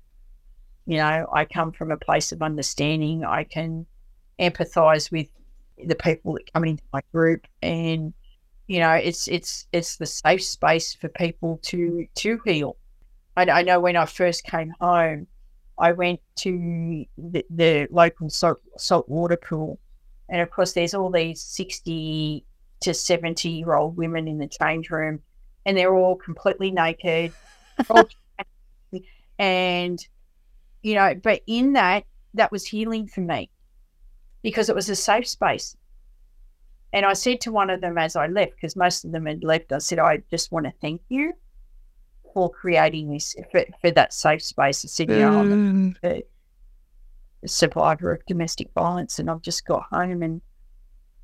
You 0.86 0.98
know, 0.98 1.28
I 1.34 1.46
come 1.46 1.72
from 1.72 1.92
a 1.92 1.98
place 1.98 2.32
of 2.32 2.42
understanding. 2.42 3.26
I 3.26 3.44
can 3.44 3.86
empathize 4.40 5.12
with 5.12 5.28
the 5.84 5.96
people 5.96 6.34
that 6.34 6.54
come 6.54 6.64
into 6.64 6.84
my 6.94 7.02
group 7.12 7.46
and 7.62 8.14
you 8.68 8.80
know 8.80 8.92
it's 8.92 9.28
it's 9.28 9.68
it's 9.72 9.98
the 9.98 10.06
safe 10.06 10.44
space 10.44 10.94
for 10.94 11.10
people 11.10 11.60
to 11.62 12.08
to 12.16 12.40
heal 12.46 12.78
i, 13.36 13.44
I 13.44 13.62
know 13.62 13.80
when 13.80 13.96
i 13.96 14.06
first 14.06 14.44
came 14.44 14.74
home 14.80 15.28
i 15.78 15.92
went 15.92 16.20
to 16.36 17.06
the, 17.18 17.46
the 17.50 17.88
local 17.92 18.30
salt, 18.30 18.60
salt 18.78 19.08
water 19.10 19.38
pool. 19.38 19.80
And 20.30 20.42
of 20.42 20.50
course 20.50 20.74
there's 20.74 20.94
all 20.94 21.12
these 21.12 21.42
60 21.42 22.46
to 22.82 22.94
70 22.94 23.50
year 23.50 23.74
old 23.74 23.98
women 23.98 24.28
in 24.28 24.38
the 24.38 24.48
change 24.48 24.90
room 24.90 25.22
and 25.66 25.78
they're 25.78 25.96
all 25.96 26.16
completely 26.16 26.72
naked. 26.72 27.34
All 27.90 28.08
and 29.40 30.08
you 30.82 30.96
know 30.96 31.14
but 31.16 31.42
in 31.46 31.74
that 31.74 32.06
that 32.36 32.52
was 32.52 32.66
healing 32.66 33.08
for 33.08 33.22
me 33.22 33.50
because 34.44 34.70
it 34.70 34.76
was 34.76 34.90
a 34.90 34.96
safe 34.96 35.28
space. 35.28 35.76
And 36.94 37.06
I 37.06 37.14
said 37.14 37.42
to 37.42 37.52
one 37.52 37.70
of 37.70 37.82
them 37.82 37.98
as 37.98 38.16
I 38.16 38.28
left, 38.28 38.54
because 38.54 38.76
most 38.76 39.04
of 39.04 39.12
them 39.12 39.26
had 39.26 39.44
left, 39.44 39.74
I 39.74 39.80
said, 39.80 40.00
I 40.00 40.22
just 40.30 40.52
want 40.52 40.66
to 40.66 40.74
thank 40.80 41.02
you 41.10 41.34
for 42.36 42.52
creating 42.52 43.10
this, 43.10 43.34
for, 43.50 43.64
for 43.80 43.90
that 43.92 44.14
safe 44.14 44.44
space. 44.44 44.84
I 44.84 44.88
said, 44.90 45.10
you 45.10 45.20
know, 45.20 45.40
I'm 45.40 45.98
a, 46.04 46.22
a 47.42 47.48
survivor 47.48 48.12
of 48.12 48.26
domestic 48.26 48.68
violence 48.76 49.20
and 49.20 49.32
I've 49.32 49.42
just 49.42 49.66
got 49.66 49.84
home 49.90 50.22
and, 50.22 50.42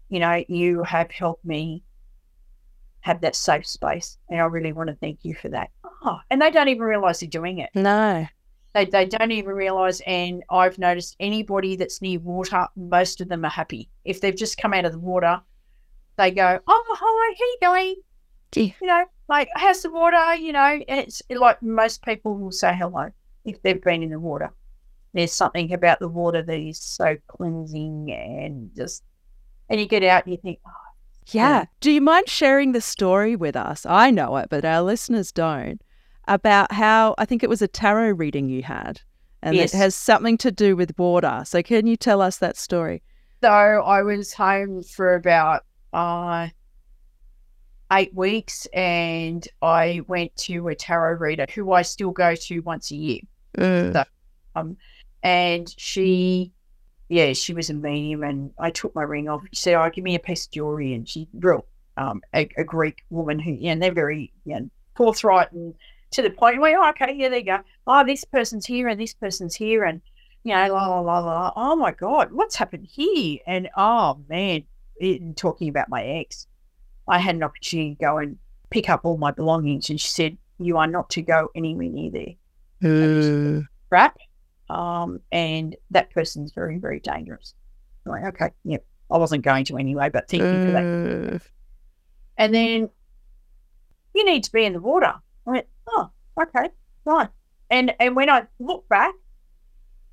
you 0.08 0.20
know, 0.20 0.42
you 0.48 0.84
have 0.84 1.12
helped 1.12 1.44
me 1.44 1.84
have 3.02 3.20
that 3.22 3.36
safe 3.36 3.68
space. 3.68 4.18
And 4.30 4.40
I 4.40 4.46
really 4.46 4.72
want 4.72 4.88
to 4.88 4.96
thank 4.96 5.20
you 5.24 5.36
for 5.36 5.50
that. 5.50 5.70
Oh, 5.84 6.20
and 6.30 6.42
they 6.42 6.50
don't 6.50 6.70
even 6.70 6.84
realize 6.84 7.20
they're 7.20 7.30
doing 7.30 7.60
it. 7.60 7.72
No. 7.76 8.26
They, 8.74 8.86
they 8.86 9.06
don't 9.06 9.32
even 9.32 9.54
realize. 9.54 10.02
And 10.08 10.44
I've 10.50 10.80
noticed 10.80 11.18
anybody 11.20 11.76
that's 11.76 12.02
near 12.02 12.20
water, 12.20 12.68
most 12.78 13.20
of 13.20 13.28
them 13.28 13.44
are 13.44 13.52
happy. 13.52 13.90
If 14.06 14.22
they've 14.22 14.36
just 14.36 14.58
come 14.58 14.74
out 14.74 14.86
of 14.86 14.94
the 14.94 15.00
water, 15.00 15.42
they 16.18 16.32
go, 16.32 16.58
Oh, 16.66 16.86
hi, 16.90 17.36
how 17.38 17.46
you 17.46 17.58
going? 17.62 17.96
Yeah. 18.56 18.74
You 18.82 18.88
know, 18.88 19.06
like, 19.32 19.50
how's 19.56 19.82
the 19.82 19.90
water? 19.90 20.36
You 20.36 20.52
know, 20.52 20.80
and 20.88 21.00
it's 21.00 21.22
like 21.30 21.64
most 21.64 22.04
people 22.04 22.38
will 22.38 22.52
say 22.52 22.76
hello 22.76 23.10
if 23.46 23.62
they've 23.64 23.82
been 23.82 24.04
in 24.04 24.10
the 24.12 24.20
water. 24.20 24.52
There's 25.14 25.32
something 25.34 25.74
about 25.74 26.00
the 26.00 26.08
water 26.08 26.44
that 26.44 26.60
is 26.60 26.80
so 26.80 27.18
cleansing 27.28 28.12
and 28.12 28.70
just, 28.76 29.04
and 29.70 29.80
you 29.80 29.88
get 29.88 30.04
out 30.04 30.26
and 30.26 30.34
you 30.34 30.40
think, 30.42 30.60
oh, 30.68 30.72
Yeah. 31.32 31.66
Do 31.80 31.92
you 31.92 32.02
mind 32.02 32.30
sharing 32.30 32.74
the 32.74 32.82
story 32.82 33.36
with 33.36 33.56
us? 33.56 33.86
I 33.86 34.12
know 34.12 34.38
it, 34.38 34.50
but 34.50 34.64
our 34.66 34.82
listeners 34.82 35.32
don't. 35.32 35.82
About 36.28 36.72
how 36.72 37.16
I 37.18 37.26
think 37.26 37.42
it 37.42 37.50
was 37.50 37.62
a 37.62 37.68
tarot 37.68 38.12
reading 38.12 38.48
you 38.48 38.62
had, 38.64 39.02
and 39.42 39.56
Yes. 39.56 39.74
it 39.74 39.78
has 39.78 39.96
something 39.96 40.38
to 40.38 40.52
do 40.52 40.76
with 40.76 40.98
water. 41.00 41.42
So, 41.46 41.64
can 41.64 41.88
you 41.88 41.98
tell 41.98 42.22
us 42.22 42.38
that 42.38 42.58
story? 42.58 43.02
So 43.42 43.50
I 43.50 44.04
was 44.04 44.34
home 44.34 44.84
for 44.84 45.16
about 45.16 45.64
uh, 45.94 46.50
eight 47.92 48.14
weeks 48.14 48.68
and 48.74 49.48
I 49.62 50.02
went 50.08 50.36
to 50.38 50.68
a 50.70 50.76
tarot 50.76 51.18
reader 51.20 51.46
who 51.54 51.72
I 51.72 51.82
still 51.82 52.12
go 52.12 52.36
to 52.36 52.60
once 52.62 52.92
a 52.92 52.96
year. 52.96 53.20
So- 53.94 54.04
Um, 54.56 54.78
and 55.24 55.74
she, 55.78 56.52
yeah, 57.10 57.34
she 57.34 57.54
was 57.54 57.70
a 57.70 57.74
medium 57.74 58.24
and 58.24 58.52
I 58.60 58.70
took 58.72 58.96
my 58.96 59.04
ring 59.04 59.30
off. 59.30 59.42
She 59.54 59.62
said, 59.62 59.76
Oh, 59.76 59.90
give 59.90 60.04
me 60.04 60.16
a 60.16 60.20
piece 60.20 60.46
of 60.46 60.52
jewelry. 60.52 60.94
And 60.94 61.08
she's 61.08 61.28
real, 61.34 61.66
um, 61.98 62.22
a, 62.34 62.50
a 62.58 62.64
Greek 62.64 63.04
woman 63.10 63.40
who, 63.40 63.52
yeah, 63.52 63.72
and 63.72 63.82
they're 63.82 63.94
very 63.94 64.32
you 64.46 64.56
know, 64.60 64.70
forthright 64.96 65.52
and 65.52 65.74
to 66.12 66.22
the 66.22 66.30
point 66.30 66.60
where, 66.60 66.78
oh, 66.78 66.90
okay, 66.90 67.14
yeah, 67.16 67.30
there 67.30 67.40
you 67.40 67.46
go. 67.46 67.60
Oh, 67.88 68.06
this 68.06 68.26
person's 68.26 68.66
here 68.66 68.88
and 68.90 69.00
this 69.00 69.14
person's 69.14 69.56
here. 69.56 69.84
And, 69.86 70.02
you 70.44 70.54
know, 70.54 70.68
la, 70.74 70.88
la, 70.88 71.00
la, 71.00 71.20
la. 71.20 71.54
Oh 71.56 71.76
my 71.76 71.92
God, 71.92 72.32
what's 72.34 72.56
happened 72.56 72.88
here? 72.92 73.40
And 73.48 73.70
oh 73.78 74.20
man, 74.28 74.64
it, 74.98 75.38
talking 75.38 75.70
about 75.70 75.88
my 75.90 76.04
ex, 76.04 76.48
I 77.12 77.20
had 77.20 77.36
an 77.36 77.44
opportunity 77.44 77.96
to 77.96 78.02
go 78.02 78.18
and 78.18 78.38
pick 78.70 78.90
up 78.90 79.02
all 79.04 79.18
my 79.18 79.32
belongings. 79.32 79.90
And 79.90 80.00
she 80.00 80.08
said, 80.08 80.38
You 80.60 80.78
are 80.78 80.88
not 80.88 81.10
to 81.12 81.22
go 81.22 81.50
anywhere 81.56 81.90
near 81.90 82.10
there. 82.12 82.34
Crap. 83.90 84.18
Um, 84.70 85.20
and 85.32 85.76
that 85.92 86.10
person's 86.12 86.54
very, 86.54 86.78
very 86.78 87.02
dangerous. 87.02 87.54
I'm 88.06 88.14
like, 88.14 88.24
okay, 88.34 88.52
yep. 88.64 88.86
I 89.12 89.18
wasn't 89.18 89.44
going 89.44 89.66
to 89.66 89.78
anyway, 89.78 90.10
but 90.10 90.30
thank 90.30 90.42
you 90.42 90.66
for 90.66 90.72
that. 90.72 90.84
And 92.38 92.56
then 92.56 92.90
you 94.16 94.26
need 94.26 94.46
to 94.46 94.52
be 94.54 94.64
in 94.64 94.72
the 94.72 94.80
water. 94.80 95.14
I 95.46 95.50
went, 95.52 95.68
oh, 95.90 96.10
okay, 96.42 96.70
right. 97.04 97.28
And 97.70 97.94
and 98.00 98.16
when 98.16 98.30
I 98.30 98.48
look 98.60 98.88
back, 98.88 99.14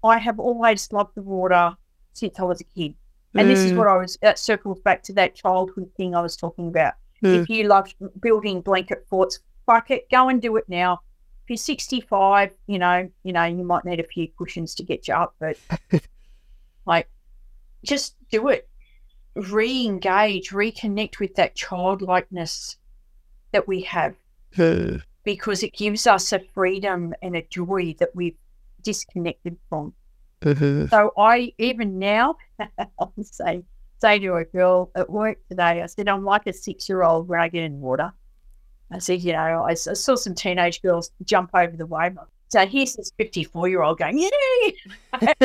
I 0.03 0.19
have 0.19 0.41
always 0.41 0.93
loved 0.93 1.15
the 1.15 1.23
water 1.23 1.77
since 2.13 2.41
I 2.41 2.43
was 2.43 2.61
a 2.61 2.65
kid. 2.65 2.95
And 3.35 3.49
this 3.49 3.61
is 3.61 3.73
what 3.73 3.87
I 3.87 3.97
was 3.97 4.19
that 4.23 4.39
circles 4.39 4.81
back 4.81 5.03
to 5.05 5.13
that 5.15 5.35
childhood 5.35 5.91
thing 5.97 6.15
I 6.15 6.21
was 6.21 6.37
talking 6.37 6.69
about. 6.69 6.95
Mm. 7.23 7.43
If 7.43 7.49
you 7.49 7.69
love 7.69 7.93
building 8.21 8.61
blanket 8.61 9.07
forts, 9.09 9.41
fuck 9.67 9.91
it, 9.91 10.11
go 10.11 10.29
and 10.29 10.41
do 10.41 10.57
it 10.57 10.65
now. 10.69 11.01
If 11.45 11.51
you're 11.51 11.57
65, 11.57 12.51
you 12.67 12.79
know, 12.79 13.09
you 13.23 13.33
know, 13.33 13.45
you 13.45 13.65
might 13.65 13.85
need 13.85 14.01
a 14.01 14.05
few 14.05 14.29
cushions 14.39 14.75
to 14.77 14.83
get 14.83 15.09
you 15.09 15.15
up, 15.15 15.35
but 15.39 15.57
like 16.87 17.09
just 17.85 18.17
do 18.31 18.49
it. 18.49 18.69
Re-engage, 19.35 20.51
reconnect 20.51 21.21
with 21.21 21.35
that 21.37 21.55
childlikeness 21.55 22.77
that 23.53 23.69
we 23.69 23.83
have 23.83 24.17
because 25.25 25.63
it 25.63 25.75
gives 25.75 26.07
us 26.07 26.33
a 26.33 26.41
freedom 26.55 27.15
and 27.23 27.37
a 27.37 27.43
joy 27.43 27.95
that 27.99 28.15
we've 28.15 28.37
disconnected 28.83 29.57
from. 29.69 29.93
Mm-hmm. 30.43 30.87
So 30.87 31.13
I 31.17 31.53
even 31.59 31.99
now 31.99 32.37
I'll 32.99 33.13
say 33.23 33.65
say 34.01 34.19
to 34.21 34.35
a 34.35 34.45
girl 34.45 34.91
at 34.95 35.11
work 35.11 35.39
today, 35.49 35.83
I 35.83 35.87
said, 35.87 36.09
I'm 36.09 36.25
like 36.25 36.47
a 36.47 36.53
six 36.53 36.89
year 36.89 37.03
old 37.03 37.29
when 37.29 37.41
I 37.41 37.49
get 37.49 37.65
in 37.65 37.81
water. 37.81 38.13
I 38.91 38.99
said, 38.99 39.21
you 39.21 39.33
know, 39.33 39.65
I 39.65 39.75
saw 39.75 40.15
some 40.15 40.35
teenage 40.35 40.81
girls 40.81 41.11
jump 41.25 41.51
over 41.53 41.77
the 41.77 41.87
wave. 41.87 42.17
So 42.49 42.65
here's 42.67 42.97
this 42.97 43.13
54 43.19 43.69
year 43.69 43.83
old 43.83 43.99
going, 43.99 44.19
yay! 44.19 44.75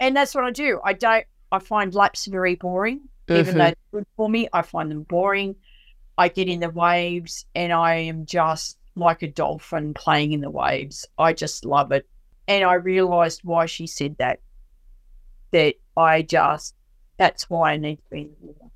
and 0.00 0.14
that's 0.14 0.34
what 0.34 0.44
I 0.44 0.50
do. 0.50 0.80
I 0.84 0.92
don't, 0.92 1.24
I 1.50 1.58
find 1.58 1.94
laps 1.94 2.26
very 2.26 2.56
boring, 2.56 3.08
even 3.30 3.44
though 3.44 3.50
mm-hmm. 3.50 3.58
they're 3.58 3.74
good 3.92 4.06
for 4.16 4.28
me. 4.28 4.48
I 4.52 4.60
find 4.62 4.90
them 4.90 5.04
boring. 5.04 5.56
I 6.18 6.28
get 6.28 6.48
in 6.48 6.60
the 6.60 6.70
waves 6.70 7.46
and 7.54 7.72
I 7.72 7.94
am 7.94 8.26
just 8.26 8.78
like 8.94 9.22
a 9.22 9.28
dolphin 9.28 9.94
playing 9.94 10.32
in 10.32 10.40
the 10.40 10.50
waves. 10.50 11.06
I 11.18 11.32
just 11.32 11.64
love 11.64 11.92
it. 11.92 12.06
And 12.48 12.64
I 12.64 12.74
realized 12.74 13.40
why 13.44 13.66
she 13.66 13.86
said 13.86 14.16
that. 14.18 14.40
That 15.52 15.76
I 15.96 16.22
just, 16.22 16.74
that's 17.16 17.48
why 17.48 17.72
I 17.72 17.76
need 17.76 17.96
to 17.96 18.02
be 18.10 18.20
in 18.22 18.30
the 18.40 18.46
water. 18.46 18.70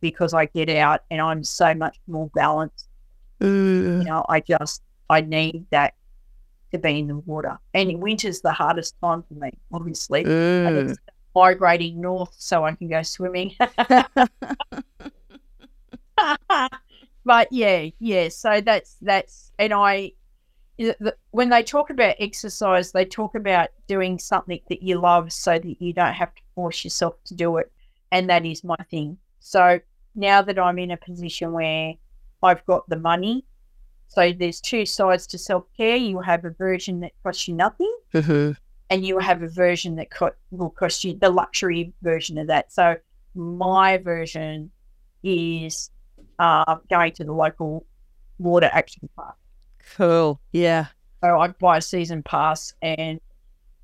Because 0.00 0.32
I 0.32 0.46
get 0.46 0.70
out 0.70 1.02
and 1.10 1.20
I'm 1.20 1.44
so 1.44 1.74
much 1.74 1.98
more 2.06 2.30
balanced. 2.34 2.88
You 3.98 4.04
know, 4.04 4.24
I 4.28 4.40
just, 4.40 4.82
I 5.10 5.20
need 5.20 5.66
that 5.70 5.94
to 6.72 6.78
be 6.78 6.98
in 7.00 7.08
the 7.08 7.16
water. 7.16 7.58
And 7.74 8.00
winter's 8.00 8.40
the 8.40 8.52
hardest 8.52 8.96
time 9.02 9.22
for 9.22 9.34
me, 9.34 9.50
obviously. 9.72 10.22
It's 10.90 10.98
migrating 11.34 12.00
north 12.00 12.34
so 12.38 12.64
I 12.64 12.72
can 12.74 12.88
go 12.88 13.02
swimming. 13.02 13.54
but 17.24 17.48
yeah, 17.50 17.86
yeah. 17.98 18.28
So 18.28 18.60
that's 18.60 18.96
that's 19.00 19.52
and 19.58 19.72
I 19.72 20.12
when 21.30 21.48
they 21.48 21.62
talk 21.62 21.90
about 21.90 22.14
exercise, 22.20 22.92
they 22.92 23.04
talk 23.04 23.34
about 23.34 23.70
doing 23.86 24.18
something 24.18 24.60
that 24.68 24.82
you 24.82 25.00
love 25.00 25.32
so 25.32 25.58
that 25.58 25.82
you 25.82 25.92
don't 25.92 26.14
have 26.14 26.34
to 26.34 26.42
force 26.54 26.84
yourself 26.84 27.14
to 27.24 27.34
do 27.34 27.56
it. 27.56 27.70
And 28.12 28.30
that 28.30 28.46
is 28.46 28.62
my 28.64 28.76
thing. 28.90 29.18
So 29.40 29.80
now 30.14 30.42
that 30.42 30.58
I'm 30.58 30.78
in 30.78 30.90
a 30.90 30.96
position 30.96 31.52
where 31.52 31.94
I've 32.42 32.64
got 32.66 32.88
the 32.88 32.96
money, 32.96 33.44
so 34.08 34.32
there's 34.32 34.60
two 34.60 34.86
sides 34.86 35.26
to 35.28 35.38
self 35.38 35.64
care. 35.76 35.96
You 35.96 36.20
have 36.20 36.44
a 36.44 36.50
version 36.50 37.00
that 37.00 37.12
costs 37.22 37.46
you 37.48 37.54
nothing, 37.54 37.92
and 38.90 39.04
you 39.04 39.18
have 39.18 39.42
a 39.42 39.48
version 39.48 39.96
that 39.96 40.10
co- 40.10 40.32
will 40.50 40.70
cost 40.70 41.04
you 41.04 41.14
the 41.14 41.28
luxury 41.30 41.92
version 42.02 42.38
of 42.38 42.46
that. 42.46 42.72
So 42.72 42.96
my 43.34 43.98
version 43.98 44.70
is 45.22 45.90
uh, 46.38 46.76
going 46.88 47.12
to 47.14 47.24
the 47.24 47.32
local 47.32 47.84
water 48.38 48.70
action 48.72 49.08
park. 49.14 49.36
Cool. 49.96 50.40
Yeah. 50.52 50.86
So 51.22 51.38
I 51.38 51.48
buy 51.48 51.78
a 51.78 51.82
season 51.82 52.22
pass 52.22 52.74
and 52.82 53.20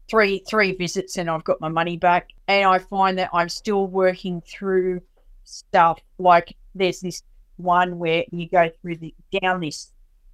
three 0.08 0.42
three 0.48 0.72
visits, 0.72 1.16
and 1.16 1.28
I've 1.30 1.44
got 1.44 1.60
my 1.60 1.68
money 1.68 1.96
back. 1.96 2.30
And 2.48 2.66
I 2.66 2.78
find 2.78 3.18
that 3.18 3.30
I'm 3.32 3.48
still 3.48 3.86
working 3.86 4.40
through 4.42 5.00
stuff. 5.44 6.00
Like 6.18 6.56
there's 6.74 7.00
this 7.00 7.22
one 7.56 7.98
where 7.98 8.24
you 8.30 8.48
go 8.48 8.70
through 8.82 8.96
the 8.96 9.14
down 9.40 9.60
this. 9.60 9.90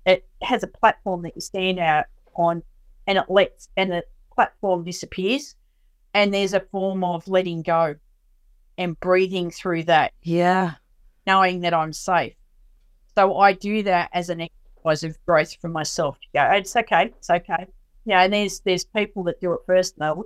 It 0.06 0.26
has 0.42 0.62
a 0.62 0.66
platform 0.66 1.22
that 1.22 1.35
you 1.35 1.40
stand 1.40 1.78
out 1.78 2.06
on, 2.35 2.62
and 3.06 3.18
it 3.18 3.24
lets 3.28 3.68
and 3.76 3.90
the 3.90 4.04
platform 4.35 4.85
disappears, 4.85 5.54
and 6.14 6.33
there's 6.33 6.54
a 6.54 6.61
form 6.61 7.04
of 7.04 7.26
letting 7.28 7.62
go. 7.62 7.94
and 8.78 8.98
breathing 9.00 9.50
through 9.50 9.83
that, 9.83 10.11
Yeah. 10.22 10.76
knowing 11.26 11.61
that 11.61 11.74
I'm 11.74 11.92
safe. 11.92 12.33
So 13.14 13.37
I 13.37 13.52
do 13.52 13.83
that 13.83 14.09
as 14.14 14.30
an 14.30 14.40
exercise 14.85 15.05
of 15.09 15.25
growth 15.27 15.55
for 15.61 15.69
myself. 15.69 16.19
Go, 16.35 16.43
it's 16.53 16.75
okay, 16.77 17.07
it's 17.07 17.31
okay. 17.31 17.66
Yeah, 18.05 18.23
and 18.23 18.33
there's 18.33 18.61
there's 18.61 18.85
people 18.85 19.25
that 19.25 19.40
do 19.40 19.53
it 19.53 19.61
first 19.66 19.97
and 19.99 20.07
they'll 20.07 20.25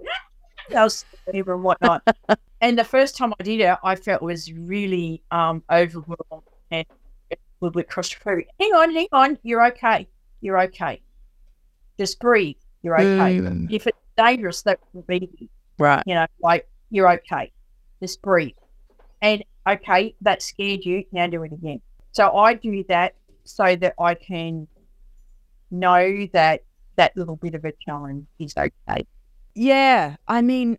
they'll 0.71 1.47
and 1.55 1.65
whatnot. 1.65 2.03
and 2.61 2.79
the 2.79 2.85
first 2.85 3.17
time 3.17 3.35
I 3.39 3.43
did 3.43 3.61
it, 3.61 3.77
I 3.83 3.97
felt 3.97 4.23
was 4.23 4.53
really 4.53 5.23
um 5.31 5.63
overwhelmed 5.71 6.43
and 6.71 6.87
a 7.33 7.37
little 7.61 7.73
bit 7.73 7.89
claustrophobic. 7.89 8.47
Hang 8.61 8.73
on, 8.75 8.93
hang 8.93 9.09
on, 9.13 9.39
you're 9.43 9.67
okay. 9.69 10.07
You're 10.41 10.61
okay. 10.63 11.01
Just 11.99 12.21
breathe. 12.21 12.57
You're 12.83 12.97
okay. 12.97 13.39
Mm. 13.39 13.69
If 13.71 13.87
it's 13.87 13.99
dangerous, 14.17 14.63
that 14.63 14.79
would 14.93 15.07
be 15.07 15.49
Right. 15.79 16.03
you 16.07 16.15
know, 16.15 16.27
like 16.41 16.69
you're 16.91 17.11
okay. 17.13 17.51
Just 18.01 18.21
breathe. 18.23 18.55
And 19.23 19.43
okay, 19.69 20.15
that 20.21 20.43
scared 20.43 20.85
you. 20.85 21.05
Now 21.11 21.27
do 21.27 21.43
it 21.45 21.53
again. 21.53 21.81
So 22.13 22.37
I 22.37 22.55
do 22.55 22.85
that 22.89 23.15
so 23.45 23.77
that 23.77 23.95
I 23.99 24.15
can 24.15 24.67
know 25.71 26.27
that 26.33 26.63
that 26.97 27.17
little 27.17 27.37
bit 27.37 27.55
of 27.55 27.65
a 27.65 27.73
challenge 27.85 28.27
is 28.39 28.55
okay. 28.57 29.07
Yeah. 29.55 30.17
I 30.29 30.43
mean, 30.43 30.79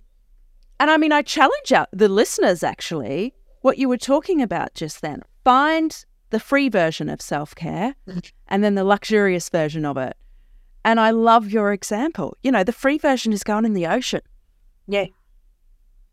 and 0.79 0.89
I 0.89 0.97
mean, 0.97 1.11
I 1.11 1.21
challenge 1.21 1.71
the 1.91 2.09
listeners 2.09 2.63
actually, 2.63 3.33
what 3.61 3.77
you 3.77 3.89
were 3.89 3.97
talking 3.97 4.41
about 4.41 4.73
just 4.73 5.01
then. 5.01 5.21
Find 5.43 6.05
the 6.29 6.39
free 6.39 6.69
version 6.69 7.09
of 7.09 7.21
self 7.21 7.53
care 7.55 7.95
and 8.47 8.63
then 8.63 8.75
the 8.75 8.83
luxurious 8.83 9.49
version 9.49 9.85
of 9.85 9.97
it. 9.97 10.15
And 10.83 10.99
I 10.99 11.11
love 11.11 11.49
your 11.49 11.71
example. 11.73 12.37
You 12.43 12.51
know, 12.51 12.63
the 12.63 12.71
free 12.71 12.97
version 12.97 13.33
is 13.33 13.43
going 13.43 13.65
in 13.65 13.73
the 13.73 13.87
ocean. 13.87 14.21
Yeah. 14.87 15.05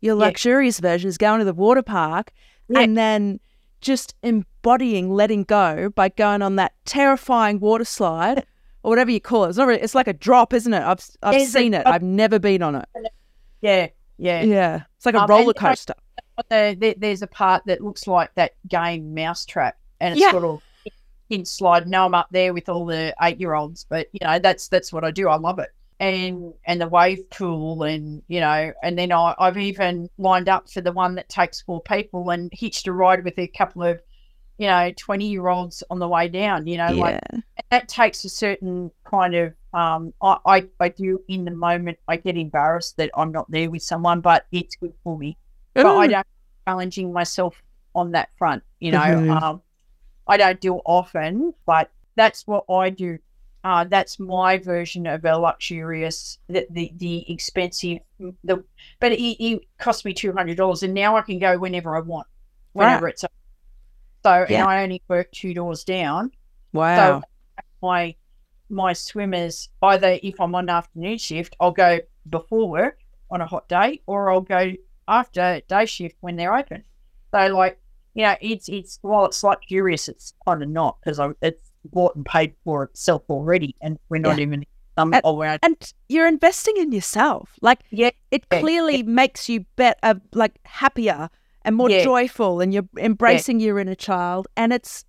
Your 0.01 0.17
Yeah. 0.17 0.25
luxurious 0.25 0.79
version 0.79 1.07
is 1.09 1.17
going 1.17 1.39
to 1.39 1.45
the 1.45 1.53
water 1.53 1.83
park 1.83 2.31
Yeah. 2.69 2.79
and 2.81 2.97
then 2.97 3.39
just 3.83 4.15
embodying 4.23 5.11
letting 5.11 5.43
go 5.43 5.89
by 5.89 6.09
going 6.09 6.41
on 6.41 6.55
that 6.55 6.73
terrifying 6.85 7.59
water 7.59 7.85
slide 7.85 8.45
or 8.81 8.89
whatever 8.89 9.11
you 9.11 9.19
call 9.21 9.45
it. 9.45 9.49
It's, 9.49 9.57
not 9.57 9.67
really, 9.67 9.81
it's 9.81 9.93
like 9.93 10.07
a 10.07 10.13
drop, 10.13 10.53
isn't 10.53 10.73
it? 10.73 10.81
I've, 10.81 11.05
I've 11.21 11.35
It's 11.35 11.49
a 11.49 11.59
seen 11.59 11.73
it. 11.75 11.85
I've 11.85 12.01
never 12.01 12.39
been 12.39 12.63
on 12.63 12.75
it. 12.75 12.85
Yeah. 13.61 13.87
Yeah. 14.17 14.43
Yeah. 14.43 14.83
It's 14.97 15.05
like 15.05 15.15
a 15.15 15.21
Um, 15.21 15.29
roller 15.29 15.53
coaster. 15.53 15.93
Uh, 16.37 16.73
there, 16.77 16.95
there's 16.97 17.21
a 17.21 17.27
part 17.27 17.63
that 17.67 17.81
looks 17.81 18.07
like 18.07 18.33
that 18.35 18.53
game 18.67 19.13
Mousetrap, 19.13 19.77
and 19.99 20.13
it's 20.13 20.21
Yeah. 20.21 20.35
of 20.35 20.61
in 21.29 21.45
slide. 21.45 21.87
Now 21.87 22.05
I'm 22.05 22.15
up 22.15 22.27
there 22.31 22.53
with 22.53 22.69
all 22.69 22.85
the 22.85 23.13
eight 23.21 23.39
year 23.39 23.53
olds, 23.53 23.85
but 23.87 24.07
you 24.13 24.19
know 24.25 24.39
that's 24.39 24.67
that's 24.67 24.91
what 24.91 25.03
I 25.03 25.11
do. 25.11 25.29
I 25.29 25.35
love 25.35 25.59
it, 25.59 25.69
and 25.99 26.53
and 26.65 26.81
the 26.81 26.87
wave 26.87 27.29
pool, 27.29 27.83
and 27.83 28.21
you 28.27 28.39
know, 28.39 28.73
and 28.83 28.97
then 28.97 29.11
I, 29.11 29.35
I've 29.39 29.57
even 29.57 30.09
lined 30.17 30.49
up 30.49 30.69
for 30.69 30.81
the 30.81 30.91
one 30.91 31.15
that 31.15 31.29
takes 31.29 31.61
four 31.61 31.81
people 31.81 32.29
and 32.29 32.49
hitched 32.53 32.87
a 32.87 32.91
ride 32.91 33.23
with 33.23 33.37
a 33.37 33.47
couple 33.47 33.83
of 33.83 34.01
you 34.57 34.67
know 34.67 34.91
twenty 34.97 35.29
year 35.29 35.47
olds 35.47 35.83
on 35.89 35.99
the 35.99 36.07
way 36.07 36.27
down. 36.27 36.67
You 36.67 36.77
know, 36.77 36.91
like 36.93 37.19
that 37.71 37.87
takes 37.87 38.25
a 38.25 38.29
certain 38.29 38.91
kind 39.05 39.35
of 39.35 39.53
um 39.73 40.13
I, 40.21 40.37
I 40.45 40.67
I 40.79 40.89
do 40.89 41.21
in 41.27 41.45
the 41.45 41.51
moment 41.51 41.97
I 42.07 42.17
get 42.17 42.37
embarrassed 42.37 42.97
that 42.97 43.11
I'm 43.15 43.31
not 43.31 43.49
there 43.49 43.69
with 43.69 43.83
someone, 43.83 44.21
but 44.21 44.45
it's 44.51 44.75
good 44.75 44.93
for 45.03 45.17
me 45.17 45.37
but 45.73 45.95
I 45.97 46.07
don't 46.07 46.27
challenging 46.67 47.11
myself 47.11 47.61
on 47.95 48.11
that 48.11 48.29
front. 48.37 48.63
You 48.79 48.91
know, 48.91 48.99
Mhm. 48.99 49.41
um, 49.41 49.61
I 50.27 50.37
don't 50.37 50.59
do 50.61 50.77
it 50.77 50.81
often, 50.85 51.53
but 51.65 51.91
that's 52.15 52.47
what 52.47 52.65
I 52.69 52.89
do. 52.89 53.17
Uh, 53.63 53.85
that's 53.85 54.19
my 54.19 54.57
version 54.57 55.07
of 55.07 55.23
a 55.25 55.37
luxurious, 55.37 56.37
the 56.49 56.67
the, 56.69 56.91
the 56.97 57.31
expensive, 57.31 57.99
the 58.43 58.63
but 58.99 59.13
it, 59.13 59.21
it 59.21 59.61
cost 59.77 60.03
me 60.05 60.13
two 60.13 60.33
hundred 60.33 60.57
dollars, 60.57 60.83
and 60.83 60.93
now 60.93 61.15
I 61.15 61.21
can 61.21 61.39
go 61.39 61.57
whenever 61.57 61.95
I 61.95 62.01
want, 62.01 62.27
whenever 62.73 63.07
it's. 63.07 63.23
So 64.23 64.45
Yeah. 64.47 64.59
and 64.59 64.69
I 64.69 64.83
only 64.83 65.01
work 65.09 65.31
two 65.31 65.53
doors 65.53 65.83
down. 65.83 66.31
Wow. 66.73 67.19
So 67.19 67.23
My 67.81 68.15
my 68.69 68.93
swimmers 68.93 69.69
either 69.83 70.19
if 70.23 70.39
I'm 70.41 70.55
on 70.55 70.69
afternoon 70.69 71.17
shift, 71.19 71.55
I'll 71.59 71.71
go 71.73 72.01
before 72.29 72.69
work 72.69 72.99
on 73.31 73.41
a 73.41 73.47
hot 73.47 73.69
day, 73.69 74.01
or 74.07 74.31
I'll 74.31 74.41
go 74.41 74.73
after 75.07 75.61
day 75.67 75.85
shift 75.87 76.17
when 76.21 76.37
they're 76.37 76.55
open. 76.55 76.85
So 77.33 77.47
like, 77.55 77.79
you 78.15 78.23
know, 78.25 78.35
it's 78.41 78.69
it's 78.69 78.99
while 79.03 79.25
it's 79.25 79.43
luxurious, 79.43 80.09
it's 80.09 80.33
kind 80.47 80.63
of 80.63 80.69
not 80.69 80.99
because 81.03 81.19
it's 81.41 81.72
bought 81.85 82.15
and 82.15 82.25
paid 82.25 82.53
for 82.63 82.83
itself 82.83 83.23
already, 83.29 83.75
and 83.81 83.97
we're 84.09 84.19
not 84.19 84.39
even 84.39 84.65
um 84.97 85.13
And- 85.13 85.23
we're 85.25 85.57
and 85.63 85.93
you're 86.09 86.27
investing 86.27 86.77
in 86.77 86.91
yourself. 86.91 87.51
Like 87.61 87.79
Yeah, 87.91 88.11
it 88.31 88.45
yeah, 88.51 88.59
clearly 88.59 89.03
makes 89.03 89.49
you 89.49 89.65
better, 89.75 90.21
like 90.33 90.59
happier 90.65 91.29
and 91.65 91.75
more 91.75 91.89
Yeah. 91.89 92.03
joyful, 92.03 92.61
and 92.61 92.73
you're 92.73 92.87
embracing 92.97 93.59
your 93.59 93.79
inner 93.79 93.95
child, 93.95 94.47
and 94.55 94.71
it's 94.73 95.05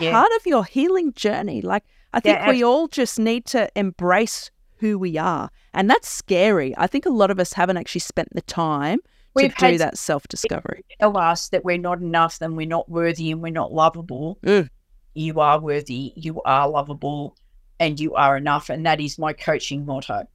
Yeah. 0.00 0.12
part 0.12 0.30
of 0.36 0.46
your 0.46 0.64
healing 0.64 1.12
journey. 1.12 1.60
Like 1.62 1.84
I 2.14 2.20
Yeah, 2.24 2.44
think 2.46 2.56
we 2.56 2.62
all 2.64 2.88
just 2.88 3.18
need 3.18 3.44
to 3.46 3.68
embrace 3.76 4.50
who 4.78 4.98
we 4.98 5.18
are, 5.18 5.50
and 5.74 5.88
that's 5.90 6.08
scary. 6.08 6.74
I 6.78 6.86
think 6.86 7.04
a 7.06 7.10
lot 7.10 7.30
of 7.30 7.38
us 7.38 7.52
haven't 7.54 7.76
actually 7.76 8.00
spent 8.00 8.28
the 8.32 8.42
time 8.42 9.00
We've 9.34 9.52
to 9.54 9.58
do 9.58 9.66
had- 9.72 9.80
that 9.80 9.98
self 9.98 10.26
discovery. 10.28 10.82
tell 11.00 11.16
us 11.18 11.48
that 11.50 11.62
we're 11.64 11.76
not 11.78 12.00
enough, 12.00 12.38
then 12.38 12.56
we're 12.56 12.66
not 12.66 12.88
worthy, 12.88 13.30
and 13.30 13.42
we're 13.42 13.52
not 13.52 13.72
lovable. 13.72 14.38
Mm. 14.46 14.68
You 15.16 15.40
are 15.40 15.58
worthy, 15.58 16.12
you 16.14 16.42
are 16.42 16.68
lovable, 16.68 17.36
and 17.80 17.98
you 17.98 18.14
are 18.14 18.36
enough, 18.36 18.68
and 18.68 18.84
that 18.84 19.00
is 19.00 19.18
my 19.18 19.32
coaching 19.32 19.86
motto: 19.86 20.28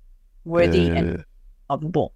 worthy 0.44 0.90
and 0.90 1.24
lovable. 1.70 2.14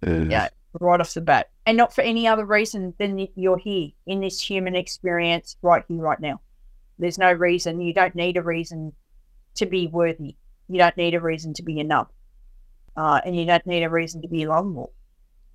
Yeah, 0.00 0.48
right 0.80 1.00
off 1.00 1.12
the 1.12 1.20
bat, 1.20 1.50
and 1.66 1.76
not 1.76 1.94
for 1.94 2.00
any 2.00 2.26
other 2.26 2.46
reason 2.46 2.94
than 2.98 3.28
you're 3.34 3.58
here 3.58 3.90
in 4.06 4.20
this 4.20 4.40
human 4.40 4.74
experience, 4.74 5.58
right 5.60 5.84
here, 5.86 5.98
right 5.98 6.18
now. 6.18 6.40
There's 6.98 7.18
no 7.18 7.30
reason. 7.30 7.82
You 7.82 7.92
don't 7.92 8.14
need 8.14 8.38
a 8.38 8.42
reason 8.42 8.94
to 9.56 9.66
be 9.66 9.86
worthy. 9.86 10.34
You 10.68 10.78
don't 10.78 10.96
need 10.96 11.14
a 11.14 11.20
reason 11.20 11.52
to 11.54 11.62
be 11.62 11.78
enough, 11.78 12.08
uh, 12.96 13.20
and 13.22 13.36
you 13.36 13.44
don't 13.44 13.66
need 13.66 13.82
a 13.82 13.90
reason 13.90 14.22
to 14.22 14.28
be 14.28 14.46
lovable. 14.46 14.92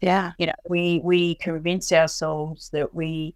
Yeah. 0.01 0.33
You 0.37 0.47
know, 0.47 0.53
we 0.69 1.01
we 1.03 1.33
convince 1.33 1.91
ourselves 1.91 2.69
that 2.73 2.93
we 2.93 3.33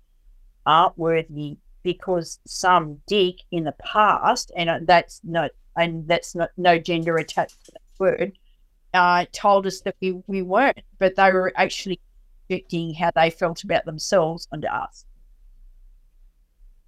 aren't 0.67 0.97
worthy 0.99 1.58
because 1.83 2.39
some 2.45 2.99
dick 3.07 3.35
in 3.51 3.63
the 3.63 3.73
past, 3.73 4.51
and 4.55 4.69
uh, 4.69 4.79
that's 4.83 5.21
not, 5.23 5.51
and 5.75 6.07
that's 6.07 6.35
not 6.35 6.49
no 6.57 6.77
gender 6.77 7.17
attached 7.17 7.65
to 7.65 7.71
that 7.71 7.81
word, 7.99 8.37
uh, 8.93 9.25
told 9.31 9.67
us 9.67 9.81
that 9.81 9.95
we, 10.01 10.21
we 10.27 10.41
weren't, 10.41 10.81
but 10.99 11.15
they 11.15 11.31
were 11.31 11.53
actually 11.55 11.99
projecting 12.47 12.93
how 12.93 13.11
they 13.15 13.29
felt 13.29 13.63
about 13.63 13.85
themselves 13.85 14.47
onto 14.51 14.67
us. 14.67 15.05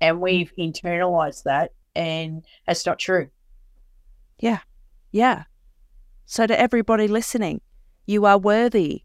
And 0.02 0.22
we've 0.22 0.54
internalized 0.58 1.44
that, 1.44 1.74
and 1.96 2.46
that's 2.66 2.86
not 2.86 3.00
true. 3.00 3.30
Yeah. 4.40 4.60
Yeah. 5.12 5.44
So, 6.26 6.48
to 6.48 6.60
everybody 6.60 7.08
listening, 7.08 7.62
you 8.06 8.26
are 8.26 8.38
worthy. 8.38 9.04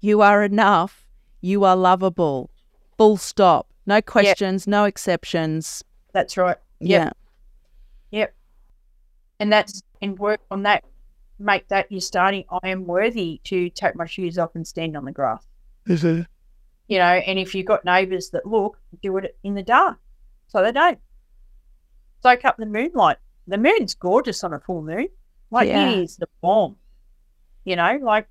You 0.00 0.22
are 0.22 0.42
enough. 0.42 1.06
You 1.40 1.64
are 1.64 1.76
lovable. 1.76 2.50
Full 2.96 3.16
stop. 3.18 3.68
No 3.86 4.02
questions, 4.02 4.66
no 4.66 4.84
exceptions. 4.84 5.82
That's 6.12 6.36
right. 6.36 6.56
Yeah. 6.80 7.10
Yep. 8.10 8.34
And 9.40 9.52
that's 9.52 9.82
and 10.02 10.18
work 10.18 10.40
on 10.50 10.62
that. 10.64 10.84
Make 11.38 11.68
that 11.68 11.92
your 11.92 12.00
starting. 12.00 12.44
I 12.50 12.68
am 12.68 12.86
worthy 12.86 13.40
to 13.44 13.68
take 13.70 13.94
my 13.94 14.06
shoes 14.06 14.38
off 14.38 14.54
and 14.54 14.66
stand 14.66 14.96
on 14.96 15.04
the 15.04 15.12
grass. 15.12 15.46
Is 15.86 16.02
it? 16.04 16.26
You 16.88 16.98
know, 16.98 17.04
and 17.04 17.38
if 17.38 17.54
you've 17.54 17.66
got 17.66 17.84
neighbours 17.84 18.30
that 18.30 18.46
look, 18.46 18.78
do 19.02 19.16
it 19.18 19.36
in 19.44 19.54
the 19.54 19.62
dark 19.62 19.98
so 20.48 20.62
they 20.62 20.72
don't. 20.72 20.98
Soak 22.22 22.44
up 22.44 22.56
the 22.56 22.66
moonlight. 22.66 23.18
The 23.46 23.58
moon's 23.58 23.94
gorgeous 23.94 24.42
on 24.42 24.52
a 24.54 24.60
full 24.60 24.82
moon. 24.82 25.08
Like 25.50 25.68
Yeah. 25.68 25.90
it 25.90 25.98
is 25.98 26.16
the 26.16 26.28
bomb. 26.40 26.76
You 27.64 27.76
know, 27.76 27.98
like 28.02 28.28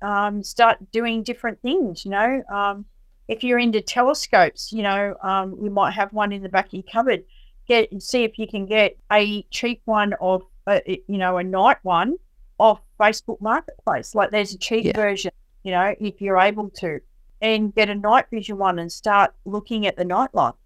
um, 0.00 0.42
start 0.42 0.78
doing 0.92 1.22
different 1.24 1.60
things. 1.60 2.04
You 2.04 2.12
know, 2.12 2.42
um, 2.52 2.84
if 3.28 3.44
you're 3.44 3.58
into 3.58 3.80
telescopes, 3.80 4.72
you 4.72 4.82
know, 4.82 5.14
um, 5.22 5.56
you 5.62 5.70
might 5.70 5.92
have 5.92 6.12
one 6.12 6.32
in 6.32 6.42
the 6.42 6.48
back 6.48 6.66
of 6.66 6.72
your 6.72 6.82
cupboard. 6.82 7.24
Get 7.66 8.02
see 8.02 8.24
if 8.24 8.38
you 8.38 8.48
can 8.48 8.64
get 8.66 8.96
a 9.12 9.42
cheap 9.50 9.82
one 9.84 10.14
of, 10.20 10.42
uh, 10.66 10.80
you 10.86 11.18
know, 11.18 11.36
a 11.36 11.44
night 11.44 11.76
one 11.82 12.16
off 12.58 12.80
Facebook 12.98 13.40
Marketplace. 13.40 14.14
Like 14.14 14.30
there's 14.30 14.54
a 14.54 14.58
cheap 14.58 14.86
Yeah. 14.86 14.96
version. 14.96 15.30
You 15.62 15.72
know, 15.72 15.94
if 16.00 16.20
you're 16.22 16.38
able 16.38 16.70
to, 16.70 17.00
and 17.42 17.74
get 17.74 17.90
a 17.90 17.94
night 17.94 18.26
vision 18.30 18.56
one 18.58 18.78
and 18.78 18.90
start 18.90 19.34
looking 19.44 19.86
at 19.86 19.96
the 19.96 20.04
nightlife. 20.04 20.56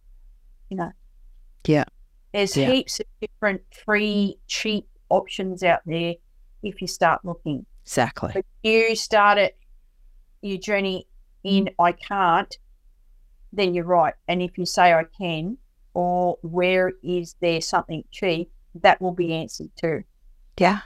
You 0.70 0.76
know. 0.76 0.92
Yeah. 1.66 1.84
There's 2.32 2.56
Yeah. 2.56 2.70
heaps 2.70 3.00
of 3.00 3.06
different 3.20 3.62
free, 3.84 4.38
cheap 4.46 4.88
options 5.08 5.62
out 5.62 5.80
there 5.84 6.14
if 6.62 6.80
you 6.80 6.86
start 6.86 7.24
looking. 7.24 7.66
Exactly. 7.84 8.30
But 8.32 8.44
you 8.62 8.94
start 8.94 9.38
it 9.38 9.58
your 10.40 10.58
journey 10.58 11.06
in 11.44 11.70
I 11.78 11.92
can't, 11.92 12.56
then 13.52 13.74
you're 13.74 13.84
right. 13.84 14.14
And 14.28 14.42
if 14.42 14.56
you 14.58 14.66
say 14.66 14.92
I 14.92 15.04
can, 15.18 15.58
or 15.94 16.38
where 16.42 16.92
is 17.02 17.36
there 17.40 17.60
something 17.60 18.04
cheap, 18.10 18.50
that 18.76 19.00
will 19.00 19.12
be 19.12 19.34
answered 19.34 19.70
too. 19.76 20.04
Yeah. 20.58 20.80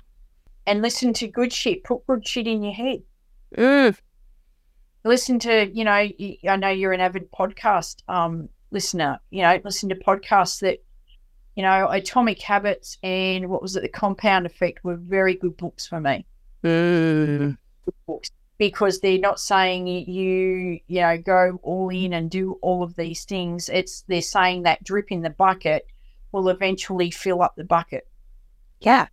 And 0.66 0.82
listen 0.82 1.12
to 1.14 1.28
good 1.28 1.52
shit. 1.52 1.84
Put 1.84 2.06
good 2.06 2.26
shit 2.26 2.46
in 2.48 2.62
your 2.62 2.72
head. 2.72 3.02
Mm. 3.56 3.96
listen 5.04 5.38
to, 5.38 5.70
you 5.72 5.84
know, 5.84 5.92
I 5.92 6.56
know 6.58 6.68
you're 6.68 6.92
an 6.92 7.00
avid 7.00 7.30
podcast 7.30 8.02
um, 8.08 8.48
listener, 8.72 9.20
you 9.30 9.42
know, 9.42 9.60
listen 9.64 9.88
to 9.90 9.94
podcasts 9.94 10.60
that, 10.60 10.82
you 11.54 11.62
know, 11.62 11.88
Atomic 11.88 12.42
Habits 12.42 12.98
and 13.02 13.48
what 13.48 13.62
was 13.62 13.76
it, 13.76 13.82
The 13.82 13.88
Compound 13.88 14.46
Effect 14.46 14.82
were 14.82 14.96
very 14.96 15.34
good 15.34 15.56
books 15.56 15.86
for 15.86 16.00
me. 16.00 16.26
Mm. 16.64 17.56
Books 18.06 18.30
because 18.58 19.00
they're 19.00 19.18
not 19.18 19.38
saying 19.38 19.86
you, 19.86 20.80
you 20.86 21.00
know, 21.00 21.18
go 21.18 21.58
all 21.62 21.90
in 21.90 22.12
and 22.12 22.30
do 22.30 22.58
all 22.62 22.82
of 22.82 22.96
these 22.96 23.24
things. 23.24 23.68
It's 23.68 24.02
they're 24.08 24.22
saying 24.22 24.62
that 24.62 24.82
drip 24.82 25.12
in 25.12 25.22
the 25.22 25.30
bucket 25.30 25.86
will 26.32 26.48
eventually 26.48 27.10
fill 27.10 27.42
up 27.42 27.54
the 27.56 27.64
bucket. 27.64 28.06
Yeah. 28.80 29.08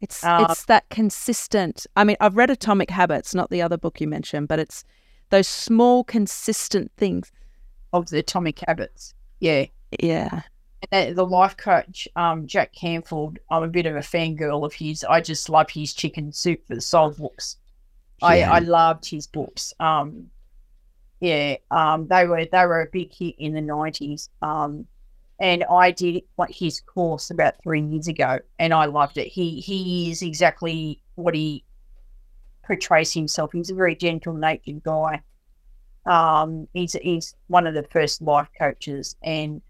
It's 0.00 0.24
Um, 0.24 0.46
it's 0.48 0.64
that 0.64 0.88
consistent. 0.88 1.86
I 1.96 2.04
mean, 2.04 2.16
I've 2.20 2.36
read 2.36 2.50
Atomic 2.50 2.90
Habits, 2.90 3.34
not 3.34 3.50
the 3.50 3.62
other 3.62 3.76
book 3.76 4.00
you 4.00 4.08
mentioned, 4.08 4.48
but 4.48 4.58
it's 4.58 4.84
those 5.30 5.48
small 5.48 6.04
consistent 6.04 6.90
things. 6.96 7.30
Of 7.92 8.08
the 8.10 8.18
Atomic 8.18 8.60
Habits. 8.66 9.14
Yeah. 9.40 9.66
Yeah. 10.00 10.42
And 10.92 11.16
the 11.16 11.26
life 11.26 11.56
coach, 11.56 12.08
um, 12.16 12.46
Jack 12.46 12.72
Canfield, 12.72 13.38
I'm 13.50 13.62
a 13.62 13.68
bit 13.68 13.86
of 13.86 13.96
a 13.96 14.00
fangirl 14.00 14.64
of 14.64 14.72
his. 14.72 15.04
I 15.04 15.20
just 15.20 15.50
love 15.50 15.68
his 15.70 15.92
chicken 15.92 16.32
soup 16.32 16.66
for 16.66 16.74
the 16.74 16.80
soul 16.80 17.10
books. 17.10 17.56
I, 18.22 18.42
I 18.42 18.58
loved 18.60 19.08
his 19.08 19.26
books. 19.26 19.72
Um, 19.80 20.30
yeah, 21.20 21.56
um, 21.70 22.06
they 22.08 22.26
were 22.26 22.46
they 22.50 22.66
were 22.66 22.82
a 22.82 22.90
big 22.90 23.12
hit 23.12 23.34
in 23.38 23.52
the 23.52 23.60
nineties. 23.60 24.30
Um, 24.42 24.86
and 25.38 25.64
I 25.64 25.90
did 25.90 26.22
like 26.36 26.50
his 26.50 26.80
course 26.80 27.30
about 27.30 27.62
three 27.62 27.80
years 27.80 28.08
ago, 28.08 28.38
and 28.58 28.74
I 28.74 28.86
loved 28.86 29.18
it. 29.18 29.28
He 29.28 29.60
he 29.60 30.10
is 30.10 30.22
exactly 30.22 31.02
what 31.14 31.34
he 31.34 31.64
portrays 32.62 33.12
himself. 33.12 33.50
He's 33.52 33.70
a 33.70 33.74
very 33.74 33.96
gentle 33.96 34.34
natured 34.34 34.82
guy. 34.82 35.22
Um, 36.06 36.68
he's 36.72 36.92
he's 36.94 37.34
one 37.48 37.66
of 37.66 37.74
the 37.74 37.84
first 37.84 38.22
life 38.22 38.48
coaches, 38.58 39.16
and 39.22 39.62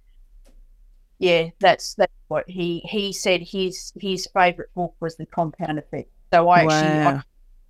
yeah, 1.18 1.50
that's 1.60 1.94
that's 1.94 2.12
what 2.28 2.48
he 2.48 2.80
he 2.80 3.12
said. 3.12 3.42
His 3.42 3.92
his 4.00 4.28
favorite 4.32 4.72
book 4.74 4.94
was 5.00 5.16
The 5.16 5.26
Compound 5.26 5.78
Effect. 5.78 6.10
So 6.32 6.48
I 6.48 6.62
actually 6.62 7.22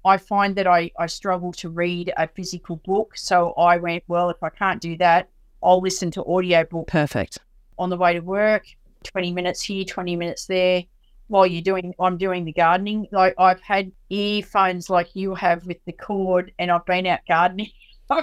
I, 0.05 0.17
find 0.17 0.57
that 0.57 0.67
I, 0.67 0.91
I 0.99 1.07
struggle 1.07 1.53
to 1.55 1.69
read 1.69 2.13
a 2.17 2.29
physical 2.29 2.77
book. 2.77 3.17
So 3.17 3.53
I 3.53 3.77
went, 3.77 4.05
well, 4.09 4.31
if 4.31 4.43
I 4.43 4.51
can't 4.51 4.81
do 4.81 4.97
that, 4.99 5.29
I'll 5.63 5.81
listen 5.81 6.11
to 6.13 6.23
audiobook 6.23 6.87
Perfect. 6.87 7.39
on 7.79 7.91
the 7.91 7.97
way 7.97 8.15
to 8.15 8.21
work, 8.21 8.65
20 9.05 9.33
minutes 9.33 9.63
here, 9.63 9.85
20 9.85 10.17
minutes 10.17 10.47
there. 10.47 10.85
While 11.29 11.47
you're 11.47 11.63
doing, 11.63 11.95
I'm 12.01 12.17
doing 12.17 12.45
the 12.45 12.53
gardening. 12.53 13.07
Like 13.13 13.35
I've 13.39 13.61
had 13.61 13.93
earphones 14.09 14.91
like 14.91 15.15
you 15.15 15.35
have 15.37 15.65
with 15.65 15.79
the 15.85 15.93
cord, 15.93 16.53
and 16.59 16.73
I've 16.73 16.85
been 16.87 17.07
out 17.07 17.21
gardening. 17.29 17.71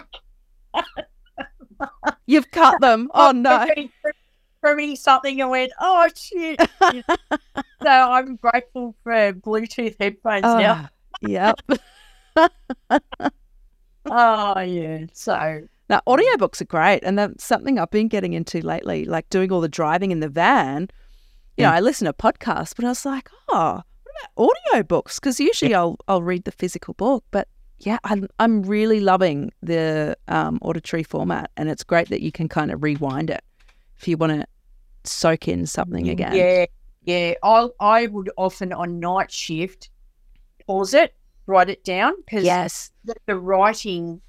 You've 2.25 2.51
cut 2.51 2.81
them. 2.81 3.09
Oh, 3.13 3.29
oh 3.29 3.31
no. 3.31 3.67
Trimming 4.63 4.95
something 4.95 5.39
and 5.39 5.49
went, 5.49 5.71
oh 5.79 6.09
shit. 6.15 6.59
so 6.81 7.87
I'm 7.87 8.35
grateful 8.35 8.95
for 9.03 9.33
Bluetooth 9.33 9.95
headphones 9.99 10.43
oh, 10.45 10.57
now. 10.57 10.89
Yep. 11.21 11.59
Oh 14.09 14.59
yeah. 14.59 15.05
So 15.13 15.61
Now, 15.89 16.01
mm. 16.07 16.17
audiobooks 16.17 16.61
are 16.61 16.65
great, 16.65 17.03
and 17.03 17.17
that's 17.17 17.43
something 17.43 17.79
I've 17.79 17.91
been 17.91 18.07
getting 18.07 18.33
into 18.33 18.61
lately, 18.61 19.05
like 19.05 19.29
doing 19.29 19.51
all 19.51 19.61
the 19.61 19.69
driving 19.69 20.11
in 20.11 20.19
the 20.19 20.29
van. 20.29 20.89
You 21.57 21.63
know, 21.63 21.71
mm. 21.71 21.75
I 21.75 21.79
listen 21.79 22.05
to 22.05 22.13
podcasts, 22.13 22.73
but 22.75 22.85
I 22.85 22.89
was 22.89 23.05
like, 23.05 23.29
oh, 23.49 23.81
what 24.03 24.15
about 24.35 24.49
audiobooks? 24.73 25.15
Because 25.15 25.39
usually 25.39 25.73
I'll 25.73 25.97
I'll 26.07 26.21
read 26.21 26.43
the 26.45 26.51
physical 26.51 26.93
book, 26.93 27.23
but 27.31 27.47
yeah, 27.79 27.97
I'm 28.03 28.27
I'm 28.39 28.63
really 28.63 28.99
loving 28.99 29.51
the 29.61 30.17
um, 30.27 30.59
auditory 30.61 31.03
format, 31.03 31.51
and 31.57 31.69
it's 31.69 31.83
great 31.83 32.09
that 32.09 32.21
you 32.21 32.31
can 32.31 32.47
kind 32.47 32.71
of 32.71 32.83
rewind 32.83 33.29
it 33.29 33.43
if 33.97 34.07
you 34.07 34.17
want 34.17 34.33
to 34.33 34.47
soak 35.03 35.47
in 35.47 35.65
something 35.65 36.05
mm, 36.05 36.11
again. 36.11 36.35
Yeah, 36.35 36.65
yeah. 37.03 37.33
I 37.43 37.67
I 37.79 38.07
would 38.07 38.29
often 38.37 38.71
on 38.73 38.99
night 38.99 39.31
shift 39.31 39.89
pause 40.67 40.93
it, 40.93 41.15
write 41.47 41.69
it 41.69 41.83
down 41.83 42.13
because 42.25 42.43
Yes. 42.43 42.91
the, 43.05 43.15
the 43.25 43.35
writing 43.35 44.21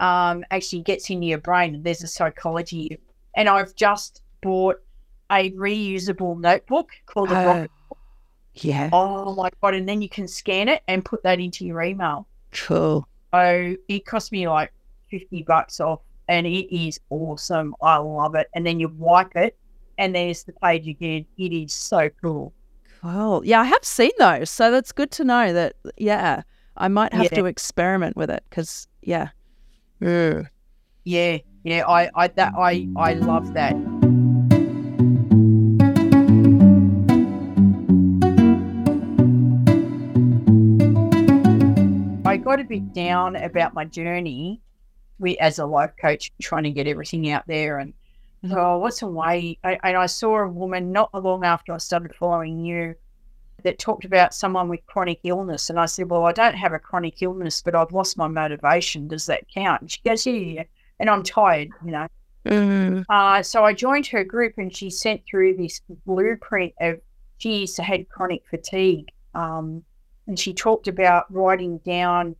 um 0.00 0.44
actually 0.50 0.82
gets 0.82 1.08
into 1.10 1.26
your 1.26 1.38
brain. 1.38 1.82
There's 1.82 2.02
a 2.02 2.06
psychology, 2.08 2.98
and 3.36 3.48
I've 3.48 3.74
just 3.74 4.22
bought 4.42 4.76
a 5.30 5.50
reusable 5.52 6.38
notebook 6.38 6.90
called 7.06 7.30
the 7.30 7.38
Oh, 7.40 7.46
Rocket. 7.46 7.70
yeah. 8.54 8.90
Oh 8.92 9.34
my 9.34 9.50
god! 9.62 9.74
And 9.74 9.88
then 9.88 10.00
you 10.02 10.08
can 10.08 10.28
scan 10.28 10.68
it 10.68 10.82
and 10.88 11.04
put 11.04 11.22
that 11.22 11.40
into 11.40 11.64
your 11.64 11.82
email. 11.82 12.26
Cool. 12.52 13.06
So 13.34 13.74
it 13.88 14.06
cost 14.06 14.32
me 14.32 14.48
like 14.48 14.72
fifty 15.10 15.42
bucks 15.42 15.80
off, 15.80 16.00
and 16.28 16.46
it 16.46 16.74
is 16.74 17.00
awesome. 17.10 17.74
I 17.82 17.96
love 17.96 18.34
it. 18.36 18.46
And 18.54 18.64
then 18.66 18.78
you 18.80 18.88
wipe 18.88 19.34
it, 19.36 19.56
and 19.98 20.14
there's 20.14 20.44
the 20.44 20.52
page 20.52 20.86
again. 20.88 21.26
It 21.36 21.52
is 21.52 21.72
so 21.72 22.08
cool. 22.22 22.52
Cool. 23.00 23.44
Yeah, 23.44 23.60
I 23.60 23.64
have 23.64 23.84
seen 23.84 24.10
those, 24.18 24.50
so 24.50 24.70
that's 24.70 24.92
good 24.92 25.10
to 25.12 25.24
know 25.24 25.52
that. 25.52 25.74
Yeah, 25.96 26.42
I 26.76 26.88
might 26.88 27.12
have 27.12 27.24
Yeah. 27.24 27.38
to 27.40 27.44
experiment 27.46 28.16
with 28.16 28.30
it 28.30 28.42
because 28.50 28.88
yeah. 29.02 29.28
Mm. 30.02 30.48
Yeah, 31.04 31.38
yeah. 31.64 31.86
I, 31.86 32.10
I 32.14 32.28
that 32.28 32.52
I, 32.56 32.88
I 32.96 33.14
love 33.14 33.54
that. 33.54 33.74
I 42.26 42.36
got 42.36 42.60
a 42.60 42.64
bit 42.64 42.92
down 42.92 43.36
about 43.36 43.72
my 43.72 43.86
journey 43.86 44.60
we, 45.18 45.38
as 45.38 45.58
a 45.58 45.64
life 45.64 45.92
coach, 46.00 46.30
trying 46.42 46.64
to 46.64 46.70
get 46.70 46.86
everything 46.86 47.30
out 47.30 47.44
there. 47.46 47.78
And 47.78 47.94
oh, 48.50 48.78
what's 48.78 49.02
a 49.02 49.06
way? 49.06 49.58
I, 49.64 49.78
and 49.82 49.96
I 49.96 50.06
saw 50.06 50.38
a 50.38 50.48
woman 50.48 50.92
not 50.92 51.12
long 51.14 51.44
after 51.44 51.72
I 51.72 51.78
started 51.78 52.14
following 52.14 52.58
you 52.64 52.94
that 53.64 53.78
talked 53.78 54.04
about 54.04 54.34
someone 54.34 54.68
with 54.68 54.86
chronic 54.86 55.20
illness. 55.24 55.68
And 55.68 55.80
I 55.80 55.86
said, 55.86 56.10
well, 56.10 56.24
I 56.24 56.32
don't 56.32 56.54
have 56.54 56.72
a 56.72 56.78
chronic 56.78 57.20
illness, 57.22 57.60
but 57.60 57.74
I've 57.74 57.92
lost 57.92 58.16
my 58.16 58.28
motivation. 58.28 59.08
Does 59.08 59.26
that 59.26 59.48
count? 59.48 59.82
And 59.82 59.90
she 59.90 60.00
goes, 60.04 60.26
yeah, 60.26 60.32
yeah. 60.32 60.52
yeah." 60.52 60.64
And 61.00 61.10
I'm 61.10 61.22
tired, 61.22 61.70
you 61.84 61.92
know. 61.92 62.06
Mm. 62.46 63.04
Uh, 63.08 63.42
so 63.42 63.64
I 63.64 63.72
joined 63.72 64.06
her 64.08 64.24
group 64.24 64.54
and 64.56 64.74
she 64.74 64.90
sent 64.90 65.22
through 65.28 65.56
this 65.56 65.80
blueprint 66.06 66.72
of 66.80 67.00
she 67.38 67.60
used 67.60 67.76
to 67.76 67.82
had 67.82 68.08
chronic 68.08 68.42
fatigue. 68.48 69.08
Um, 69.34 69.84
and 70.26 70.38
she 70.38 70.52
talked 70.52 70.88
about 70.88 71.32
writing 71.32 71.78
down 71.78 72.36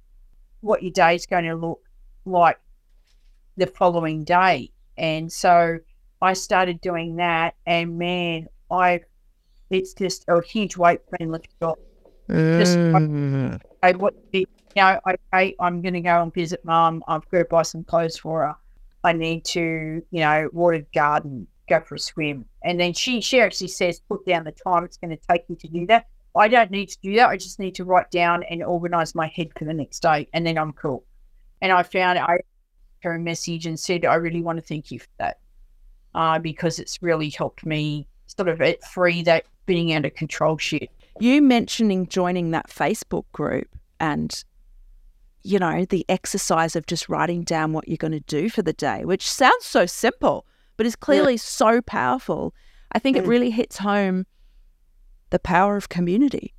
what 0.60 0.82
your 0.82 0.92
day's 0.92 1.26
going 1.26 1.44
to 1.44 1.54
look 1.54 1.80
like 2.24 2.58
the 3.56 3.66
following 3.66 4.24
day. 4.24 4.70
And 4.96 5.32
so 5.32 5.78
I 6.20 6.32
started 6.32 6.80
doing 6.80 7.16
that 7.16 7.54
and 7.66 7.98
man, 7.98 8.48
I 8.70 9.00
it's 9.70 9.92
just 9.94 10.24
a 10.28 10.42
huge 10.42 10.76
weight 10.76 11.00
being 11.18 11.30
lifted 11.30 11.62
off. 11.62 11.78
Just- 12.28 12.76
Mm. 12.78 13.60
I 13.82 13.92
what 13.92 14.14
you 14.32 14.46
know, 14.76 14.98
okay, 15.32 15.54
I'm 15.60 15.80
gonna 15.82 16.00
go 16.00 16.22
and 16.22 16.32
visit 16.32 16.64
mum. 16.64 17.02
I've 17.08 17.28
got 17.30 17.38
to 17.38 17.44
buy 17.44 17.62
some 17.62 17.84
clothes 17.84 18.18
for 18.18 18.46
her. 18.46 18.54
I 19.04 19.12
need 19.12 19.44
to, 19.46 20.02
you 20.10 20.20
know, 20.20 20.48
water 20.52 20.78
the 20.78 20.86
garden, 20.92 21.46
go 21.68 21.80
for 21.80 21.94
a 21.94 21.98
swim. 21.98 22.44
And 22.64 22.78
then 22.80 22.92
she 22.92 23.20
she 23.20 23.40
actually 23.40 23.68
says, 23.68 24.00
put 24.00 24.26
down 24.26 24.44
the 24.44 24.52
time 24.52 24.84
it's 24.84 24.96
going 24.96 25.16
to 25.16 25.22
take 25.30 25.44
you 25.48 25.56
to 25.56 25.68
do 25.68 25.86
that. 25.86 26.06
I 26.36 26.48
don't 26.48 26.70
need 26.70 26.86
to 26.90 26.98
do 27.02 27.14
that. 27.16 27.28
I 27.28 27.36
just 27.36 27.58
need 27.58 27.74
to 27.76 27.84
write 27.84 28.10
down 28.10 28.42
and 28.44 28.62
organize 28.62 29.14
my 29.14 29.26
head 29.28 29.48
for 29.56 29.64
the 29.64 29.72
next 29.74 30.00
day, 30.00 30.28
and 30.32 30.46
then 30.46 30.58
I'm 30.58 30.72
cool. 30.72 31.04
And 31.62 31.72
I 31.72 31.82
found 31.82 32.18
I 32.18 32.38
her 33.02 33.14
a 33.14 33.18
message 33.18 33.66
and 33.66 33.78
said, 33.78 34.04
I 34.04 34.14
really 34.14 34.42
want 34.42 34.58
to 34.58 34.64
thank 34.64 34.90
you 34.90 34.98
for 34.98 35.08
that, 35.18 35.38
uh, 36.18 36.38
because 36.38 36.78
it's 36.78 36.98
really 37.00 37.30
helped 37.30 37.64
me 37.64 38.06
sort 38.26 38.48
of 38.48 38.60
it 38.60 38.82
free 38.84 39.22
that 39.22 39.44
spinning 39.62 39.92
out 39.92 40.04
of 40.04 40.12
control 40.14 40.58
shit. 40.58 40.90
You 41.20 41.40
mentioning 41.40 42.08
joining 42.08 42.50
that 42.50 42.68
Facebook 42.68 43.24
group 43.32 43.68
and 44.00 44.44
you 45.42 45.58
know 45.58 45.84
the 45.84 46.04
exercise 46.08 46.74
of 46.76 46.86
just 46.86 47.08
writing 47.08 47.44
down 47.44 47.72
what 47.72 47.86
you're 47.88 47.96
going 47.96 48.12
to 48.12 48.20
do 48.20 48.50
for 48.50 48.62
the 48.62 48.72
day, 48.72 49.04
which 49.04 49.30
sounds 49.30 49.64
so 49.64 49.86
simple, 49.86 50.44
but 50.76 50.84
is 50.86 50.96
clearly 50.96 51.36
so 51.36 51.80
powerful. 51.80 52.52
I 52.92 52.98
think 52.98 53.16
it 53.16 53.24
Mm. 53.24 53.28
really 53.28 53.50
hits 53.50 53.78
home 53.78 54.26
the 55.30 55.38
power 55.38 55.76
of 55.76 55.88
community. 55.88 56.54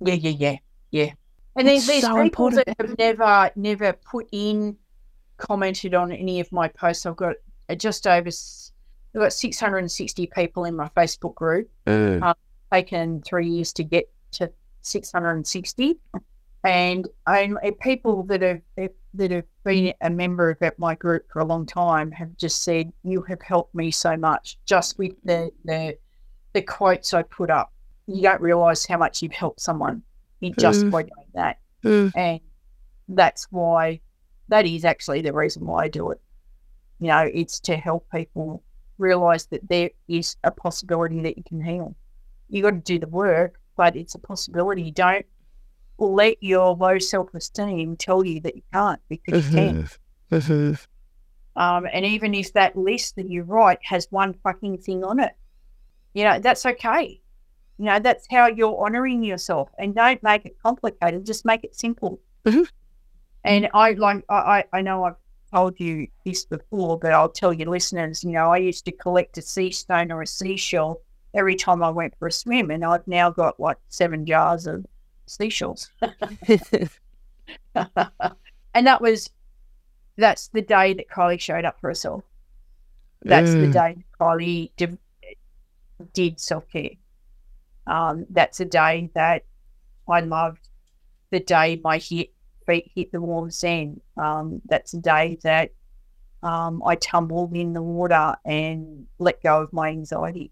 Yeah, 0.00 0.14
yeah, 0.14 0.30
yeah, 0.38 0.56
yeah. 0.90 1.12
And 1.56 1.68
It's 1.68 1.86
there's 1.86 2.02
so 2.02 2.08
people 2.08 2.22
important. 2.22 2.66
that 2.66 2.76
have 2.80 2.98
never, 2.98 3.50
never 3.56 3.92
put 3.92 4.28
in, 4.32 4.76
commented 5.36 5.94
on 5.94 6.12
any 6.12 6.40
of 6.40 6.50
my 6.52 6.68
posts. 6.68 7.04
I've 7.04 7.16
got 7.16 7.36
uh, 7.68 7.74
just 7.74 8.06
over, 8.06 8.30
I've 9.14 9.20
got 9.22 9.32
660 9.32 10.26
people 10.34 10.64
in 10.64 10.76
my 10.76 10.88
Facebook 10.96 11.34
group. 11.34 11.68
Taken 12.72 13.20
three 13.22 13.48
years 13.48 13.72
to 13.74 13.82
get 13.82 14.08
to 14.32 14.50
660, 14.82 15.98
and 16.62 17.08
um, 17.26 17.58
uh, 17.64 17.70
people 17.80 18.22
that 18.24 18.42
have 18.42 18.60
that 19.14 19.30
have 19.32 19.44
been 19.64 19.92
a 20.02 20.08
member 20.10 20.50
of 20.50 20.78
my 20.78 20.94
group 20.94 21.26
for 21.32 21.40
a 21.40 21.44
long 21.44 21.66
time 21.66 22.12
have 22.12 22.36
just 22.36 22.62
said, 22.62 22.92
"You 23.02 23.22
have 23.22 23.42
helped 23.42 23.74
me 23.74 23.90
so 23.90 24.16
much." 24.16 24.56
Just 24.66 24.98
with 24.98 25.12
the 25.24 25.50
the 25.64 25.98
the 26.52 26.62
quotes 26.62 27.12
I 27.12 27.22
put 27.24 27.50
up, 27.50 27.72
you 28.06 28.22
don't 28.22 28.40
realise 28.40 28.86
how 28.86 28.98
much 28.98 29.20
you've 29.20 29.32
helped 29.32 29.60
someone 29.60 30.02
in 30.40 30.54
just 30.58 30.84
Mm. 30.84 30.90
by 30.90 31.02
doing 31.02 31.26
that 31.34 31.58
Mm. 31.84 32.12
and 32.16 32.40
that's 33.08 33.46
why 33.50 34.00
that 34.48 34.64
is 34.66 34.84
actually 34.84 35.22
the 35.22 35.32
reason 35.32 35.66
why 35.66 35.84
I 35.84 35.88
do 35.88 36.10
it. 36.12 36.20
You 37.00 37.08
know, 37.08 37.28
it's 37.32 37.58
to 37.60 37.76
help 37.76 38.06
people 38.12 38.62
realize 39.00 39.46
that 39.46 39.68
there 39.68 39.90
is 40.08 40.36
a 40.44 40.50
possibility 40.50 41.20
that 41.22 41.36
you 41.36 41.42
can 41.42 41.62
heal. 41.62 41.94
You 42.48 42.62
got 42.62 42.70
to 42.70 42.76
do 42.78 42.98
the 42.98 43.08
work, 43.08 43.60
but 43.76 43.96
it's 43.96 44.14
a 44.14 44.18
possibility. 44.18 44.90
Don't 44.90 45.26
let 45.98 46.42
your 46.42 46.74
low 46.74 46.98
self 46.98 47.34
esteem 47.34 47.96
tell 47.96 48.24
you 48.24 48.40
that 48.40 48.56
you 48.56 48.62
can't 48.72 49.00
because 49.08 49.46
you 49.48 49.54
can. 49.54 49.88
Mm-hmm. 50.30 50.74
Um, 51.60 51.86
and 51.92 52.04
even 52.04 52.34
if 52.34 52.52
that 52.52 52.76
list 52.76 53.16
that 53.16 53.28
you 53.28 53.42
write 53.42 53.78
has 53.82 54.06
one 54.10 54.34
fucking 54.34 54.78
thing 54.78 55.04
on 55.04 55.18
it, 55.18 55.32
you 56.14 56.24
know, 56.24 56.38
that's 56.38 56.64
okay. 56.64 57.20
You 57.78 57.84
know, 57.86 57.98
that's 57.98 58.26
how 58.30 58.46
you're 58.46 58.78
honoring 58.78 59.22
yourself. 59.22 59.70
And 59.78 59.94
don't 59.94 60.22
make 60.22 60.44
it 60.46 60.56
complicated, 60.62 61.26
just 61.26 61.44
make 61.44 61.64
it 61.64 61.74
simple. 61.74 62.20
Mhm. 62.44 62.68
And 63.44 63.68
I 63.72 63.92
like, 63.92 64.24
I, 64.28 64.34
I 64.34 64.64
I 64.74 64.82
know 64.82 65.04
I've 65.04 65.16
told 65.52 65.78
you 65.80 66.06
this 66.24 66.44
before, 66.44 66.98
but 66.98 67.12
I'll 67.12 67.28
tell 67.28 67.52
your 67.52 67.68
listeners, 67.68 68.22
you 68.24 68.30
know, 68.32 68.52
I 68.52 68.58
used 68.58 68.84
to 68.86 68.92
collect 68.92 69.38
a 69.38 69.42
sea 69.42 69.70
stone 69.70 70.10
or 70.12 70.22
a 70.22 70.26
seashell 70.26 71.00
every 71.34 71.54
time 71.56 71.82
I 71.82 71.90
went 71.90 72.14
for 72.18 72.28
a 72.28 72.32
swim. 72.32 72.70
And 72.70 72.84
I've 72.84 73.06
now 73.06 73.30
got 73.30 73.58
like 73.60 73.76
seven 73.88 74.26
jars 74.26 74.66
of 74.66 74.84
seashells. 75.26 75.90
and 77.74 78.86
that 78.86 79.00
was, 79.00 79.30
that's 80.16 80.48
the 80.48 80.62
day 80.62 80.94
that 80.94 81.08
Kylie 81.08 81.40
showed 81.40 81.64
up 81.64 81.80
for 81.80 81.88
herself. 81.88 82.24
That's 83.22 83.54
the 83.56 83.66
Mm. 83.66 83.72
day 83.72 83.94
that 83.96 84.18
Kylie 84.18 84.70
div- 84.76 84.98
did 86.12 86.40
self 86.40 86.68
care. 86.68 86.90
Um, 87.86 88.26
that's 88.30 88.60
a 88.60 88.64
day 88.64 89.10
that 89.14 89.44
I 90.08 90.20
loved. 90.20 90.68
The 91.30 91.40
day 91.40 91.80
my 91.82 91.98
hit, 91.98 92.30
feet 92.70 92.90
hit 92.94 93.12
the 93.12 93.20
warm 93.20 93.50
sand. 93.50 94.00
Um, 94.16 94.60
that's 94.66 94.94
a 94.94 95.00
day 95.00 95.38
that 95.42 95.70
um, 96.42 96.82
I 96.86 96.94
tumbled 96.96 97.54
in 97.56 97.72
the 97.72 97.82
water 97.82 98.34
and 98.44 99.06
let 99.18 99.42
go 99.42 99.62
of 99.62 99.72
my 99.72 99.88
anxiety. 99.88 100.50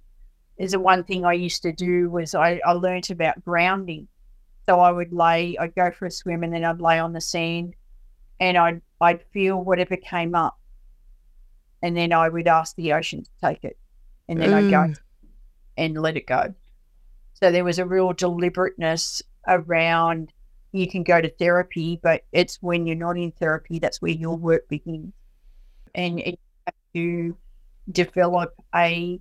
Is 0.56 0.72
the 0.72 0.80
one 0.80 1.04
thing 1.04 1.24
I 1.24 1.34
used 1.34 1.62
to 1.62 1.72
do 1.72 2.10
was 2.10 2.34
I, 2.34 2.60
I 2.64 2.72
learnt 2.72 3.10
about 3.10 3.44
grounding. 3.44 4.08
So 4.68 4.80
I 4.80 4.90
would 4.90 5.12
lay, 5.12 5.56
I'd 5.56 5.74
go 5.74 5.90
for 5.90 6.06
a 6.06 6.10
swim 6.10 6.42
and 6.42 6.52
then 6.52 6.64
I'd 6.64 6.80
lay 6.80 6.98
on 6.98 7.12
the 7.12 7.20
sand 7.20 7.74
and 8.40 8.56
I'd 8.58 8.82
I'd 9.00 9.22
feel 9.32 9.62
whatever 9.62 9.96
came 9.96 10.34
up. 10.34 10.58
And 11.82 11.96
then 11.96 12.12
I 12.12 12.28
would 12.28 12.48
ask 12.48 12.74
the 12.74 12.92
ocean 12.92 13.22
to 13.22 13.30
take 13.40 13.62
it. 13.64 13.78
And 14.28 14.40
then 14.40 14.52
I'd 14.52 14.70
go 14.70 14.78
Mm. 14.78 14.98
and 15.76 16.02
let 16.02 16.16
it 16.16 16.26
go. 16.26 16.52
So 17.34 17.52
there 17.52 17.64
was 17.64 17.78
a 17.78 17.86
real 17.86 18.12
deliberateness 18.12 19.22
around 19.46 20.32
you 20.72 20.88
can 20.88 21.02
go 21.02 21.20
to 21.20 21.30
therapy, 21.30 21.98
but 22.02 22.24
it's 22.32 22.56
when 22.60 22.86
you're 22.86 22.96
not 22.96 23.16
in 23.16 23.32
therapy 23.32 23.78
that's 23.78 24.02
where 24.02 24.12
your 24.12 24.36
work 24.36 24.68
begins. 24.68 25.12
And 25.94 26.18
you 26.20 26.36
have 26.66 26.74
to 26.94 27.36
develop 27.90 28.54
a 28.74 29.20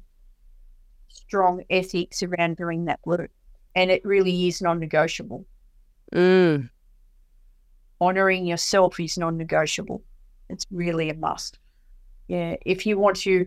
strong 1.08 1.64
ethics 1.70 2.24
around 2.24 2.58
doing 2.58 2.86
that 2.86 3.00
work. 3.06 3.32
And 3.76 3.92
it 3.92 4.04
really 4.06 4.48
is 4.48 4.62
non 4.62 4.80
negotiable. 4.80 5.46
Mm. 6.14 6.70
Honoring 8.00 8.46
yourself 8.46 9.00
is 9.00 9.18
non 9.18 9.38
negotiable. 9.38 10.04
It's 10.50 10.66
really 10.72 11.10
a 11.10 11.14
must. 11.14 11.60
Yeah. 12.28 12.56
If 12.66 12.86
you 12.86 12.98
want 12.98 13.18
to, 13.18 13.46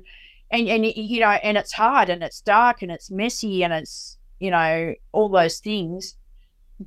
and, 0.51 0.69
and, 0.69 0.87
you 0.87 1.21
know, 1.21 1.29
and 1.29 1.57
it's 1.57 1.73
hard 1.73 2.09
and 2.09 2.23
it's 2.23 2.41
dark 2.41 2.83
and 2.83 2.91
it's 2.91 3.11
messy 3.11 3.63
and 3.63 3.73
it's, 3.73 4.19
you 4.39 4.51
know, 4.51 4.95
all 5.13 5.29
those 5.29 5.59
things. 5.59 6.17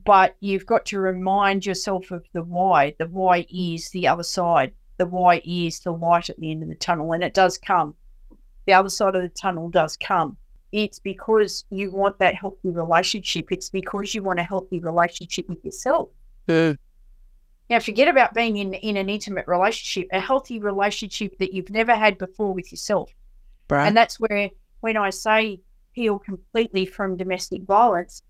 But 0.05 0.35
you've 0.39 0.65
got 0.65 0.85
to 0.87 0.99
remind 0.99 1.65
yourself 1.65 2.09
of 2.09 2.25
the 2.33 2.41
why. 2.41 2.95
The 2.97 3.07
why 3.07 3.45
is 3.53 3.89
the 3.91 4.07
other 4.07 4.23
side. 4.23 4.71
The 4.97 5.05
why 5.05 5.41
is 5.45 5.81
the 5.81 5.91
light 5.91 6.29
at 6.29 6.39
the 6.39 6.49
end 6.49 6.63
of 6.63 6.69
the 6.69 6.75
tunnel. 6.75 7.11
And 7.13 7.23
it 7.23 7.35
does 7.35 7.57
come. 7.59 7.93
The 8.65 8.73
other 8.73 8.89
side 8.89 9.15
of 9.15 9.21
the 9.21 9.29
tunnel 9.29 9.69
does 9.69 9.95
come. 9.97 10.37
It's 10.71 10.97
because 10.97 11.65
you 11.69 11.91
want 11.91 12.17
that 12.17 12.33
healthy 12.33 12.71
relationship. 12.71 13.51
It's 13.51 13.69
because 13.69 14.15
you 14.15 14.23
want 14.23 14.39
a 14.39 14.43
healthy 14.43 14.79
relationship 14.79 15.47
with 15.47 15.63
yourself. 15.63 16.09
Mm. 16.47 16.77
Now, 17.69 17.79
forget 17.79 18.07
about 18.07 18.33
being 18.33 18.57
in, 18.57 18.73
in 18.73 18.97
an 18.97 19.09
intimate 19.09 19.47
relationship, 19.47 20.07
a 20.11 20.19
healthy 20.19 20.59
relationship 20.59 21.37
that 21.37 21.53
you've 21.53 21.69
never 21.69 21.95
had 21.95 22.17
before 22.17 22.53
with 22.53 22.71
yourself. 22.71 23.11
Right. 23.69 23.87
And 23.87 23.95
that's 23.95 24.19
where, 24.19 24.49
when 24.81 24.97
I 24.97 25.11
say 25.11 25.61
heal 25.91 26.17
completely 26.17 26.85
from 26.85 27.17
domestic 27.17 27.63
violence, 27.63 28.23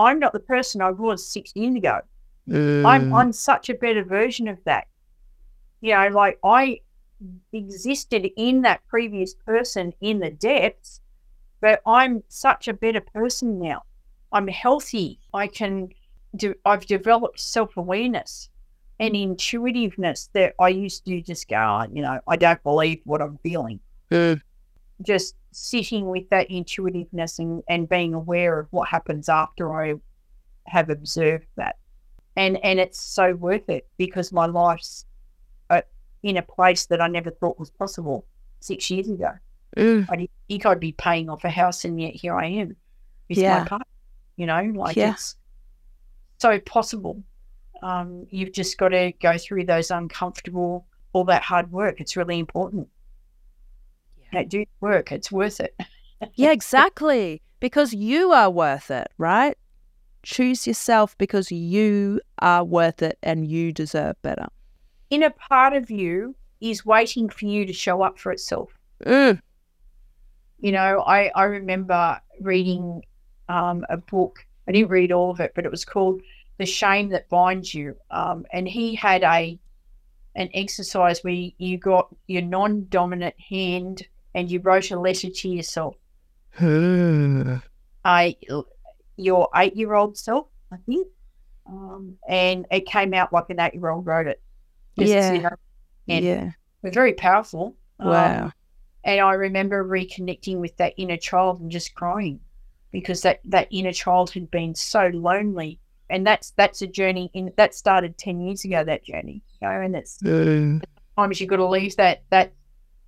I'm 0.00 0.18
not 0.18 0.32
the 0.32 0.40
person 0.40 0.80
I 0.80 0.90
was 0.90 1.26
six 1.26 1.52
years 1.54 1.74
ago. 1.76 2.00
I'm 2.48 3.04
Mm. 3.04 3.14
I'm 3.14 3.32
such 3.32 3.68
a 3.68 3.74
better 3.74 4.02
version 4.02 4.48
of 4.48 4.58
that. 4.64 4.88
You 5.80 5.94
know, 5.94 6.08
like 6.08 6.38
I 6.42 6.80
existed 7.52 8.30
in 8.36 8.62
that 8.62 8.80
previous 8.88 9.34
person 9.34 9.92
in 10.00 10.20
the 10.20 10.30
depths, 10.30 11.00
but 11.60 11.80
I'm 11.86 12.22
such 12.28 12.66
a 12.66 12.72
better 12.72 13.00
person 13.00 13.58
now. 13.58 13.82
I'm 14.32 14.48
healthy. 14.48 15.20
I 15.34 15.46
can 15.46 15.90
do. 16.34 16.54
I've 16.64 16.86
developed 16.86 17.40
self 17.40 17.76
awareness 17.76 18.48
and 18.98 19.14
intuitiveness 19.14 20.28
that 20.32 20.54
I 20.58 20.68
used 20.68 21.04
to 21.06 21.20
just 21.22 21.48
go, 21.48 21.56
"Oh, 21.56 21.86
you 21.92 22.02
know, 22.02 22.20
I 22.26 22.36
don't 22.36 22.62
believe 22.62 23.00
what 23.04 23.20
I'm 23.22 23.38
feeling. 23.38 23.80
Just 25.02 25.34
sitting 25.52 26.08
with 26.08 26.28
that 26.30 26.50
intuitiveness 26.50 27.38
and, 27.38 27.62
and 27.68 27.88
being 27.88 28.14
aware 28.14 28.58
of 28.58 28.68
what 28.70 28.88
happens 28.88 29.28
after 29.28 29.74
I 29.74 29.94
have 30.66 30.90
observed 30.90 31.46
that 31.56 31.76
and 32.36 32.58
and 32.64 32.78
it's 32.78 33.00
so 33.00 33.34
worth 33.34 33.68
it 33.68 33.88
because 33.98 34.32
my 34.32 34.46
life's 34.46 35.04
uh, 35.68 35.82
in 36.22 36.36
a 36.36 36.42
place 36.42 36.86
that 36.86 37.00
I 37.00 37.08
never 37.08 37.30
thought 37.30 37.58
was 37.58 37.70
possible 37.70 38.24
six 38.60 38.90
years 38.90 39.08
ago. 39.08 39.32
Mm. 39.76 40.06
I 40.10 40.16
didn't 40.16 40.30
think 40.48 40.66
I'd 40.66 40.80
be 40.80 40.92
paying 40.92 41.28
off 41.28 41.44
a 41.44 41.50
house, 41.50 41.84
and 41.84 42.00
yet 42.00 42.14
here 42.14 42.34
I 42.34 42.46
am 42.46 42.76
with 43.28 43.38
Yeah. 43.38 43.60
my 43.60 43.64
partner. 43.64 43.86
You 44.36 44.46
know, 44.46 44.62
like 44.74 44.96
Yeah. 44.96 45.12
it's 45.12 45.36
so 46.38 46.58
possible. 46.60 47.22
Um, 47.82 48.26
you've 48.30 48.52
just 48.52 48.78
got 48.78 48.88
to 48.88 49.12
go 49.20 49.38
through 49.38 49.64
those 49.64 49.90
uncomfortable, 49.90 50.86
all 51.12 51.24
that 51.24 51.42
hard 51.42 51.70
work. 51.72 52.00
It's 52.00 52.16
really 52.16 52.38
important. 52.38 52.88
Yeah. 54.32 54.44
Do 54.44 54.64
work. 54.80 55.12
It's 55.12 55.30
worth 55.32 55.60
it. 55.60 55.74
Yeah, 56.34 56.52
exactly. 56.52 57.40
Because 57.60 57.94
you 57.94 58.32
are 58.32 58.50
worth 58.50 58.90
it, 58.90 59.08
right? 59.16 59.56
Choose 60.22 60.66
yourself 60.66 61.16
because 61.16 61.50
you 61.50 62.20
are 62.40 62.62
worth 62.62 63.02
it 63.02 63.18
and 63.22 63.50
you 63.50 63.72
deserve 63.72 64.20
better. 64.22 64.48
Inner 65.08 65.30
part 65.30 65.72
of 65.72 65.90
you 65.90 66.34
is 66.60 66.84
waiting 66.84 67.28
for 67.28 67.46
you 67.46 67.64
to 67.64 67.72
show 67.72 68.02
up 68.02 68.18
for 68.18 68.32
itself. 68.32 68.70
Mm. 69.06 69.40
you 70.58 70.72
know, 70.72 71.02
I, 71.06 71.30
I 71.34 71.44
remember 71.44 72.20
reading 72.40 73.02
um, 73.48 73.84
a 73.88 73.96
book. 73.96 74.44
I 74.68 74.72
didn't 74.72 74.90
read 74.90 75.10
all 75.10 75.30
of 75.30 75.40
it, 75.40 75.52
but 75.54 75.64
it 75.64 75.70
was 75.70 75.86
called 75.86 76.20
The 76.58 76.66
Shame 76.66 77.08
That 77.08 77.30
Binds 77.30 77.72
You. 77.74 77.96
Um, 78.10 78.44
and 78.52 78.68
he 78.68 78.94
had 78.94 79.22
a 79.22 79.58
an 80.36 80.48
exercise 80.54 81.24
where 81.24 81.50
you 81.58 81.78
got 81.78 82.14
your 82.28 82.42
non 82.42 82.86
dominant 82.88 83.34
hand 83.40 84.06
and 84.34 84.50
you 84.50 84.60
wrote 84.60 84.90
a 84.90 84.98
letter 84.98 85.28
to 85.30 85.48
yourself. 85.48 85.96
I, 88.04 88.36
your 89.16 89.48
eight 89.56 89.76
year 89.76 89.94
old 89.94 90.16
self, 90.16 90.46
I 90.72 90.76
think. 90.86 91.06
Um, 91.66 92.16
and 92.28 92.66
it 92.70 92.86
came 92.86 93.14
out 93.14 93.32
like 93.32 93.50
an 93.50 93.60
eight 93.60 93.74
year 93.74 93.90
old 93.90 94.06
wrote 94.06 94.26
it. 94.26 94.42
Just, 94.98 95.12
Yeah. 95.12 95.32
you 95.32 95.42
know, 95.42 95.50
and 96.08 96.24
Yeah. 96.24 96.46
it 96.48 96.52
was 96.82 96.94
very 96.94 97.12
powerful. 97.12 97.76
Um, 97.98 98.08
Wow. 98.08 98.52
and 99.04 99.20
I 99.20 99.34
remember 99.34 99.84
reconnecting 99.84 100.58
with 100.58 100.76
that 100.78 100.94
inner 100.96 101.16
child 101.18 101.60
and 101.60 101.70
just 101.70 101.94
crying 101.94 102.40
because 102.92 103.22
that, 103.22 103.40
that 103.44 103.68
inner 103.70 103.92
child 103.92 104.30
had 104.30 104.50
been 104.50 104.74
so 104.74 105.08
lonely. 105.12 105.78
And 106.08 106.26
that's 106.26 106.50
that's 106.52 106.82
a 106.82 106.88
journey 106.88 107.30
in 107.34 107.52
that 107.56 107.72
started 107.72 108.18
ten 108.18 108.40
years 108.40 108.64
ago, 108.64 108.82
that 108.82 109.04
journey. 109.04 109.42
You 109.60 109.68
know, 109.68 109.80
and 109.80 109.94
it's 109.94 110.18
Mm. 110.18 110.82
times 111.16 111.40
you've 111.40 111.50
got 111.50 111.56
to 111.56 111.66
leave 111.68 111.94
that 111.96 112.24
that 112.30 112.52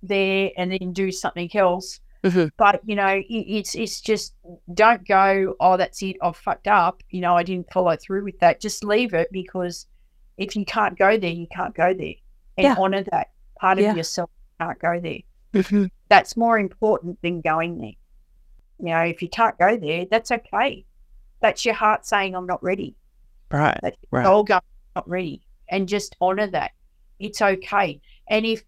there 0.03 0.51
and 0.57 0.71
then 0.71 0.93
do 0.93 1.11
something 1.11 1.49
else. 1.55 1.99
Mhm. 2.23 2.51
But 2.57 2.81
you 2.85 2.95
know, 2.95 3.07
it, 3.07 3.25
it's 3.29 3.75
it's 3.75 3.99
just 4.01 4.33
don't 4.73 5.05
go, 5.07 5.55
oh 5.59 5.75
that's 5.77 6.01
it, 6.03 6.15
I've 6.21 6.37
fucked 6.37 6.67
up. 6.67 7.01
You 7.09 7.21
know, 7.21 7.35
I 7.35 7.43
didn't 7.43 7.71
follow 7.71 7.95
through 7.95 8.23
with 8.23 8.39
that. 8.39 8.61
Just 8.61 8.83
leave 8.83 9.13
it 9.13 9.27
because 9.31 9.87
if 10.37 10.55
you 10.55 10.65
can't 10.65 10.97
go 10.97 11.17
there, 11.17 11.31
you 11.31 11.47
can't 11.53 11.75
go 11.75 11.93
there. 11.93 12.13
And 12.57 12.65
Yeah. 12.65 12.75
honor 12.77 13.03
that 13.11 13.31
part 13.59 13.77
of 13.79 13.83
Yeah. 13.83 13.95
yourself 13.95 14.29
can't 14.59 14.79
go 14.79 14.99
there 14.99 15.19
Mhm. 15.53 15.89
that's 16.09 16.37
more 16.37 16.57
important 16.59 17.21
than 17.21 17.41
going 17.41 17.79
there. 17.79 17.91
You 18.79 18.85
know, 18.85 19.01
if 19.01 19.21
you 19.21 19.29
can't 19.29 19.57
go 19.57 19.75
there, 19.77 20.05
that's 20.09 20.31
okay. 20.31 20.85
That's 21.41 21.65
your 21.65 21.73
heart 21.75 22.05
saying, 22.05 22.35
I'm 22.35 22.45
not 22.45 22.63
ready. 22.63 22.95
Right. 23.51 23.77
That's 23.81 23.97
Right. 24.11 24.23
soul 24.25 24.43
going, 24.43 24.61
"I'm 24.95 25.01
not 25.01 25.09
ready. 25.09 25.41
And 25.69 25.87
just 25.89 26.15
honor 26.21 26.47
that. 26.47 26.71
It's 27.19 27.41
okay. 27.41 28.01
And 28.29 28.45
if 28.45 28.63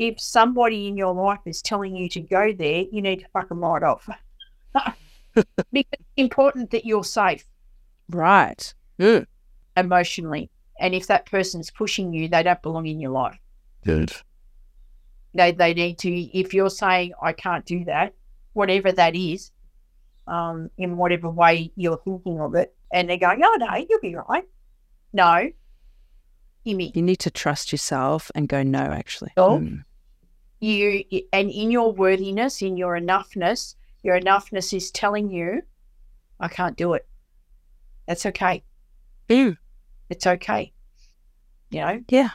if 0.00 0.18
somebody 0.18 0.88
in 0.88 0.96
your 0.96 1.12
life 1.12 1.40
is 1.44 1.60
telling 1.60 1.94
you 1.94 2.08
to 2.08 2.20
go 2.20 2.54
there, 2.54 2.84
you 2.90 3.02
need 3.02 3.20
to 3.20 3.26
fuck 3.34 3.50
them 3.50 3.60
right 3.60 3.82
off. 3.82 4.08
because 5.34 5.92
it's 5.92 6.02
important 6.16 6.70
that 6.70 6.86
you're 6.86 7.04
safe 7.04 7.44
Right. 8.08 8.74
Mm. 8.98 9.26
emotionally 9.76 10.50
And 10.80 10.94
if 10.94 11.06
that 11.08 11.26
person's 11.26 11.70
pushing 11.70 12.14
you, 12.14 12.28
they 12.28 12.42
don't 12.42 12.62
belong 12.62 12.86
in 12.86 12.98
your 12.98 13.10
life. 13.10 13.38
Good. 13.84 14.12
They 15.34 15.52
they 15.52 15.74
need 15.74 15.98
to. 15.98 16.10
If 16.10 16.54
you're 16.54 16.70
saying 16.70 17.12
I 17.22 17.32
can't 17.34 17.64
do 17.66 17.84
that, 17.84 18.14
whatever 18.54 18.90
that 18.92 19.14
is, 19.14 19.52
um, 20.26 20.70
in 20.78 20.96
whatever 20.96 21.28
way 21.28 21.72
you're 21.76 21.98
thinking 21.98 22.40
of 22.40 22.54
it, 22.54 22.74
and 22.90 23.08
they're 23.08 23.18
going, 23.18 23.42
oh 23.44 23.56
no, 23.60 23.74
you'll 23.88 24.00
be 24.00 24.16
right. 24.16 24.44
No. 25.12 25.50
You 26.64 26.74
need 27.02 27.20
to 27.20 27.30
trust 27.30 27.70
yourself 27.70 28.30
and 28.34 28.48
go, 28.48 28.62
no, 28.62 28.80
actually. 28.80 29.32
Oh. 29.36 29.58
Mm. 29.58 29.84
You 30.60 31.02
and 31.32 31.50
in 31.50 31.70
your 31.70 31.92
worthiness, 31.92 32.60
in 32.62 32.76
your 32.76 32.98
enoughness, 32.98 33.74
your 34.02 34.20
enoughness 34.20 34.72
is 34.74 34.90
telling 34.90 35.30
you, 35.30 35.62
I 36.38 36.48
can't 36.48 36.76
do 36.76 36.92
it. 36.94 37.06
That's 38.06 38.26
okay. 38.26 38.62
Mm. 39.28 39.56
It's 40.10 40.26
okay. 40.26 40.72
You 41.70 41.80
know, 41.80 42.00
Yeah. 42.08 42.30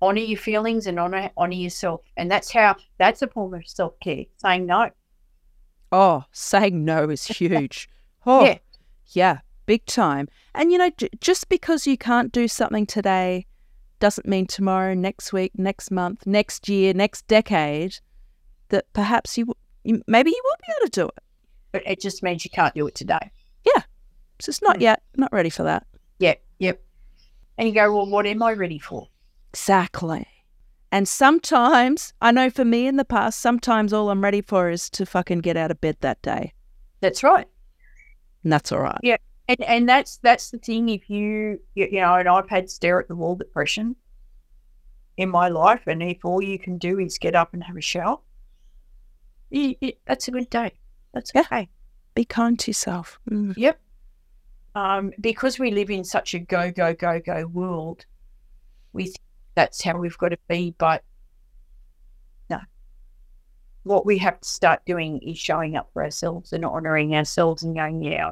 honor 0.00 0.20
your 0.20 0.38
feelings 0.38 0.86
and 0.86 0.98
honor 0.98 1.30
honor 1.36 1.54
yourself, 1.54 2.02
and 2.16 2.30
that's 2.30 2.52
how 2.52 2.76
that's 2.98 3.22
a 3.22 3.26
form 3.28 3.54
of 3.54 3.66
self 3.66 3.98
care. 4.00 4.24
Saying 4.38 4.66
no. 4.66 4.90
Oh, 5.92 6.24
saying 6.32 6.84
no 6.84 7.10
is 7.10 7.26
huge. 7.38 7.88
Oh, 8.24 8.44
Yeah. 8.44 8.58
yeah, 9.08 9.38
big 9.66 9.84
time. 9.86 10.28
And 10.54 10.70
you 10.72 10.78
know, 10.78 10.90
j- 10.96 11.08
just 11.20 11.48
because 11.48 11.86
you 11.86 11.98
can't 11.98 12.30
do 12.32 12.46
something 12.48 12.86
today 12.86 13.46
doesn't 13.98 14.26
mean 14.26 14.46
tomorrow, 14.46 14.94
next 14.94 15.32
week, 15.32 15.52
next 15.56 15.90
month, 15.90 16.26
next 16.26 16.68
year, 16.68 16.94
next 16.94 17.26
decade 17.26 17.98
that 18.68 18.84
perhaps 18.92 19.36
you, 19.38 19.46
you 19.84 20.02
maybe 20.06 20.30
you 20.30 20.40
will 20.44 20.56
be 20.66 20.72
able 20.78 20.86
to 20.90 21.00
do 21.00 21.06
it. 21.08 21.22
But 21.72 21.82
it 21.86 22.00
just 22.00 22.22
means 22.22 22.44
you 22.44 22.50
can't 22.50 22.74
do 22.74 22.86
it 22.86 22.94
today. 22.94 23.30
Yeah. 23.64 23.82
So 24.40 24.50
it's 24.50 24.62
not 24.62 24.76
Mm. 24.78 24.82
yet, 24.82 25.02
not 25.16 25.32
ready 25.32 25.50
for 25.50 25.64
that. 25.64 25.86
Yep, 26.18 26.42
yep. 26.58 26.82
And 27.56 27.68
you 27.68 27.74
go, 27.74 27.94
well, 27.94 28.06
what 28.08 28.26
am 28.26 28.42
I 28.42 28.52
ready 28.52 28.78
for? 28.78 29.08
Exactly. 29.52 30.26
And 30.92 31.06
sometimes, 31.06 32.14
I 32.22 32.30
know 32.30 32.48
for 32.48 32.64
me 32.64 32.86
in 32.86 32.96
the 32.96 33.04
past, 33.04 33.40
sometimes 33.40 33.92
all 33.92 34.10
I'm 34.10 34.22
ready 34.22 34.40
for 34.40 34.70
is 34.70 34.88
to 34.90 35.04
fucking 35.04 35.40
get 35.40 35.56
out 35.56 35.70
of 35.70 35.80
bed 35.80 35.96
that 36.00 36.22
day. 36.22 36.52
That's 37.00 37.22
right. 37.22 37.46
And 38.42 38.52
that's 38.52 38.72
all 38.72 38.80
right. 38.80 38.98
And 39.48 39.62
and 39.62 39.88
that's 39.88 40.18
that's 40.18 40.50
the 40.50 40.58
thing. 40.58 40.90
If 40.90 41.08
you 41.08 41.58
you, 41.74 41.88
you 41.90 42.00
know, 42.00 42.14
and 42.16 42.28
I've 42.28 42.48
had 42.48 42.70
stare 42.70 43.00
at 43.00 43.08
the 43.08 43.16
wall 43.16 43.34
depression 43.34 43.96
in 45.16 45.30
my 45.30 45.48
life, 45.48 45.82
and 45.86 46.02
if 46.02 46.24
all 46.24 46.42
you 46.42 46.58
can 46.58 46.76
do 46.78 46.98
is 46.98 47.18
get 47.18 47.34
up 47.34 47.54
and 47.54 47.64
have 47.64 47.76
a 47.76 47.80
shower, 47.80 48.18
you, 49.50 49.74
you, 49.80 49.92
that's 50.06 50.28
a 50.28 50.30
good 50.30 50.50
day. 50.50 50.72
That's 51.14 51.32
Yeah. 51.34 51.40
okay. 51.42 51.68
Be 52.14 52.24
kind 52.24 52.58
to 52.58 52.70
yourself. 52.70 53.18
Mm. 53.30 53.54
Yep. 53.56 53.80
Um, 54.74 55.12
because 55.20 55.58
we 55.58 55.70
live 55.70 55.90
in 55.90 56.04
such 56.04 56.34
a 56.34 56.38
go 56.38 56.70
go 56.70 56.92
go 56.94 57.18
go 57.18 57.46
world, 57.46 58.04
we 58.92 59.04
think 59.04 59.16
that's 59.54 59.82
how 59.82 59.96
we've 59.98 60.18
got 60.18 60.28
to 60.28 60.38
be. 60.48 60.74
But 60.76 61.02
no, 62.50 62.60
what 63.84 64.04
we 64.04 64.18
have 64.18 64.40
to 64.40 64.48
start 64.48 64.84
doing 64.84 65.20
is 65.20 65.38
showing 65.38 65.74
up 65.74 65.88
for 65.92 66.04
ourselves 66.04 66.52
and 66.52 66.64
honouring 66.66 67.14
ourselves 67.16 67.62
and 67.62 67.74
going, 67.74 68.02
yeah, 68.02 68.30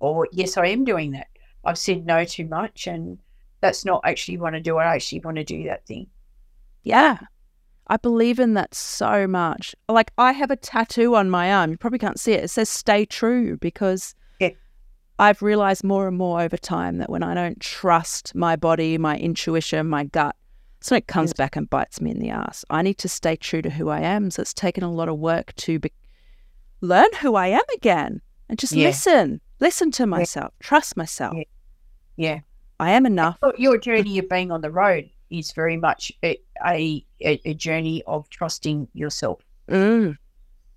or 0.00 0.28
yes, 0.32 0.56
I 0.56 0.66
am 0.66 0.84
doing 0.84 1.12
that. 1.12 1.28
I've 1.64 1.78
said 1.78 2.06
no 2.06 2.24
too 2.24 2.46
much, 2.46 2.86
and 2.86 3.18
that's 3.60 3.84
not 3.84 4.00
actually 4.04 4.38
want 4.38 4.54
to 4.54 4.60
do. 4.60 4.76
I 4.76 4.94
actually 4.94 5.20
want 5.20 5.36
to 5.36 5.44
do 5.44 5.64
that 5.64 5.86
thing. 5.86 6.06
Yeah. 6.82 7.18
I 7.90 7.96
believe 7.96 8.38
in 8.38 8.52
that 8.54 8.74
so 8.74 9.26
much. 9.26 9.74
Like 9.88 10.10
I 10.18 10.32
have 10.32 10.50
a 10.50 10.56
tattoo 10.56 11.16
on 11.16 11.30
my 11.30 11.52
arm. 11.52 11.70
You 11.70 11.78
probably 11.78 11.98
can't 11.98 12.20
see 12.20 12.32
it. 12.32 12.44
It 12.44 12.48
says 12.50 12.68
stay 12.68 13.06
true 13.06 13.56
because 13.56 14.14
Yeah. 14.40 14.50
I've 15.18 15.40
realized 15.42 15.82
more 15.84 16.06
and 16.06 16.16
more 16.16 16.40
over 16.42 16.58
time 16.58 16.98
that 16.98 17.08
when 17.08 17.22
I 17.22 17.32
don't 17.34 17.58
trust 17.60 18.34
my 18.34 18.56
body, 18.56 18.98
my 18.98 19.16
intuition, 19.16 19.88
my 19.88 20.04
gut, 20.04 20.36
so 20.82 20.96
it 20.96 21.06
comes 21.08 21.32
back 21.32 21.56
and 21.56 21.68
bites 21.68 22.00
me 22.00 22.10
in 22.10 22.18
the 22.20 22.28
ass. 22.30 22.62
I 22.68 22.82
need 22.82 22.98
to 22.98 23.08
stay 23.08 23.36
true 23.36 23.62
to 23.62 23.70
who 23.70 23.88
I 23.88 24.00
am. 24.00 24.30
So 24.30 24.42
it's 24.42 24.54
taken 24.54 24.84
a 24.84 24.92
lot 24.92 25.08
of 25.08 25.18
work 25.18 25.54
to 25.56 25.78
be- 25.78 25.92
learn 26.82 27.08
who 27.20 27.34
I 27.36 27.48
am 27.48 27.64
again 27.74 28.20
and 28.50 28.58
just 28.58 28.74
Yeah. 28.74 28.86
listen, 28.88 29.40
listen 29.60 29.90
to 29.92 30.06
myself, 30.06 30.52
trust 30.60 30.96
myself. 30.96 31.34
Yeah. 31.36 31.44
Yeah. 32.16 32.40
I 32.80 32.90
am 32.92 33.06
enough. 33.06 33.38
Your 33.56 33.76
journey 33.78 34.18
of 34.18 34.28
being 34.28 34.50
on 34.52 34.60
the 34.60 34.70
road 34.70 35.10
is 35.30 35.52
very 35.52 35.76
much 35.76 36.12
a, 36.24 36.38
a, 36.64 37.04
a 37.20 37.54
journey 37.54 38.02
of 38.06 38.28
trusting 38.30 38.88
yourself. 38.94 39.40
Mm. 39.68 40.16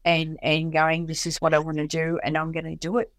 and 0.04 0.38
and 0.42 0.74
going, 0.74 1.06
this 1.06 1.26
is 1.26 1.38
what 1.38 1.54
I 1.54 1.60
want 1.60 1.78
to 1.78 1.88
do, 1.88 2.20
and 2.24 2.38
I'm 2.38 2.52
going 2.52 2.66
to 2.66 2.76
do 2.76 2.98
it, 2.98 3.14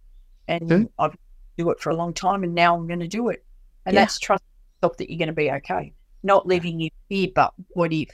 and 0.49 0.69
Mm. 0.69 0.89
I've 0.99 1.17
do 1.57 1.71
it 1.71 1.81
for 1.81 1.91
a 1.91 1.95
long 1.97 2.13
time, 2.13 2.45
and 2.45 2.55
now 2.55 2.75
I'm 2.77 2.87
going 2.87 3.01
to 3.01 3.09
do 3.09 3.29
it, 3.31 3.43
and 3.87 3.95
Yeah. 3.95 4.03
that's 4.03 4.19
trust 4.19 4.43
yourself 4.83 4.97
that 4.99 5.11
you're 5.11 5.19
going 5.19 5.29
to 5.29 5.33
be 5.33 5.51
okay, 5.51 5.95
not 6.23 6.47
living 6.47 6.81
in 6.83 6.91
fear, 7.09 7.29
but 7.35 7.55
what 7.71 7.93
if, 7.93 8.09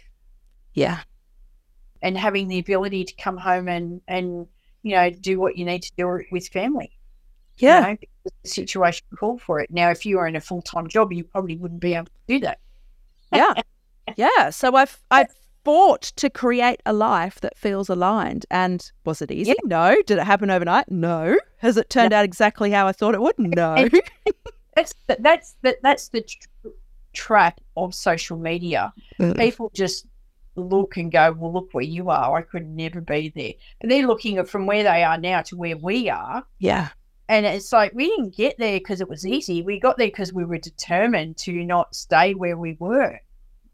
Yeah. 0.74 1.00
and 2.02 2.16
having 2.16 2.46
the 2.46 2.58
ability 2.60 3.04
to 3.06 3.14
come 3.14 3.36
home 3.36 3.66
and 3.68 4.00
and 4.06 4.46
you 4.82 4.94
know 4.94 5.10
do 5.10 5.40
what 5.40 5.56
you 5.56 5.64
need 5.64 5.82
to 5.82 5.92
do 5.96 6.20
with 6.30 6.46
family. 6.48 6.92
You 7.60 7.68
Yeah. 7.68 7.80
know, 7.80 7.96
because 8.00 8.32
the 8.44 8.48
situation 8.48 9.06
called 9.18 9.40
for 9.42 9.60
it. 9.60 9.70
Now, 9.70 9.90
if 9.90 10.04
you 10.06 10.16
were 10.16 10.26
in 10.26 10.36
a 10.36 10.40
full 10.40 10.62
time 10.62 10.86
job, 10.88 11.12
you 11.12 11.24
probably 11.24 11.56
wouldn't 11.56 11.80
be 11.80 11.94
able 11.94 12.06
to 12.06 12.10
do 12.26 12.40
that. 12.40 12.58
yeah 13.34 13.52
yeah 14.16 14.48
so 14.48 14.74
i've 14.74 14.98
i've 15.10 15.34
fought 15.66 16.00
to 16.16 16.30
create 16.30 16.80
a 16.86 16.92
life 16.94 17.40
that 17.42 17.58
feels 17.58 17.90
aligned 17.90 18.46
and 18.50 18.90
was 19.04 19.20
it 19.20 19.30
easy 19.30 19.54
no 19.64 19.94
did 20.06 20.16
it 20.16 20.24
happen 20.24 20.48
overnight 20.50 20.90
no 20.90 21.36
has 21.58 21.76
it 21.76 21.90
turned 21.90 22.14
out 22.14 22.24
exactly 22.24 22.70
how 22.70 22.86
i 22.86 22.92
thought 22.92 23.12
it 23.14 23.20
would 23.20 23.38
no 23.38 23.86
That's 24.74 24.94
the, 25.08 25.16
that's 25.20 25.56
the, 25.62 25.76
that's 25.82 26.08
the 26.08 26.22
tr- 26.22 26.68
trap 27.12 27.60
of 27.76 27.94
social 27.94 28.38
media. 28.38 28.92
Mm. 29.20 29.36
people 29.36 29.70
just 29.74 30.06
look 30.54 30.96
and 30.96 31.10
go, 31.12 31.32
well, 31.32 31.52
look 31.52 31.68
where 31.72 31.84
you 31.84 32.10
are. 32.10 32.36
I 32.38 32.42
could 32.42 32.66
never 32.68 33.00
be 33.00 33.32
there. 33.34 33.52
But 33.80 33.90
they're 33.90 34.06
looking 34.06 34.38
at 34.38 34.48
from 34.48 34.66
where 34.66 34.84
they 34.84 35.02
are 35.02 35.18
now 35.18 35.42
to 35.42 35.56
where 35.56 35.76
we 35.76 36.08
are. 36.08 36.44
yeah 36.60 36.88
And 37.28 37.44
it's 37.44 37.72
like, 37.72 37.92
we 37.94 38.08
didn't 38.08 38.36
get 38.36 38.56
there 38.58 38.78
because 38.78 39.00
it 39.00 39.08
was 39.08 39.26
easy. 39.26 39.62
We 39.62 39.78
got 39.78 39.98
there 39.98 40.06
because 40.06 40.32
we 40.32 40.44
were 40.44 40.58
determined 40.58 41.36
to 41.38 41.52
not 41.64 41.94
stay 41.94 42.34
where 42.34 42.56
we 42.56 42.76
were. 42.78 43.20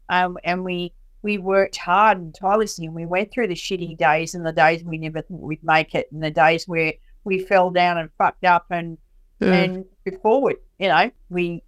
Um, 0.09 0.37
and 0.43 0.63
we, 0.63 0.93
we 1.21 1.37
worked 1.37 1.77
hard 1.77 2.17
and 2.17 2.35
tirelessly 2.35 2.85
and 2.85 2.93
we 2.93 3.05
went 3.05 3.31
through 3.31 3.47
the 3.47 3.55
shitty 3.55 3.97
days 3.97 4.35
and 4.35 4.45
the 4.45 4.51
days 4.51 4.83
we 4.83 4.97
never 4.97 5.21
thought 5.21 5.41
we'd 5.41 5.63
make 5.63 5.95
it 5.95 6.11
and 6.11 6.21
the 6.21 6.31
days 6.31 6.67
where 6.67 6.93
we 7.23 7.39
fell 7.39 7.71
down 7.71 7.97
and 7.97 8.09
fucked 8.17 8.43
up 8.43 8.65
and, 8.69 8.97
and 9.39 9.85
moved 10.05 10.21
forward. 10.21 10.57
You 10.77 10.89
know, 10.89 11.11
we 11.29 11.63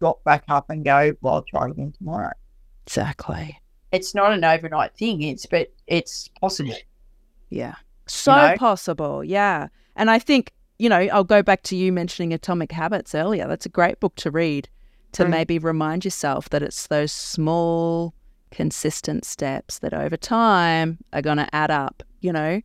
got 0.00 0.22
back 0.24 0.44
up 0.48 0.70
and 0.70 0.84
go, 0.84 1.14
well, 1.20 1.34
I'll 1.34 1.42
try 1.42 1.66
again 1.68 1.92
tomorrow 1.98 2.32
exactly 2.86 3.60
it's 3.92 4.14
not 4.14 4.32
an 4.32 4.44
overnight 4.44 4.96
thing. 4.96 5.22
It's 5.22 5.46
but 5.46 5.72
it's 5.86 6.28
possible. 6.40 6.74
yeah 7.50 7.74
so 8.06 8.34
know? 8.34 8.54
possible 8.56 9.22
yeah 9.22 9.68
and 9.96 10.10
i 10.10 10.18
think 10.18 10.52
you 10.78 10.88
know 10.88 10.98
i'll 11.12 11.24
go 11.24 11.42
back 11.42 11.62
to 11.64 11.76
you 11.76 11.92
mentioning 11.92 12.32
atomic 12.32 12.72
habits 12.72 13.14
earlier. 13.14 13.46
That's 13.48 13.66
a 13.66 13.70
great 13.70 14.00
book 14.00 14.14
to 14.16 14.30
read 14.30 14.68
to 15.12 15.24
Mm. 15.24 15.30
maybe 15.30 15.58
remind 15.58 16.04
yourself 16.04 16.48
that 16.50 16.62
it's 16.62 16.86
those 16.86 17.12
small 17.12 18.14
consistent 18.50 19.24
steps 19.24 19.78
that 19.80 19.92
over 19.94 20.16
time 20.16 20.98
are 21.12 21.22
going 21.22 21.36
to 21.38 21.54
add 21.54 21.70
up 21.70 22.02
you 22.20 22.32
know? 22.32 22.60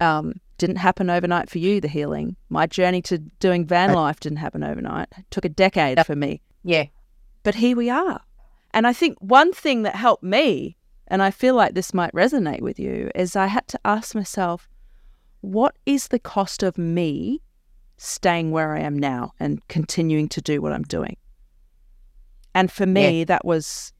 Um, 0.00 0.34
didn't 0.58 0.76
happen 0.76 1.10
overnight 1.10 1.50
for 1.50 1.58
you 1.58 1.80
the 1.80 1.88
healing. 1.88 2.36
My 2.48 2.66
journey 2.66 3.02
to 3.02 3.18
doing 3.18 3.66
van 3.66 3.92
life 3.94 4.20
didn't 4.20 4.38
happen 4.38 4.62
overnight. 4.62 5.08
It 5.18 5.24
took 5.30 5.44
a 5.44 5.48
decade 5.48 6.04
for 6.06 6.14
me. 6.14 6.40
Yeah, 6.62 6.84
but 7.42 7.56
here 7.56 7.76
we 7.76 7.90
are. 7.90 8.20
And 8.74 8.86
i 8.86 8.92
think 8.92 9.18
one 9.20 9.52
thing 9.52 9.82
that 9.82 9.96
helped 9.96 10.22
me 10.22 10.76
and 11.08 11.22
i 11.22 11.30
feel 11.30 11.54
like 11.54 11.74
this 11.74 11.92
might 11.92 12.12
resonate 12.14 12.62
with 12.62 12.78
you 12.78 13.10
is 13.14 13.36
i 13.36 13.46
had 13.46 13.66
to 13.68 13.78
ask 13.84 14.14
myself 14.14 14.68
what 15.42 15.76
is 15.86 16.08
the 16.08 16.18
cost 16.18 16.62
of 16.62 16.76
me 16.78 17.40
staying 17.98 18.50
where 18.50 18.74
i 18.74 18.80
am 18.80 18.98
now 18.98 19.32
and 19.38 19.66
continuing 19.68 20.28
to 20.28 20.40
do 20.40 20.60
what 20.60 20.72
i'm 20.72 20.82
doing 20.82 21.16
and 22.54 22.72
for 22.72 22.86
me 22.86 23.22
that 23.22 23.44
was 23.44 23.92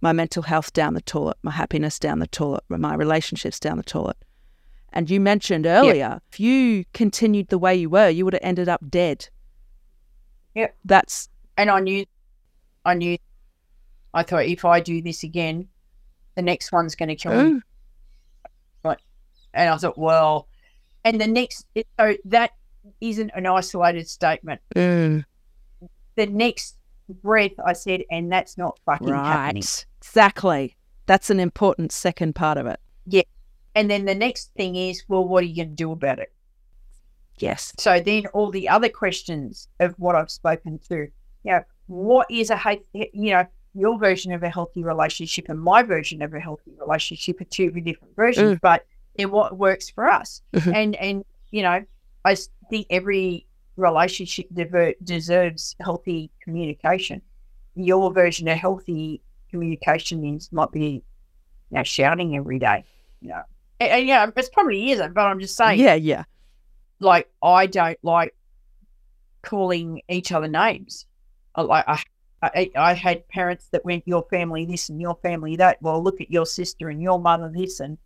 my 0.00 0.12
mental 0.12 0.42
health 0.42 0.72
down 0.72 0.94
the 0.94 1.00
toilet 1.02 1.36
my 1.42 1.50
happiness 1.50 1.98
down 1.98 2.20
the 2.20 2.26
toilet 2.28 2.62
my 2.68 2.94
relationships 2.94 3.60
down 3.60 3.76
the 3.76 3.82
toilet 3.82 4.16
and 4.92 5.10
you 5.10 5.20
mentioned 5.20 5.66
earlier 5.66 6.20
if 6.32 6.40
you 6.40 6.84
continued 6.94 7.48
the 7.48 7.58
way 7.58 7.74
you 7.74 7.90
were 7.90 8.08
you 8.08 8.24
would 8.24 8.34
have 8.34 8.42
ended 8.42 8.68
up 8.68 8.80
dead 8.88 9.28
Yep. 10.54 10.74
that's 10.84 11.28
and 11.60 11.70
I 11.70 11.80
knew, 11.80 12.06
I 12.86 12.94
knew. 12.94 13.18
I 14.14 14.22
thought 14.22 14.46
if 14.46 14.64
I 14.64 14.80
do 14.80 15.02
this 15.02 15.22
again, 15.22 15.68
the 16.34 16.40
next 16.40 16.72
one's 16.72 16.96
going 16.96 17.10
to 17.10 17.16
kill 17.16 17.32
me. 17.32 17.60
Mm. 18.82 18.96
And 19.52 19.68
I 19.68 19.76
thought, 19.76 19.98
well, 19.98 20.46
and 21.04 21.20
the 21.20 21.26
next, 21.26 21.66
so 21.98 22.16
that 22.26 22.52
isn't 23.00 23.30
an 23.34 23.46
isolated 23.46 24.08
statement. 24.08 24.60
Mm. 24.74 25.24
The 26.16 26.26
next 26.26 26.76
breath, 27.22 27.52
I 27.64 27.72
said, 27.72 28.02
and 28.10 28.30
that's 28.30 28.58
not 28.58 28.78
fucking 28.84 29.08
happening. 29.08 29.62
Right. 29.62 29.86
Exactly. 29.98 30.76
That's 31.06 31.30
an 31.30 31.40
important 31.40 31.92
second 31.92 32.34
part 32.34 32.58
of 32.58 32.66
it. 32.66 32.78
Yeah. 33.06 33.22
And 33.74 33.90
then 33.90 34.04
the 34.04 34.14
next 34.14 34.52
thing 34.56 34.76
is, 34.76 35.04
well, 35.08 35.26
what 35.26 35.42
are 35.42 35.46
you 35.46 35.56
going 35.56 35.70
to 35.70 35.74
do 35.74 35.92
about 35.92 36.18
it? 36.18 36.32
Yes. 37.38 37.72
So 37.78 38.00
then 38.00 38.26
all 38.26 38.50
the 38.50 38.68
other 38.68 38.88
questions 38.88 39.68
of 39.80 39.94
what 39.98 40.14
I've 40.14 40.30
spoken 40.30 40.78
to, 40.88 41.08
you 41.44 41.52
know, 41.52 41.64
what 41.86 42.26
is 42.30 42.50
a 42.50 42.58
he- 42.58 43.10
you 43.12 43.32
know 43.32 43.46
your 43.74 43.98
version 43.98 44.32
of 44.32 44.42
a 44.42 44.48
healthy 44.48 44.82
relationship 44.84 45.48
and 45.48 45.60
my 45.60 45.82
version 45.82 46.22
of 46.22 46.34
a 46.34 46.40
healthy 46.40 46.72
relationship 46.78 47.40
are 47.40 47.44
two 47.44 47.70
different 47.70 48.14
versions, 48.14 48.58
but 48.60 48.84
in 49.16 49.30
what 49.30 49.56
works 49.58 49.90
for 49.90 50.08
us. 50.08 50.42
Mhm. 50.54 50.74
And 50.74 50.96
and 50.96 51.24
you 51.50 51.62
know, 51.62 51.84
I 52.24 52.36
think 52.68 52.86
every 52.90 53.46
relationship 53.76 54.46
deserves 55.02 55.74
healthy 55.80 56.30
communication. 56.42 57.22
Your 57.74 58.12
version 58.12 58.46
of 58.48 58.58
healthy 58.58 59.22
communication 59.50 60.24
is 60.24 60.52
might 60.52 60.70
be, 60.70 61.02
you 61.70 61.76
know, 61.76 61.82
shouting 61.82 62.36
every 62.36 62.58
day. 62.58 62.84
You 63.20 63.30
know, 63.30 63.42
and, 63.80 63.90
and 63.90 64.06
yeah, 64.06 64.30
it's 64.36 64.48
probably 64.48 64.90
isn't, 64.92 65.14
but 65.14 65.22
I'm 65.22 65.40
just 65.40 65.56
saying 65.56 65.80
Yeah, 65.80 65.94
yeah. 65.94 66.24
like 67.00 67.28
I 67.42 67.66
don't 67.66 67.98
like 68.02 68.34
calling 69.42 70.02
each 70.08 70.32
other 70.32 70.48
names. 70.48 71.06
I 71.54 71.62
Like 71.62 71.84
I, 71.88 72.02
I, 72.42 72.70
I 72.76 72.92
had 72.94 73.26
parents 73.28 73.68
that 73.72 73.84
went 73.84 74.06
your 74.06 74.24
family 74.30 74.64
this 74.64 74.88
and 74.88 75.00
your 75.00 75.16
family 75.22 75.56
that. 75.56 75.80
Well, 75.82 76.02
look 76.02 76.20
at 76.20 76.30
your 76.30 76.46
sister 76.46 76.88
and 76.88 77.02
your 77.02 77.18
mother 77.18 77.50
this 77.54 77.80
and 77.80 77.98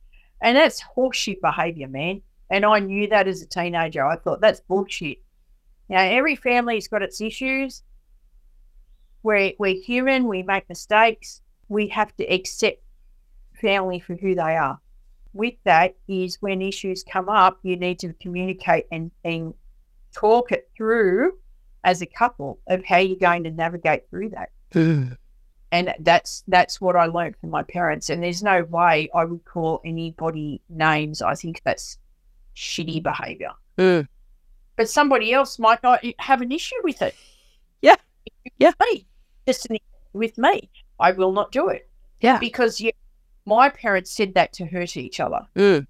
and 0.44 0.56
that's 0.56 0.80
horseshit 0.96 1.40
behavior, 1.40 1.88
man. 1.88 2.22
And 2.50 2.64
I 2.64 2.78
knew 2.78 3.08
that 3.08 3.26
as 3.26 3.42
a 3.42 3.46
teenager. 3.46 4.06
I 4.06 4.16
thought 4.16 4.40
that's 4.40 4.60
bullshit. 4.60 5.18
Now 5.88 6.02
every 6.02 6.36
family's 6.36 6.86
got 6.86 7.02
its 7.02 7.20
issues. 7.20 7.82
We're 9.24 9.54
we're 9.58 9.82
human. 9.82 10.28
We 10.28 10.44
make 10.44 10.68
mistakes. 10.68 11.40
We 11.68 11.88
have 11.88 12.14
to 12.18 12.24
accept 12.24 12.80
family 13.60 13.98
for 13.98 14.14
who 14.14 14.36
they 14.36 14.56
are 14.56 14.78
with 15.34 15.54
that 15.64 15.96
is 16.08 16.40
when 16.40 16.62
issues 16.62 17.04
come 17.04 17.28
up, 17.28 17.58
you 17.62 17.76
need 17.76 17.98
to 17.98 18.12
communicate 18.14 18.86
and, 18.90 19.10
and 19.24 19.52
talk 20.14 20.52
it 20.52 20.70
through 20.76 21.32
as 21.82 22.00
a 22.00 22.06
couple 22.06 22.60
of 22.68 22.84
how 22.84 22.98
you're 22.98 23.18
going 23.18 23.44
to 23.44 23.50
navigate 23.50 24.08
through 24.08 24.30
that. 24.30 24.50
And 25.74 25.92
that's 25.98 26.44
that's 26.46 26.80
what 26.80 26.94
I 26.94 27.06
learned 27.06 27.34
from 27.40 27.50
my 27.50 27.64
parents. 27.64 28.08
And 28.08 28.22
there's 28.22 28.44
no 28.44 28.62
way 28.62 29.10
I 29.12 29.24
would 29.24 29.44
call 29.44 29.80
anybody 29.84 30.60
names. 30.68 31.20
I 31.20 31.34
think 31.34 31.62
that's 31.64 31.98
shitty 32.54 33.02
behavior. 33.02 33.50
Mm. 33.76 34.06
But 34.76 34.88
somebody 34.88 35.32
else 35.32 35.58
might 35.58 35.82
not 35.82 36.04
have 36.20 36.42
an 36.42 36.52
issue 36.52 36.76
with 36.84 37.02
it. 37.02 37.16
Yeah. 37.82 37.96
Yeah. 38.58 38.70
Me. 38.80 39.04
Just 39.48 39.68
an 39.68 39.74
issue 39.74 39.82
with 40.12 40.38
me. 40.38 40.70
I 41.00 41.10
will 41.10 41.32
not 41.32 41.50
do 41.50 41.66
it. 41.70 41.90
Yeah. 42.20 42.38
Because 42.38 42.80
you, 42.80 42.92
my 43.44 43.68
parents 43.68 44.12
said 44.12 44.34
that 44.34 44.52
to 44.52 44.66
hurt 44.66 44.96
each 44.96 45.18
other. 45.18 45.44
Mm. 45.56 45.88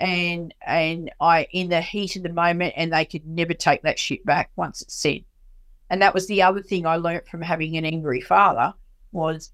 and 0.00 0.52
and 0.66 1.12
I 1.20 1.46
in 1.52 1.68
the 1.68 1.80
heat 1.80 2.16
of 2.16 2.24
the 2.24 2.32
moment, 2.32 2.74
and 2.76 2.92
they 2.92 3.04
could 3.04 3.24
never 3.24 3.54
take 3.54 3.82
that 3.82 4.00
shit 4.00 4.26
back 4.26 4.50
once 4.56 4.82
it's 4.82 4.94
said. 4.94 5.22
And 5.90 6.00
that 6.02 6.14
was 6.14 6.26
the 6.26 6.42
other 6.42 6.62
thing 6.62 6.86
I 6.86 6.96
learnt 6.96 7.28
from 7.28 7.42
having 7.42 7.76
an 7.76 7.84
angry 7.84 8.20
father 8.20 8.72
was 9.12 9.52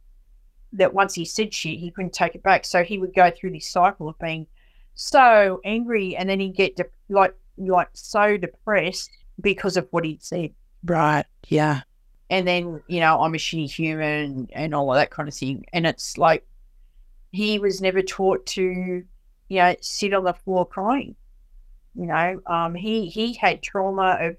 that 0.72 0.94
once 0.94 1.14
he 1.14 1.24
said 1.24 1.52
shit, 1.52 1.78
he 1.78 1.90
couldn't 1.90 2.12
take 2.12 2.34
it 2.34 2.42
back. 2.42 2.64
So 2.64 2.84
he 2.84 2.98
would 2.98 3.14
go 3.14 3.30
through 3.30 3.52
this 3.52 3.70
cycle 3.70 4.08
of 4.08 4.18
being 4.18 4.46
so 4.94 5.60
angry, 5.64 6.16
and 6.16 6.28
then 6.28 6.40
he'd 6.40 6.56
get 6.56 6.76
de- 6.76 6.84
like 7.08 7.34
like 7.58 7.88
so 7.94 8.36
depressed 8.36 9.10
because 9.40 9.76
of 9.76 9.88
what 9.90 10.04
he'd 10.04 10.22
said. 10.22 10.50
Right. 10.84 11.24
Yeah. 11.48 11.82
And 12.28 12.46
then 12.46 12.82
you 12.86 13.00
know 13.00 13.20
I'm 13.20 13.34
a 13.34 13.38
shitty 13.38 13.70
human 13.70 14.48
and 14.52 14.74
all 14.74 14.92
of 14.92 14.96
that 14.96 15.10
kind 15.10 15.28
of 15.28 15.34
thing. 15.34 15.64
And 15.72 15.86
it's 15.86 16.18
like 16.18 16.46
he 17.32 17.58
was 17.58 17.80
never 17.80 18.02
taught 18.02 18.44
to 18.46 19.04
you 19.48 19.58
know, 19.58 19.76
sit 19.80 20.12
on 20.12 20.24
the 20.24 20.32
floor 20.32 20.66
crying. 20.66 21.14
You 21.94 22.06
know, 22.06 22.40
um, 22.46 22.74
he 22.74 23.06
he 23.06 23.34
had 23.34 23.62
trauma 23.62 24.18
of. 24.20 24.36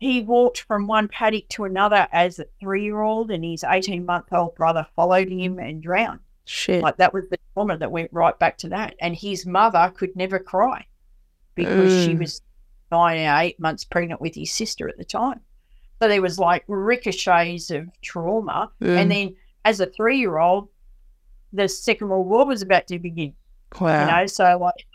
He 0.00 0.22
walked 0.22 0.62
from 0.62 0.86
one 0.86 1.08
paddock 1.08 1.48
to 1.50 1.64
another 1.64 2.08
as 2.10 2.38
a 2.38 2.46
three-year-old, 2.58 3.30
and 3.30 3.44
his 3.44 3.62
eighteen-month-old 3.64 4.54
brother 4.56 4.86
followed 4.96 5.28
him 5.28 5.58
and 5.58 5.82
drowned. 5.82 6.20
Shit. 6.46 6.82
Like 6.82 6.96
that 6.96 7.14
was 7.14 7.24
the 7.30 7.38
trauma 7.54 7.76
that 7.76 7.92
went 7.92 8.12
right 8.12 8.36
back 8.38 8.58
to 8.58 8.68
that. 8.70 8.96
And 9.00 9.14
his 9.14 9.46
mother 9.46 9.92
could 9.94 10.16
never 10.16 10.38
cry 10.38 10.86
because 11.54 11.92
she 12.04 12.14
Mm. 12.14 12.18
was 12.20 12.40
nine 12.90 13.18
or 13.24 13.38
eight 13.40 13.60
months 13.60 13.84
pregnant 13.84 14.20
with 14.20 14.34
his 14.34 14.50
sister 14.52 14.88
at 14.88 14.96
the 14.96 15.04
time. 15.04 15.40
So 16.02 16.08
there 16.08 16.22
was 16.22 16.38
like 16.38 16.64
ricochets 16.66 17.70
of 17.70 17.88
trauma. 18.00 18.72
Mm. 18.80 18.96
And 18.96 19.10
then 19.10 19.36
as 19.64 19.80
a 19.80 19.86
three-year-old, 19.86 20.68
the 21.52 21.68
Second 21.68 22.08
World 22.08 22.26
War 22.26 22.46
was 22.46 22.62
about 22.62 22.86
to 22.88 22.98
begin 22.98 23.34
wow. 23.80 24.00
you 24.00 24.10
know 24.10 24.26
so 24.26 24.56
like 24.58 24.86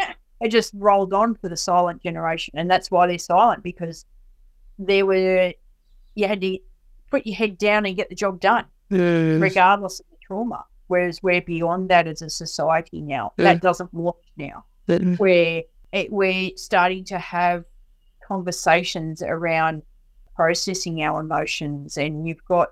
it 0.40 0.48
just 0.48 0.72
rolled 0.74 1.12
on 1.12 1.34
for 1.34 1.48
the 1.48 1.56
silent 1.56 2.02
generation 2.02 2.54
and 2.56 2.70
that's 2.70 2.90
why 2.90 3.06
they're 3.06 3.18
silent 3.18 3.62
because 3.62 4.04
there 4.78 5.06
were 5.06 5.52
you 6.14 6.26
had 6.28 6.40
to 6.40 6.58
put 7.10 7.26
your 7.26 7.36
head 7.36 7.56
down 7.58 7.86
and 7.86 7.96
get 7.96 8.08
the 8.08 8.14
job 8.14 8.40
done 8.40 8.64
Mm. 8.90 9.40
regardless 9.42 9.98
of 10.00 10.06
the 10.10 10.16
trauma 10.24 10.64
whereas 10.86 11.20
we're 11.20 11.40
beyond 11.42 11.88
that 11.90 12.06
as 12.06 12.22
a 12.22 12.30
society 12.30 13.00
now 13.00 13.32
Yeah. 13.36 13.44
that 13.54 13.62
doesn't 13.62 13.92
work 13.92 14.16
now 14.36 14.64
where 15.18 15.62
it, 15.92 16.12
we're 16.12 16.50
starting 16.56 17.02
to 17.06 17.18
have 17.18 17.64
conversations 18.26 19.22
around 19.22 19.82
processing 20.34 21.02
our 21.02 21.20
emotions 21.20 21.96
and 21.96 22.26
you've 22.28 22.44
got 22.44 22.68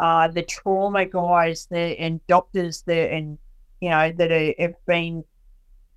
uh, 0.00 0.28
the 0.28 0.42
trauma 0.42 1.04
guys 1.06 1.66
there 1.70 1.94
and 1.98 2.24
doctors 2.26 2.82
there 2.86 3.10
and 3.10 3.38
you 3.80 3.90
know 3.90 4.12
that 4.12 4.30
are, 4.30 4.54
have 4.58 4.74
been 4.86 5.24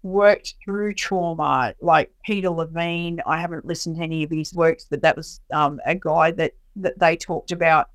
worked 0.03 0.55
through 0.63 0.93
trauma 0.93 1.73
like 1.81 2.11
peter 2.25 2.49
levine 2.49 3.19
i 3.25 3.39
haven't 3.39 3.65
listened 3.65 3.95
to 3.95 4.03
any 4.03 4.23
of 4.23 4.29
his 4.29 4.53
works 4.53 4.85
but 4.89 5.01
that 5.01 5.15
was 5.15 5.39
um, 5.53 5.79
a 5.85 5.95
guy 5.95 6.29
that 6.29 6.51
that 6.75 6.99
they 6.99 7.15
talked 7.15 7.51
about 7.51 7.89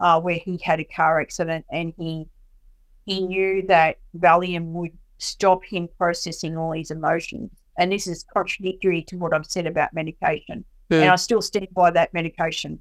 uh, 0.00 0.20
where 0.20 0.36
he 0.36 0.58
had 0.62 0.80
a 0.80 0.84
car 0.84 1.20
accident 1.20 1.64
and 1.72 1.92
he 1.98 2.26
he 3.06 3.22
knew 3.22 3.62
that 3.66 3.96
valium 4.18 4.66
would 4.72 4.92
stop 5.18 5.64
him 5.64 5.88
processing 5.98 6.56
all 6.56 6.72
his 6.72 6.90
emotions. 6.90 7.50
And 7.78 7.92
this 7.92 8.06
is 8.06 8.24
contradictory 8.32 9.02
to 9.04 9.16
what 9.16 9.34
i've 9.34 9.46
said 9.46 9.66
about 9.66 9.94
medication. 9.94 10.64
And 11.02 11.10
i 11.10 11.16
still 11.16 11.42
stand 11.42 11.68
by 11.72 11.90
that 11.90 12.14
medication. 12.14 12.80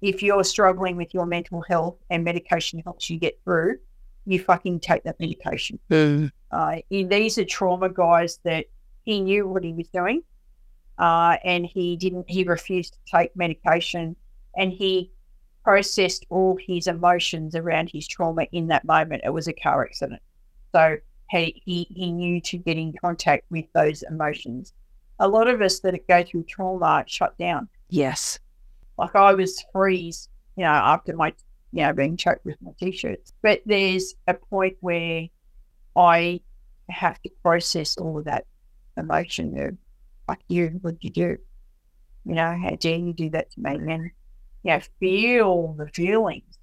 If 0.00 0.22
you're 0.22 0.44
struggling 0.44 0.96
with 0.96 1.14
your 1.14 1.26
mental 1.26 1.62
health 1.62 1.96
and 2.10 2.24
medication 2.24 2.80
helps 2.84 3.08
you 3.08 3.18
get 3.18 3.38
through 3.44 3.78
you 4.26 4.38
fucking 4.40 4.80
take 4.80 5.02
that 5.04 5.18
medication 5.20 5.78
Mm. 5.90 6.30
uh, 6.50 6.76
he- 6.88 7.04
these 7.04 7.36
are 7.38 7.44
trauma 7.44 7.88
guys 7.88 8.38
that 8.44 8.66
he 9.02 9.20
knew 9.20 9.46
what 9.46 9.62
he 9.64 9.72
was 9.72 9.88
doing, 9.88 10.22
uh, 10.98 11.36
and 11.44 11.66
he 11.66 11.96
didn't. 11.96 12.28
He 12.30 12.44
refused 12.44 12.94
to 12.94 12.98
take 13.18 13.36
medication, 13.36 14.16
and 14.56 14.72
he 14.72 15.10
processed 15.62 16.24
all 16.30 16.56
his 16.66 16.86
emotions 16.86 17.54
around 17.54 17.90
his 17.90 18.06
trauma 18.06 18.46
in 18.52 18.68
that 18.68 18.84
moment. 18.84 19.22
It 19.24 19.30
was 19.30 19.48
a 19.48 19.52
car 19.52 19.84
accident, 19.84 20.22
so 20.74 20.96
he 21.30 21.62
he, 21.64 21.86
he 21.90 22.12
knew 22.12 22.40
to 22.42 22.58
get 22.58 22.76
in 22.78 22.92
contact 22.94 23.44
with 23.50 23.66
those 23.74 24.02
emotions. 24.02 24.72
A 25.18 25.28
lot 25.28 25.48
of 25.48 25.60
us 25.62 25.80
that 25.80 26.06
go 26.08 26.22
through 26.22 26.44
trauma 26.44 27.04
shut 27.06 27.36
down. 27.38 27.68
Yes. 27.88 28.38
Like 28.98 29.14
I 29.14 29.34
was 29.34 29.64
freeze, 29.72 30.28
you 30.56 30.64
know, 30.64 30.70
after 30.70 31.14
my, 31.16 31.32
you 31.74 31.82
know, 31.82 31.92
being 31.92 32.16
choked 32.16 32.44
with 32.44 32.56
my 32.62 32.70
t-shirts. 32.78 33.32
But 33.42 33.60
there's 33.66 34.14
a 34.28 34.34
point 34.34 34.76
where 34.78 35.26
I 35.96 36.40
have 36.88 37.20
to 37.22 37.30
process 37.42 37.96
all 37.96 38.16
of 38.16 38.26
that 38.26 38.46
emotion 38.96 39.58
of, 39.58 39.76
fuck 40.28 40.38
you, 40.46 40.78
what'd 40.82 41.02
you 41.02 41.10
do? 41.10 41.36
You 42.24 42.34
know, 42.36 42.56
how 42.62 42.76
dare 42.76 42.98
you 42.98 43.12
do 43.12 43.28
that 43.30 43.50
to 43.50 43.60
me? 43.60 43.74
And, 43.74 44.10
you 44.62 44.70
know, 44.70 44.80
feel 45.00 45.74
the 45.76 45.88
feelings. 45.88 46.44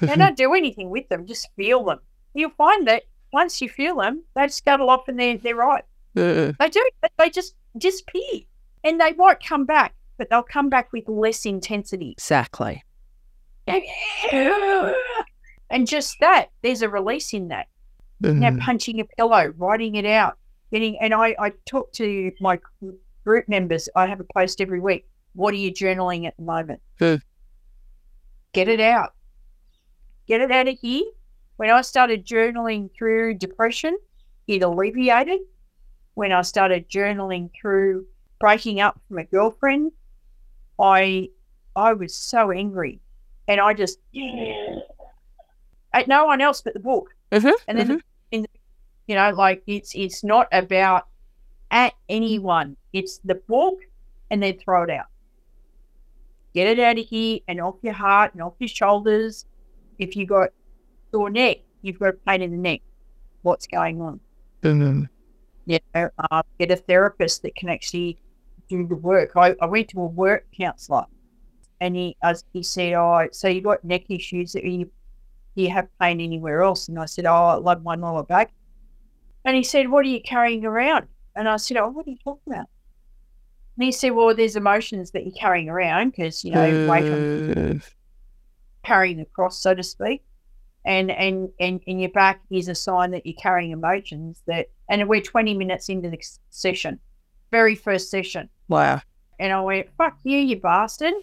They 0.00 0.16
don't 0.16 0.36
do 0.36 0.54
anything 0.54 0.90
with 0.90 1.08
them, 1.08 1.26
just 1.26 1.48
feel 1.54 1.84
them. 1.84 1.98
You'll 2.34 2.50
find 2.50 2.88
that 2.88 3.04
once 3.32 3.60
you 3.60 3.68
feel 3.68 3.96
them, 3.96 4.24
they 4.34 4.48
scuttle 4.48 4.90
off 4.90 5.06
and 5.06 5.18
they're, 5.18 5.38
they're 5.38 5.54
right. 5.54 5.84
They 6.14 6.68
do. 6.70 6.88
They 7.18 7.30
just 7.30 7.54
disappear. 7.78 8.40
And 8.82 9.00
they 9.00 9.12
might 9.12 9.44
come 9.44 9.64
back, 9.64 9.94
but 10.18 10.28
they'll 10.28 10.42
come 10.42 10.68
back 10.68 10.92
with 10.92 11.08
less 11.08 11.46
intensity. 11.46 12.12
Exactly. 12.12 12.82
And 15.70 15.86
just 15.86 16.16
that, 16.20 16.48
there's 16.62 16.82
a 16.82 16.88
release 16.88 17.32
in 17.32 17.48
that. 17.48 17.66
You 18.20 18.34
know, 18.34 18.50
Mm. 18.50 18.60
punching 18.60 19.00
a 19.00 19.04
pillow, 19.04 19.52
writing 19.56 19.94
it 19.94 20.04
out, 20.04 20.36
getting. 20.70 20.98
And 21.00 21.14
I, 21.14 21.34
I 21.38 21.52
talk 21.66 21.92
to 21.94 22.30
my 22.40 22.58
group 23.24 23.48
members. 23.48 23.88
I 23.96 24.06
have 24.06 24.20
a 24.20 24.26
post 24.36 24.60
every 24.60 24.80
week. 24.80 25.06
What 25.34 25.54
are 25.54 25.56
you 25.56 25.72
journaling 25.72 26.26
at 26.26 26.36
the 26.36 26.42
moment? 26.42 26.80
Get 28.52 28.68
it 28.68 28.80
out. 28.80 29.14
Get 30.26 30.40
it 30.42 30.50
out 30.52 30.68
of 30.68 30.78
here. 30.78 31.04
When 31.56 31.70
I 31.70 31.80
started 31.80 32.26
journaling 32.26 32.90
through 32.96 33.34
depression, 33.34 33.96
it 34.46 34.62
alleviated. 34.62 35.40
When 36.14 36.32
I 36.32 36.42
started 36.42 36.88
journaling 36.90 37.50
through 37.58 38.06
breaking 38.38 38.80
up 38.80 39.00
from 39.08 39.18
a 39.18 39.24
girlfriend, 39.24 39.92
I 40.78 41.30
I 41.74 41.94
was 41.94 42.14
so 42.14 42.50
angry, 42.50 43.00
and 43.48 43.60
I 43.60 43.74
just 43.74 43.98
at 45.92 46.08
no 46.08 46.26
one 46.26 46.40
else 46.40 46.62
but 46.62 46.74
the 46.74 46.80
book. 46.80 47.14
Mhm, 47.30 47.52
And 47.68 47.78
then 47.78 48.02
in 48.30 48.46
you 49.06 49.14
know, 49.14 49.30
like 49.30 49.62
it's 49.66 49.94
it's 49.94 50.22
not 50.22 50.48
about 50.52 51.06
at 51.70 51.94
anyone. 52.08 52.76
It's 52.92 53.18
the 53.18 53.34
book, 53.34 53.78
and 54.30 54.42
then 54.42 54.58
throw 54.58 54.84
it 54.84 54.90
out. 54.90 55.06
Get 56.54 56.66
it 56.66 56.78
out 56.78 56.98
of 56.98 57.06
here 57.06 57.40
and 57.48 57.60
off 57.60 57.76
your 57.82 57.94
heart 57.94 58.34
and 58.34 58.42
off 58.42 58.54
your 58.58 58.68
shoulders. 58.68 59.46
If 59.98 60.16
you 60.16 60.26
got 60.26 60.50
sore 61.10 61.30
neck, 61.30 61.58
you've 61.80 61.98
got 61.98 62.10
a 62.10 62.12
pain 62.12 62.42
in 62.42 62.50
the 62.50 62.58
neck. 62.58 62.80
What's 63.42 63.66
going 63.66 64.00
on? 64.00 64.20
Mm-hmm. 64.62 65.04
You 65.66 65.78
know, 65.94 66.10
uh, 66.18 66.42
get 66.58 66.70
a 66.70 66.76
therapist 66.76 67.42
that 67.42 67.54
can 67.56 67.68
actually 67.68 68.18
do 68.68 68.86
the 68.86 68.94
work. 68.96 69.32
I, 69.36 69.54
I 69.60 69.66
went 69.66 69.88
to 69.88 70.00
a 70.00 70.06
work 70.06 70.46
counsellor 70.58 71.06
and 71.82 71.96
he 71.96 72.16
uh, 72.22 72.34
he 72.52 72.62
said, 72.62 72.92
"Oh, 72.94 73.26
so 73.32 73.48
you 73.48 73.60
got 73.60 73.84
neck 73.84 74.04
issues? 74.08 74.52
That 74.52 74.64
you 74.64 74.84
do 75.56 75.62
you 75.62 75.70
have 75.70 75.88
pain 76.00 76.20
anywhere 76.20 76.62
else?" 76.62 76.88
And 76.88 76.98
I 76.98 77.06
said, 77.06 77.26
"Oh, 77.26 77.34
I 77.34 77.54
love 77.54 77.82
my 77.82 77.96
lower 77.96 78.22
back." 78.22 78.52
And 79.44 79.56
he 79.56 79.64
said, 79.64 79.90
"What 79.90 80.06
are 80.06 80.08
you 80.08 80.22
carrying 80.22 80.64
around?" 80.64 81.08
And 81.34 81.48
I 81.48 81.56
said, 81.56 81.76
"Oh, 81.76 81.88
what 81.88 82.06
are 82.06 82.10
you 82.10 82.18
talking 82.22 82.52
about?" 82.52 82.66
And 83.76 83.84
he 83.84 83.90
said, 83.92 84.12
"Well, 84.12 84.34
there's 84.34 84.54
emotions 84.54 85.10
that 85.10 85.24
you're 85.26 85.34
carrying 85.34 85.68
around 85.68 86.10
because 86.10 86.44
you 86.44 86.52
know 86.52 86.86
weight 86.86 87.10
on 87.12 87.82
carrying 88.84 89.20
across, 89.20 89.60
so 89.60 89.74
to 89.74 89.82
speak." 89.82 90.22
And, 90.84 91.10
and 91.10 91.48
and 91.60 91.80
and 91.86 92.00
your 92.00 92.10
back 92.10 92.40
is 92.50 92.68
a 92.68 92.74
sign 92.74 93.10
that 93.12 93.26
you're 93.26 93.36
carrying 93.40 93.70
emotions 93.72 94.42
that 94.46 94.66
and 94.88 95.08
we're 95.08 95.20
20 95.20 95.54
minutes 95.54 95.88
into 95.88 96.10
the 96.10 96.18
session 96.50 96.98
very 97.52 97.76
first 97.76 98.10
session 98.10 98.48
Wow. 98.68 99.00
and 99.38 99.52
I 99.52 99.60
went, 99.60 99.90
"Fuck 99.96 100.18
you, 100.24 100.38
you 100.38 100.60
bastard!" 100.60 101.14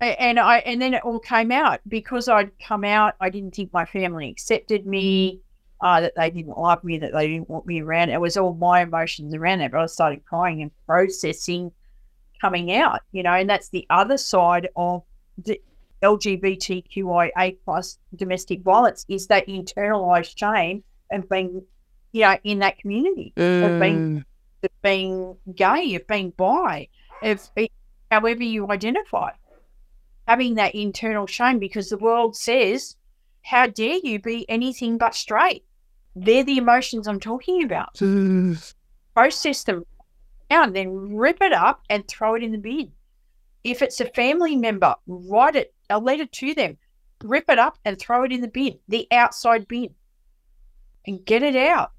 And 0.00 0.40
I 0.40 0.58
and 0.58 0.80
then 0.80 0.94
it 0.94 1.04
all 1.04 1.18
came 1.18 1.52
out 1.52 1.80
because 1.86 2.28
I'd 2.28 2.58
come 2.58 2.84
out. 2.84 3.14
I 3.20 3.28
didn't 3.28 3.54
think 3.54 3.72
my 3.72 3.84
family 3.84 4.30
accepted 4.30 4.86
me, 4.86 5.40
uh, 5.82 6.00
that 6.00 6.14
they 6.16 6.30
didn't 6.30 6.56
like 6.56 6.82
me, 6.84 6.98
that 6.98 7.12
they 7.12 7.28
didn't 7.28 7.50
want 7.50 7.66
me 7.66 7.80
around. 7.80 8.10
It 8.10 8.20
was 8.20 8.36
all 8.36 8.54
my 8.54 8.82
emotions 8.82 9.34
around 9.34 9.60
it. 9.60 9.72
But 9.72 9.80
I 9.80 9.86
started 9.86 10.24
crying 10.24 10.62
and 10.62 10.70
processing 10.86 11.70
coming 12.40 12.74
out, 12.74 13.00
you 13.12 13.22
know. 13.22 13.32
And 13.32 13.48
that's 13.48 13.68
the 13.68 13.86
other 13.90 14.16
side 14.16 14.68
of 14.74 15.02
the 15.44 15.60
LGBTQIA 16.02 17.58
plus 17.64 17.98
domestic 18.16 18.62
violence 18.62 19.04
is 19.08 19.26
that 19.26 19.46
internalized 19.48 20.36
shame 20.36 20.82
of 21.12 21.28
being, 21.28 21.62
you 22.12 22.22
know, 22.22 22.38
in 22.44 22.60
that 22.60 22.78
community 22.78 23.32
of 23.36 23.80
being 23.80 24.24
of 24.62 24.70
being 24.82 25.36
gay, 25.54 25.94
of 25.94 26.06
being 26.06 26.30
bi, 26.36 26.88
of 27.22 27.50
however 28.10 28.42
you 28.42 28.70
identify, 28.70 29.30
having 30.30 30.54
that 30.54 30.76
internal 30.76 31.26
shame 31.26 31.58
because 31.58 31.88
the 31.88 31.98
world 31.98 32.36
says, 32.36 32.96
"How 33.42 33.66
dare 33.66 33.98
you 34.04 34.20
be 34.20 34.48
anything 34.48 34.96
but 34.96 35.14
straight?" 35.14 35.64
They're 36.14 36.44
the 36.44 36.58
emotions 36.58 37.08
I'm 37.08 37.18
talking 37.18 37.64
about. 37.64 37.98
Process 39.14 39.64
them 39.64 39.84
and 40.48 40.74
then 40.74 41.16
rip 41.16 41.38
it 41.40 41.52
up 41.52 41.82
and 41.90 42.06
throw 42.06 42.34
it 42.34 42.44
in 42.44 42.52
the 42.52 42.58
bin. 42.58 42.92
If 43.64 43.82
it's 43.82 44.00
a 44.00 44.06
family 44.06 44.56
member, 44.56 44.94
write 45.06 45.56
it 45.56 45.74
a 45.88 45.98
letter 45.98 46.26
to 46.26 46.54
them, 46.54 46.78
rip 47.24 47.48
it 47.48 47.58
up 47.58 47.78
and 47.84 47.98
throw 47.98 48.22
it 48.24 48.32
in 48.32 48.40
the 48.40 48.48
bin, 48.48 48.78
the 48.88 49.08
outside 49.10 49.66
bin, 49.66 49.94
and 51.06 51.24
get 51.24 51.42
it 51.42 51.56
out. 51.56 51.90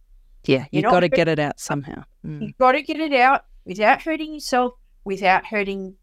Yeah, 0.46 0.66
You're 0.72 0.84
you've 0.84 0.92
got 0.92 1.02
to 1.02 1.10
get 1.10 1.28
it 1.28 1.40
out 1.40 1.60
somehow. 1.60 2.04
Mm. 2.26 2.42
You've 2.42 2.58
got 2.58 2.72
to 2.72 2.82
get 2.82 3.00
it 3.00 3.14
out 3.14 3.46
without 3.66 4.02
hurting 4.02 4.34
yourself, 4.34 4.74
without 5.04 5.46
hurting 5.46 5.96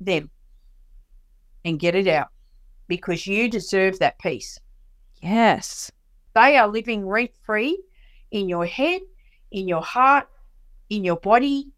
them, 0.00 0.30
and 1.64 1.78
get 1.78 1.94
it 1.94 2.06
out 2.06 2.28
because 2.88 3.26
you 3.26 3.48
deserve 3.48 3.98
that 3.98 4.18
peace. 4.18 4.58
Yes. 5.22 5.90
They 6.34 6.56
are 6.56 6.68
living 6.68 7.06
rent 7.06 7.30
free 7.44 7.82
in 8.30 8.48
your 8.48 8.66
head, 8.66 9.02
in 9.50 9.68
your 9.68 9.82
heart, 9.82 10.28
in 10.90 11.04
your 11.04 11.16
body, 11.16 11.70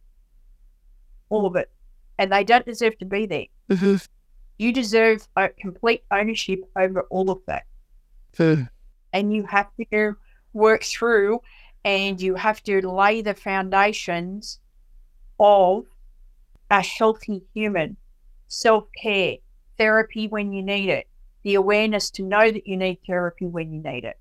all 1.28 1.46
of 1.46 1.56
it. 1.56 1.70
And 2.18 2.32
they 2.32 2.44
don't 2.44 2.64
deserve 2.64 2.96
to 2.98 3.04
be 3.04 3.26
there. 3.26 3.46
Mhm. 3.68 4.06
You 4.58 4.72
deserve 4.72 5.26
a 5.36 5.48
complete 5.48 6.04
ownership 6.10 6.60
over 6.76 7.02
all 7.10 7.30
of 7.30 7.40
that. 7.46 7.64
and 9.12 9.32
you 9.32 9.44
have 9.44 9.70
to 9.92 10.16
work 10.52 10.82
through 10.82 11.40
and 11.84 12.20
you 12.20 12.34
have 12.34 12.62
to 12.64 12.88
lay 12.88 13.22
the 13.22 13.34
foundations 13.34 14.58
of 15.38 15.84
a 16.70 16.82
healthy 16.82 17.42
human 17.54 17.96
self 18.48 18.84
care, 19.00 19.36
therapy 19.78 20.28
when 20.28 20.52
you 20.52 20.62
need 20.62 20.88
it, 20.88 21.06
the 21.42 21.54
awareness 21.54 22.10
to 22.10 22.22
know 22.22 22.50
that 22.50 22.66
you 22.66 22.76
need 22.76 22.98
therapy 23.06 23.46
when 23.46 23.72
you 23.72 23.82
need 23.82 24.04
it. 24.04 24.18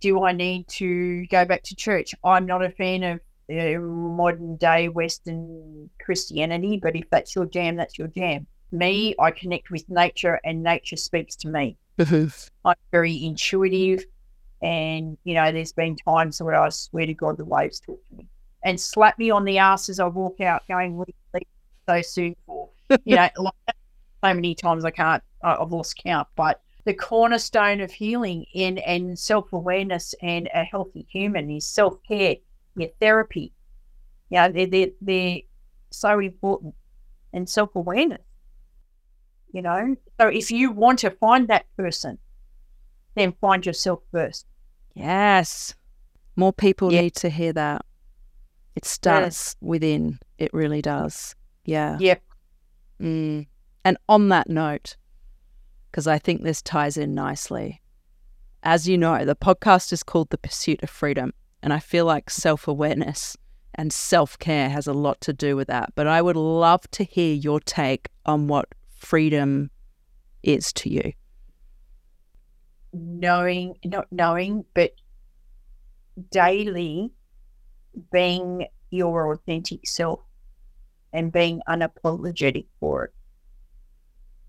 Do 0.00 0.24
I 0.24 0.32
need 0.32 0.68
to 0.68 1.26
go 1.26 1.44
back 1.44 1.62
to 1.64 1.74
church? 1.74 2.14
I'm 2.22 2.46
not 2.46 2.64
a 2.64 2.70
fan 2.70 3.02
of 3.02 3.20
uh, 3.50 3.80
modern 3.80 4.56
day 4.56 4.88
Western 4.88 5.88
Christianity, 6.04 6.78
but 6.82 6.94
if 6.94 7.08
that's 7.10 7.34
your 7.34 7.46
jam, 7.46 7.76
that's 7.76 7.98
your 7.98 8.08
jam. 8.08 8.46
Me, 8.72 9.14
I 9.18 9.30
connect 9.30 9.70
with 9.70 9.88
nature 9.88 10.40
and 10.44 10.62
nature 10.62 10.96
speaks 10.96 11.36
to 11.36 11.48
me. 11.48 11.78
I'm 12.64 12.74
very 12.92 13.24
intuitive. 13.24 14.04
And, 14.62 15.16
you 15.24 15.34
know, 15.34 15.52
there's 15.52 15.72
been 15.72 15.96
times 15.96 16.42
where 16.42 16.60
I 16.60 16.68
swear 16.70 17.06
to 17.06 17.14
God, 17.14 17.36
the 17.36 17.44
waves 17.44 17.80
talk 17.80 18.00
to 18.10 18.16
me 18.16 18.26
and 18.66 18.80
slap 18.80 19.16
me 19.18 19.30
on 19.30 19.44
the 19.44 19.58
ass 19.58 19.88
as 19.88 20.00
I 20.00 20.06
walk 20.08 20.40
out 20.40 20.66
going, 20.66 20.96
what 20.96 21.08
are 21.08 21.38
you 21.38 21.46
so 21.88 22.02
soon 22.02 22.36
for? 22.44 22.68
You 23.04 23.16
know, 23.16 23.28
like 23.38 23.54
so 24.24 24.34
many 24.34 24.54
times 24.54 24.84
I 24.84 24.90
can't, 24.90 25.22
I've 25.42 25.70
lost 25.72 26.00
count. 26.02 26.28
But 26.36 26.60
the 26.84 26.94
cornerstone 26.94 27.80
of 27.80 27.90
healing 27.92 28.44
in 28.54 28.78
and 28.78 29.18
self 29.18 29.52
awareness 29.52 30.14
and 30.22 30.48
a 30.54 30.64
healthy 30.64 31.06
human 31.10 31.50
is 31.50 31.66
self 31.66 31.98
care, 32.06 32.36
your 32.76 32.90
therapy. 33.00 33.52
Yeah, 34.30 34.48
they're, 34.48 34.66
they're, 34.66 34.88
they're 35.00 35.38
so 35.90 36.18
important 36.18 36.74
and 37.32 37.48
self 37.48 37.74
awareness. 37.74 38.22
You 39.52 39.62
know, 39.62 39.96
so 40.20 40.28
if 40.28 40.50
you 40.50 40.70
want 40.72 40.98
to 41.00 41.10
find 41.10 41.48
that 41.48 41.64
person, 41.76 42.18
then 43.14 43.32
find 43.40 43.64
yourself 43.64 44.00
first. 44.12 44.46
Yes. 44.94 45.74
More 46.34 46.52
people 46.52 46.92
Yeah. 46.92 47.02
need 47.02 47.14
to 47.16 47.30
hear 47.30 47.52
that. 47.54 47.84
It 48.74 48.84
starts 48.84 49.56
within. 49.62 50.18
It 50.36 50.52
really 50.52 50.82
does. 50.82 51.34
Yeah. 51.64 51.96
Yep. 51.98 52.22
Mm. 53.00 53.46
And 53.86 53.96
on 54.08 54.30
that 54.30 54.50
note, 54.50 54.96
because 55.88 56.08
I 56.08 56.18
think 56.18 56.42
this 56.42 56.60
ties 56.60 56.96
in 56.96 57.14
nicely, 57.14 57.80
as 58.64 58.88
you 58.88 58.98
know, 58.98 59.24
the 59.24 59.36
podcast 59.36 59.92
is 59.92 60.02
called 60.02 60.30
The 60.30 60.38
Pursuit 60.38 60.82
of 60.82 60.90
Freedom. 60.90 61.32
And 61.62 61.72
I 61.72 61.78
feel 61.78 62.04
like 62.04 62.28
self 62.28 62.66
awareness 62.66 63.36
and 63.76 63.92
self 63.92 64.40
care 64.40 64.70
has 64.70 64.88
a 64.88 64.92
lot 64.92 65.20
to 65.20 65.32
do 65.32 65.54
with 65.54 65.68
that. 65.68 65.92
But 65.94 66.08
I 66.08 66.20
would 66.20 66.34
love 66.34 66.90
to 66.90 67.04
hear 67.04 67.32
your 67.32 67.60
take 67.60 68.08
on 68.24 68.48
what 68.48 68.66
freedom 68.88 69.70
is 70.42 70.72
to 70.72 70.90
you. 70.90 71.12
knowing, 72.92 73.76
not 73.84 74.08
knowing, 74.10 74.64
but 74.74 74.92
daily 76.30 77.12
being 78.12 78.66
your 78.90 79.32
authentic 79.32 79.86
self 79.86 80.20
and 81.12 81.32
being 81.32 81.60
unapologetic 81.68 82.66
for 82.80 83.04
it. 83.04 83.15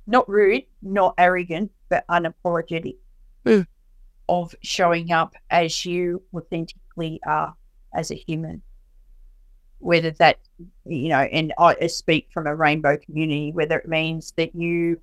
Not 0.07 0.27
rude, 0.29 0.63
not 0.81 1.13
arrogant, 1.17 1.71
but 1.89 2.05
unapologetic 2.07 2.95
Mm. 3.45 3.65
of 4.27 4.53
showing 4.61 5.11
up 5.11 5.33
as 5.49 5.85
you 5.85 6.21
authentically 6.33 7.19
are 7.25 7.55
as 7.93 8.11
a 8.11 8.15
human. 8.15 8.61
Whether 9.79 10.11
that, 10.11 10.39
you 10.85 11.09
know, 11.09 11.19
and 11.19 11.53
I 11.57 11.87
speak 11.87 12.29
from 12.33 12.47
a 12.47 12.55
rainbow 12.55 12.97
community, 12.97 13.51
whether 13.53 13.77
it 13.77 13.87
means 13.87 14.33
that 14.35 14.53
you 14.55 14.99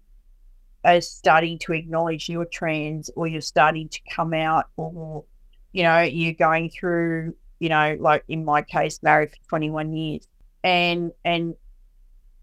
are 0.84 1.00
starting 1.00 1.58
to 1.60 1.72
acknowledge 1.72 2.28
you're 2.28 2.44
trans 2.44 3.10
or 3.16 3.26
you're 3.26 3.40
starting 3.40 3.88
to 3.88 4.00
come 4.10 4.34
out 4.34 4.66
or 4.76 5.24
you 5.72 5.82
know 5.82 6.02
you're 6.02 6.34
going 6.34 6.70
through 6.70 7.34
you 7.58 7.68
know 7.68 7.96
like 7.98 8.22
in 8.28 8.44
my 8.44 8.62
case 8.62 9.02
married 9.02 9.30
for 9.30 9.48
21 9.48 9.92
years 9.92 10.28
and 10.62 11.10
and 11.24 11.54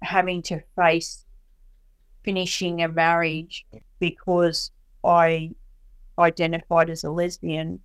having 0.02 0.42
to 0.42 0.60
face 0.76 1.24
finishing 2.24 2.82
a 2.82 2.88
marriage 2.88 3.66
because 4.00 4.72
i 5.04 5.52
identified 6.20 6.90
as 6.90 7.04
a 7.04 7.10
lesbian 7.10 7.80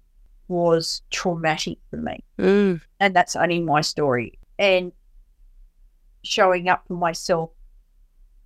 was 0.49 1.03
traumatic 1.11 1.78
for 1.91 1.97
me. 1.97 2.22
Mm. 2.39 2.80
and 3.01 3.16
that's 3.16 3.37
only 3.37 3.61
my 3.61 3.80
story. 3.80 4.39
And 4.59 4.93
showing 6.22 6.68
up 6.68 6.84
for 6.87 6.95
myself 6.95 7.51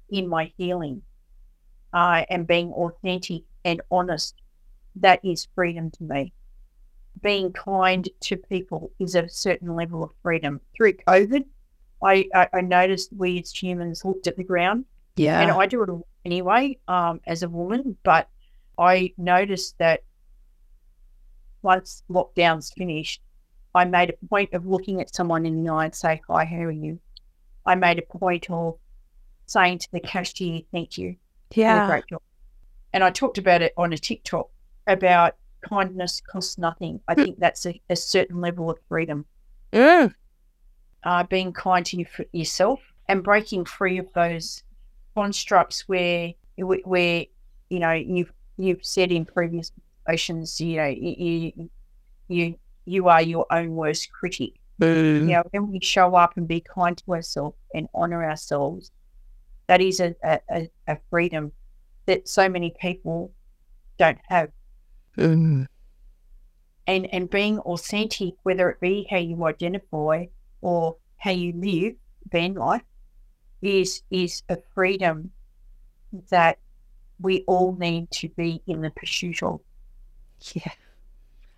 in 0.08 0.28
my 0.28 0.52
healing 0.56 1.02
uh, 1.92 2.24
and 2.28 2.46
being 2.46 2.72
authentic 2.72 3.42
and 3.64 3.80
honest 3.90 4.34
that 4.96 5.20
is 5.24 5.48
freedom 5.54 5.90
to 5.90 6.02
me. 6.02 6.32
Being 7.22 7.52
kind 7.52 8.08
to 8.20 8.36
people 8.36 8.90
is 8.98 9.14
a 9.14 9.28
certain 9.28 9.76
level 9.76 10.02
of 10.02 10.10
freedom. 10.22 10.60
Through 10.76 10.94
covid 10.94 11.44
i 12.02 12.26
i, 12.34 12.48
I 12.52 12.60
noticed 12.60 13.12
we 13.12 13.40
as 13.40 13.52
humans 13.52 14.04
looked 14.04 14.26
at 14.26 14.36
the 14.36 14.44
ground 14.44 14.84
Yeah. 15.16 15.40
and 15.40 15.50
I 15.50 15.66
do 15.66 15.82
it 15.82 15.90
anyway 16.24 16.78
um, 16.88 17.20
as 17.26 17.42
a 17.42 17.48
woman, 17.48 17.96
but 18.02 18.28
I 18.78 19.12
noticed 19.18 19.76
that 19.78 20.00
once 21.62 22.02
lockdown's 22.10 22.70
finished, 22.72 23.20
I 23.74 23.84
made 23.84 24.10
a 24.10 24.26
point 24.26 24.52
of 24.54 24.66
looking 24.66 25.00
at 25.00 25.14
someone 25.14 25.46
in 25.46 25.62
the 25.62 25.70
eye 25.70 25.84
and 25.86 25.94
say, 25.94 26.20
Hi, 26.28 26.44
how 26.44 26.56
are 26.62 26.70
you? 26.70 26.98
I 27.66 27.74
made 27.74 27.98
a 27.98 28.18
point 28.18 28.50
of 28.50 28.78
saying 29.46 29.78
to 29.78 29.88
the 29.92 30.00
cashier, 30.00 30.62
"Thank 30.72 30.96
you, 30.96 31.16
Yeah. 31.54 31.86
great 31.86 32.06
job." 32.08 32.22
And 32.92 33.04
I 33.04 33.10
talked 33.10 33.36
about 33.38 33.62
it 33.62 33.72
on 33.76 33.92
a 33.92 33.98
TikTok 33.98 34.48
about 34.86 35.36
kindness 35.60 36.20
costs 36.20 36.56
nothing. 36.56 37.00
I 37.06 37.14
think 37.14 37.38
that's 37.38 37.66
a, 37.66 37.80
a 37.90 37.96
certain 37.96 38.40
level 38.40 38.70
of 38.70 38.78
freedom. 38.88 39.26
Mm. 39.72 40.12
uh, 41.04 41.22
being 41.24 41.52
kind 41.52 41.86
to 41.86 41.96
you 41.98 42.06
yourself 42.32 42.80
and 43.08 43.22
breaking 43.22 43.64
free 43.64 43.98
of 43.98 44.12
those 44.14 44.64
constructs 45.20 45.78
where 45.88 46.32
where 46.94 47.24
you 47.68 47.78
know 47.78 47.92
you've 47.92 48.32
you've 48.56 48.84
said 48.94 49.10
in 49.12 49.24
previous 49.24 49.70
oceans 50.08 50.60
you 50.60 50.76
know 50.80 50.86
you 50.86 51.70
you 52.28 52.54
you, 52.86 53.08
are 53.08 53.22
your 53.22 53.46
own 53.50 53.68
worst 53.80 54.10
critic 54.18 54.52
Mm. 54.80 55.20
you 55.28 55.32
know 55.34 55.42
when 55.50 55.70
we 55.70 55.78
show 55.80 56.14
up 56.22 56.32
and 56.38 56.48
be 56.48 56.60
kind 56.76 56.96
to 56.96 57.12
ourselves 57.12 57.56
and 57.74 57.86
honor 57.92 58.24
ourselves 58.24 58.90
that 59.68 59.80
is 59.82 60.00
a, 60.00 60.14
a, 60.24 60.70
a- 60.88 60.98
freedom 61.10 61.52
that 62.06 62.26
so 62.36 62.48
many 62.48 62.70
people 62.80 63.30
don't 63.98 64.18
have 64.28 64.48
Mm. 65.18 65.66
and 66.86 67.06
and 67.14 67.28
being 67.28 67.58
authentic, 67.72 68.34
whether 68.42 68.70
it 68.70 68.80
be 68.80 69.06
how 69.10 69.18
you 69.18 69.44
identify 69.44 70.24
or 70.62 70.96
how 71.18 71.30
you 71.32 71.52
live 71.68 71.94
van 72.32 72.54
life, 72.54 72.82
is 73.62 74.02
is 74.10 74.42
a 74.48 74.56
freedom 74.74 75.30
that 76.30 76.58
we 77.20 77.44
all 77.46 77.76
need 77.76 78.10
to 78.10 78.28
be 78.30 78.62
in 78.66 78.80
the 78.80 78.90
pursuit 78.90 79.42
of. 79.42 79.60
Yeah. 80.54 80.72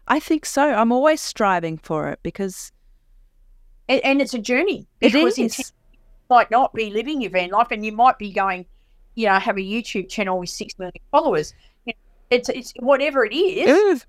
I 0.09 0.19
think 0.19 0.45
so. 0.45 0.73
I'm 0.75 0.91
always 0.91 1.21
striving 1.21 1.79
for 1.79 2.09
it 2.09 2.19
because 2.23 2.73
And, 3.89 4.05
and 4.05 4.21
it's 4.21 4.35
a 4.35 4.39
journey. 4.39 4.87
It 5.01 5.15
is. 5.15 5.39
you 5.39 5.49
might 6.29 6.51
not 6.51 6.75
be 6.75 6.91
living 6.91 7.21
your 7.21 7.31
van 7.31 7.51
life, 7.51 7.69
and 7.71 7.85
you 7.87 7.93
might 7.93 8.19
be 8.19 8.33
going, 8.33 8.67
you 9.15 9.27
know, 9.27 9.39
have 9.39 9.57
a 9.57 9.61
YouTube 9.61 10.09
channel 10.09 10.39
with 10.39 10.49
six 10.51 10.77
million 10.79 10.95
followers. 11.13 11.55
You 11.87 11.93
know, 11.93 11.99
It's 12.31 12.49
it's 12.49 12.73
whatever 12.81 13.25
it 13.25 13.35
is. 13.35 13.69
Mm. 14.01 14.07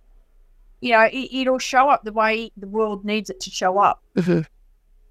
You 0.82 0.92
know, 0.94 1.02
it, 1.04 1.30
it'll 1.34 1.60
show 1.60 1.90
up 1.90 2.04
the 2.04 2.12
way 2.12 2.52
the 2.58 2.68
world 2.68 3.06
needs 3.06 3.30
it 3.30 3.40
to 3.42 3.50
show 3.52 3.78
up. 3.78 4.02
Mhm. 4.16 4.46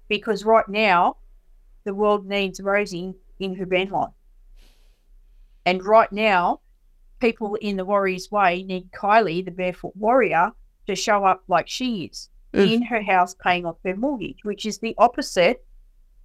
because 0.09 0.43
right 0.43 0.67
now 0.67 1.15
the 1.83 1.93
world 1.93 2.25
needs 2.25 2.59
Rosie 2.61 3.13
in 3.39 3.55
her 3.55 3.65
van 3.65 3.89
life. 3.89 4.11
And 5.65 5.83
right 5.85 6.11
now, 6.11 6.59
people 7.19 7.55
in 7.55 7.77
the 7.77 7.85
Warriors 7.85 8.29
Way 8.31 8.63
need 8.63 8.91
Kylie, 8.91 9.43
the 9.45 9.51
barefoot 9.51 9.95
warrior, 9.95 10.51
to 10.87 10.95
show 10.95 11.25
up 11.25 11.43
like 11.47 11.67
she 11.69 12.05
is 12.05 12.29
Mm. 12.53 12.71
in 12.71 12.81
her 12.83 13.01
house 13.01 13.33
paying 13.33 13.65
off 13.65 13.77
her 13.83 13.95
mortgage, 13.95 14.43
which 14.43 14.65
is 14.67 14.77
the 14.77 14.93
opposite. 14.99 15.65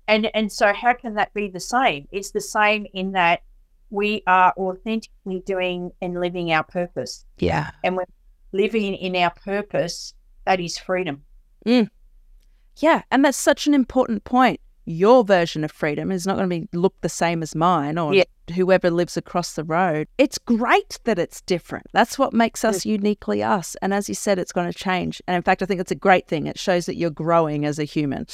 And 0.09 0.31
and 0.35 0.53
so 0.53 0.75
how 0.75 0.93
can 0.93 1.15
that 1.15 1.33
be 1.33 1.49
the 1.49 1.61
same? 1.61 2.07
It's 2.13 2.33
the 2.33 2.41
same 2.43 2.87
in 2.93 3.13
that 3.13 3.41
we 3.89 4.23
are 4.27 4.53
authentically 4.59 5.41
doing 5.47 5.91
and 6.03 6.21
living 6.21 6.53
our 6.53 6.65
purpose. 6.65 7.25
yeah. 7.39 7.71
And 7.83 7.97
we're 7.97 8.05
living 8.53 8.95
in 8.95 9.17
our 9.17 9.31
purpose, 9.31 10.13
that 10.45 10.61
is 10.61 10.77
freedom. 10.77 11.23
Yeah, 11.65 13.03
and 13.11 13.25
that's 13.25 13.39
such 13.39 13.67
an 13.67 13.73
important 13.75 14.25
point. 14.25 14.61
Your 14.91 15.23
version 15.23 15.65
of 15.65 15.71
freedom 15.71 16.11
is 16.11 16.27
not 16.27 16.37
going 16.37 16.49
to 16.49 16.61
be 16.61 16.69
look 16.73 16.95
the 17.03 17.11
same 17.11 17.43
as 17.43 17.55
mine 17.55 17.99
or 17.99 18.15
Yeah. 18.15 18.25
whoever 18.55 18.91
lives 18.91 19.19
across 19.19 19.53
the 19.53 19.63
road. 19.63 20.09
It's 20.17 20.39
great 20.39 20.99
that 21.05 21.19
it's 21.19 21.43
different. 21.43 21.89
That's 21.93 22.19
what 22.19 22.33
makes 22.33 22.65
us 22.65 22.79
mm. 22.79 22.93
uniquely 22.93 23.43
us. 23.43 23.77
And 23.83 23.93
as 23.93 24.09
you 24.09 24.15
said, 24.15 24.39
it's 24.39 24.51
going 24.51 24.73
to 24.73 24.79
change. 24.79 25.21
And 25.27 25.37
in 25.37 25.43
fact, 25.43 25.63
I 25.63 25.67
think 25.67 25.83
it's 25.83 25.91
a 25.91 25.95
great 25.95 26.27
thing. 26.27 26.47
It 26.47 26.59
shows 26.59 26.87
that 26.87 26.97
you're 26.97 27.11
growing 27.11 27.67
as 27.67 27.79
a 27.79 27.85
human. 27.85 28.27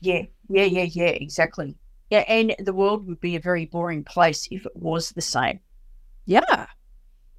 Yeah, 0.00 0.22
yeah, 0.48 0.62
yeah, 0.62 0.84
yeah, 0.84 1.06
exactly. 1.06 1.76
Yeah, 2.10 2.20
and 2.28 2.54
the 2.60 2.72
world 2.72 3.04
would 3.08 3.20
be 3.20 3.34
a 3.34 3.40
very 3.40 3.66
boring 3.66 4.04
place 4.04 4.46
if 4.52 4.64
it 4.64 4.76
was 4.76 5.10
the 5.10 5.20
same. 5.20 5.58
Yeah. 6.24 6.66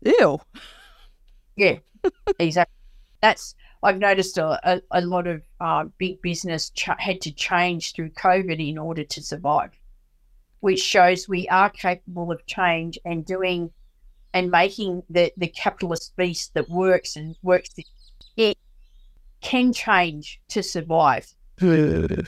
Ew. 0.02 0.40
Yeah, 1.56 1.78
exactly. 2.38 2.76
That's 3.20 3.56
I've 3.84 4.00
noticed 4.00 4.38
a, 4.38 4.60
a, 4.70 4.82
a 4.92 5.02
lot 5.02 5.28
of 5.28 5.44
uh, 5.60 5.86
big 5.98 6.22
business 6.22 6.72
ch- 6.72 6.90
had 6.98 7.22
to 7.22 7.32
change 7.32 7.94
through 7.94 8.10
COVID 8.12 8.66
in 8.66 8.78
order 8.78 9.04
to 9.04 9.22
survive, 9.22 9.72
which 10.62 10.80
shows 10.80 11.30
we 11.30 11.48
are 11.50 11.70
capable 11.70 12.32
of 12.32 12.46
change 12.48 12.98
and 13.06 13.26
doing 13.26 13.72
and 14.34 14.52
making 14.52 15.04
the, 15.10 15.32
the 15.38 15.48
capitalist 15.48 16.16
beast 16.16 16.54
that 16.54 16.70
works 16.70 17.16
and 17.16 17.36
works. 17.44 17.70
It 18.36 18.56
can 19.42 19.74
change 19.74 20.40
to 20.50 20.62
survive. 20.62 21.34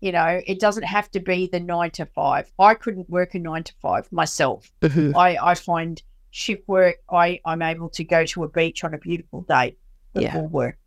You 0.00 0.12
know, 0.12 0.40
it 0.46 0.60
doesn't 0.60 0.84
have 0.84 1.10
to 1.10 1.18
be 1.18 1.48
the 1.50 1.58
nine 1.58 1.90
to 1.92 2.06
five. 2.06 2.52
I 2.56 2.74
couldn't 2.74 3.10
work 3.10 3.34
a 3.34 3.40
nine 3.40 3.64
to 3.64 3.72
five 3.82 4.06
myself. 4.12 4.70
I, 4.82 5.36
I 5.42 5.54
find 5.56 6.00
shift 6.30 6.68
work, 6.68 6.96
I, 7.10 7.40
I'm 7.44 7.62
able 7.62 7.88
to 7.90 8.04
go 8.04 8.24
to 8.26 8.44
a 8.44 8.48
beach 8.48 8.84
on 8.84 8.94
a 8.94 8.98
beautiful 8.98 9.42
day 9.42 9.76
Yeah. 10.14 10.32
before 10.32 10.48
work 10.48 10.78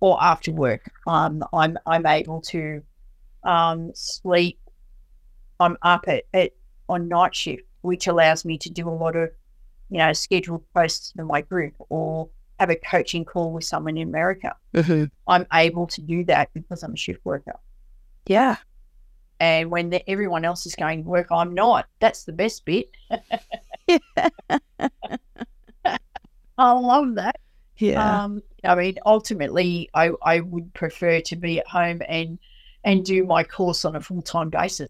or 0.00 0.22
after 0.22 0.52
work. 0.52 0.90
Um, 1.06 1.44
I'm 1.52 1.78
I'm 1.86 2.06
able 2.06 2.40
to 2.42 2.82
um, 3.44 3.92
sleep. 3.94 4.58
I'm 5.58 5.76
up 5.82 6.04
at, 6.08 6.24
at 6.34 6.52
on 6.88 7.08
night 7.08 7.34
shift, 7.34 7.62
which 7.82 8.06
allows 8.06 8.44
me 8.44 8.58
to 8.58 8.70
do 8.70 8.88
a 8.88 8.90
lot 8.90 9.16
of, 9.16 9.30
you 9.90 9.98
know, 9.98 10.12
scheduled 10.12 10.62
posts 10.74 11.12
in 11.18 11.26
my 11.26 11.40
group 11.40 11.74
or 11.88 12.28
have 12.60 12.70
a 12.70 12.76
coaching 12.76 13.24
call 13.24 13.52
with 13.52 13.64
someone 13.64 13.96
in 13.96 14.08
America. 14.08 14.54
I'm 15.26 15.46
able 15.52 15.86
to 15.88 16.00
do 16.00 16.24
that 16.24 16.50
because 16.54 16.82
I'm 16.82 16.94
a 16.94 16.96
shift 16.96 17.24
worker. 17.24 17.58
Yeah. 18.26 18.56
And 19.38 19.70
when 19.70 19.90
the, 19.90 20.08
everyone 20.08 20.44
else 20.44 20.64
is 20.66 20.74
going 20.74 21.04
to 21.04 21.08
work, 21.08 21.28
I'm 21.30 21.54
not. 21.54 21.86
That's 22.00 22.24
the 22.24 22.32
best 22.32 22.64
bit. 22.64 22.90
I 26.58 26.72
love 26.72 27.16
that. 27.16 27.36
Yeah. 27.78 28.24
Um, 28.24 28.42
I 28.66 28.74
mean, 28.74 28.96
ultimately, 29.06 29.88
I, 29.94 30.10
I 30.22 30.40
would 30.40 30.72
prefer 30.74 31.20
to 31.20 31.36
be 31.36 31.58
at 31.58 31.66
home 31.68 32.02
and 32.08 32.38
and 32.84 33.04
do 33.04 33.24
my 33.24 33.42
course 33.42 33.84
on 33.84 33.96
a 33.96 34.00
full 34.00 34.22
time 34.22 34.50
basis. 34.50 34.88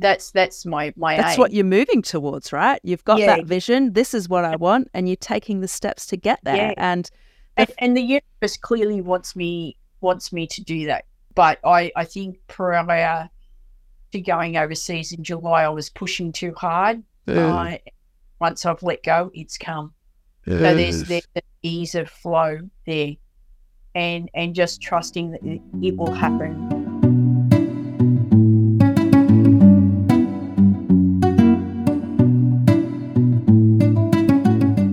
That's 0.00 0.32
that's 0.32 0.66
my 0.66 0.92
my 0.96 1.16
That's 1.16 1.34
aim. 1.34 1.38
what 1.38 1.52
you're 1.52 1.64
moving 1.64 2.02
towards, 2.02 2.52
right? 2.52 2.80
You've 2.82 3.04
got 3.04 3.20
Yeah. 3.20 3.36
that 3.36 3.46
vision. 3.46 3.92
This 3.92 4.12
is 4.12 4.28
what 4.28 4.44
I 4.44 4.56
want. 4.56 4.88
And 4.92 5.08
you're 5.08 5.16
taking 5.16 5.60
the 5.60 5.68
steps 5.68 6.06
to 6.06 6.16
get 6.16 6.40
there. 6.42 6.56
Yeah. 6.56 6.74
And 6.76 7.08
and, 7.56 7.70
and 7.78 7.96
the 7.96 8.00
universe 8.02 8.56
clearly 8.60 9.00
wants 9.00 9.36
me 9.36 9.76
wants 10.00 10.32
me 10.32 10.46
to 10.48 10.62
do 10.62 10.86
that. 10.86 11.04
But 11.34 11.60
I 11.64 11.92
I 11.94 12.04
think 12.04 12.38
prior 12.48 13.30
to 14.12 14.20
going 14.20 14.56
overseas 14.56 15.12
in 15.12 15.22
July, 15.22 15.62
I 15.62 15.68
was 15.68 15.90
pushing 15.90 16.32
too 16.32 16.52
hard. 16.56 17.02
Uh, 17.26 17.76
once 18.40 18.66
I've 18.66 18.82
let 18.82 19.02
go, 19.04 19.30
it's 19.32 19.56
come. 19.56 19.94
So 20.46 20.58
there's 20.58 21.04
there's 21.04 21.26
an 21.34 21.42
ease 21.62 21.94
of 21.94 22.10
flow 22.10 22.58
there, 22.86 23.12
and 23.94 24.28
and 24.34 24.54
just 24.54 24.82
trusting 24.82 25.30
that 25.30 25.42
it, 25.42 25.62
it 25.82 25.96
will 25.96 26.12
happen. 26.12 26.70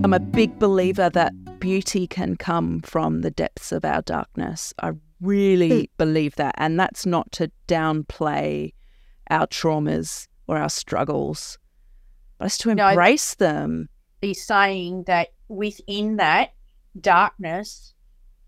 I'm 0.04 0.14
a 0.14 0.20
big 0.20 0.58
believer 0.58 1.10
that 1.10 1.32
beauty 1.60 2.06
can 2.06 2.36
come 2.36 2.80
from 2.80 3.20
the 3.20 3.30
depths 3.30 3.72
of 3.72 3.84
our 3.84 4.02
darkness. 4.02 4.74
I 4.82 4.92
really 5.20 5.80
hmm. 5.80 5.84
believe 5.96 6.34
that. 6.36 6.54
And 6.58 6.78
that's 6.78 7.06
not 7.06 7.30
to 7.32 7.50
downplay 7.68 8.72
our 9.30 9.46
traumas 9.46 10.26
or 10.46 10.58
our 10.58 10.68
struggles, 10.68 11.58
but 12.38 12.46
it's 12.46 12.58
to 12.58 12.74
No, 12.74 12.88
embrace 12.88 13.34
them. 13.36 13.88
He's 14.20 14.44
saying 14.44 15.04
that 15.06 15.28
within 15.52 16.16
that 16.16 16.52
darkness, 16.98 17.94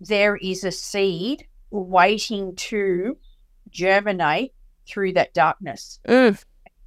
there 0.00 0.36
is 0.36 0.64
a 0.64 0.72
seed 0.72 1.46
waiting 1.70 2.54
to 2.56 3.16
germinate 3.70 4.52
through 4.86 5.12
that 5.14 5.34
darkness. 5.34 6.00
Mm. 6.08 6.42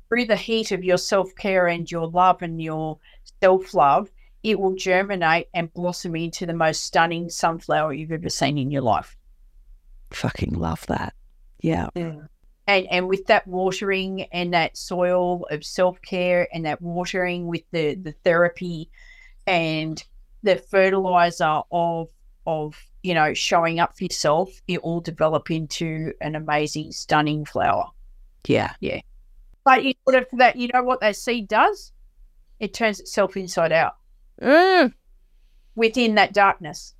Through 0.10 0.26
the 0.26 0.36
heat 0.36 0.72
of 0.72 0.84
your 0.84 0.98
self 0.98 1.36
care 1.36 1.68
and 1.68 1.90
your 1.90 2.08
love 2.08 2.42
and 2.42 2.62
your 2.62 2.98
self 3.42 3.74
love, 3.74 4.10
it 4.44 4.60
will 4.60 4.76
germinate 4.76 5.48
and 5.54 5.74
blossom 5.74 6.16
into 6.16 6.46
the 6.46 6.54
most 6.54 6.84
stunning 6.84 7.30
sunflower 7.30 7.94
you've 7.94 8.12
ever 8.12 8.30
seen 8.30 8.58
in 8.58 8.72
your 8.72 8.82
life. 8.82 9.18
Fucking 10.12 10.54
love 10.54 10.86
that. 10.88 11.14
Yeah. 11.62 11.90
and 11.96 12.88
and 12.88 13.08
with 13.08 13.26
that 13.28 13.48
watering 13.48 14.24
and 14.32 14.54
that 14.54 14.78
soil 14.78 15.46
of 15.50 15.66
self 15.66 16.02
care 16.02 16.48
and 16.54 16.66
that 16.66 16.82
watering 16.82 17.48
with 17.48 17.64
the 17.72 17.96
the 17.96 18.14
therapy 18.24 18.90
and 19.48 20.04
the 20.44 20.58
fertilizer 20.58 21.62
of 21.72 22.10
of 22.46 22.78
you 23.04 23.14
know 23.14 23.34
showing 23.34 23.80
up 23.80 23.98
for 23.98 24.04
yourself, 24.04 24.62
it 24.68 24.80
all 24.80 25.00
develop 25.02 25.50
into 25.50 26.14
an 26.22 26.36
amazing, 26.36 26.92
stunning 26.92 27.46
flower. 27.46 27.90
Yeah. 28.46 28.74
Yeah. 28.80 29.02
But 29.66 29.84
in 29.84 29.94
order 30.06 30.26
for 30.30 30.38
that, 30.38 30.56
you 30.56 30.70
know 30.74 30.84
what 30.84 31.02
that 31.02 31.16
seed 31.16 31.48
does? 31.48 31.92
It 32.60 32.74
turns 32.74 33.00
itself 33.00 33.36
inside 33.36 33.72
out 33.72 33.96
Mm. 34.42 34.94
within 35.76 36.16
that 36.16 36.34
darkness. 36.34 36.94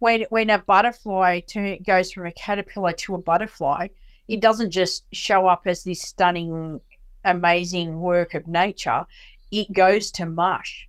When 0.00 0.26
when 0.30 0.50
a 0.50 0.58
butterfly 0.58 1.40
turn, 1.40 1.78
goes 1.86 2.12
from 2.12 2.26
a 2.26 2.32
caterpillar 2.32 2.92
to 2.92 3.14
a 3.14 3.18
butterfly, 3.18 3.88
it 4.28 4.40
doesn't 4.40 4.70
just 4.70 5.04
show 5.12 5.46
up 5.46 5.62
as 5.66 5.84
this 5.84 6.02
stunning, 6.02 6.80
amazing 7.24 8.00
work 8.00 8.34
of 8.34 8.46
nature. 8.46 9.06
It 9.50 9.72
goes 9.72 10.10
to 10.12 10.26
mush 10.26 10.88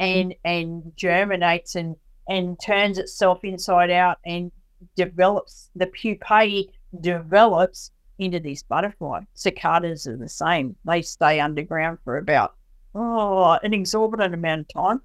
and 0.00 0.34
and 0.44 0.92
germinates 0.96 1.74
and 1.74 1.96
and 2.28 2.58
turns 2.64 2.98
itself 2.98 3.40
inside 3.44 3.90
out 3.90 4.18
and 4.24 4.50
develops 4.96 5.70
the 5.76 5.86
pupae 5.86 6.68
develops 7.00 7.90
into 8.18 8.38
this 8.40 8.62
butterfly. 8.62 9.20
Cicadas 9.34 10.06
are 10.06 10.16
the 10.16 10.28
same. 10.28 10.76
They 10.84 11.02
stay 11.02 11.40
underground 11.40 11.98
for 12.04 12.16
about 12.18 12.54
oh 12.94 13.58
an 13.62 13.74
exorbitant 13.74 14.34
amount 14.34 14.62
of 14.62 14.68
time. 14.68 15.00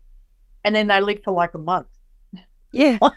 And 0.63 0.75
then 0.75 0.87
they 0.87 1.01
live 1.01 1.19
for 1.23 1.31
like 1.31 1.53
a 1.53 1.59
month. 1.59 1.87
Yeah. 2.71 2.99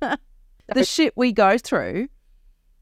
the 0.00 0.84
shit 0.84 1.12
we 1.16 1.32
go 1.32 1.58
through. 1.58 2.08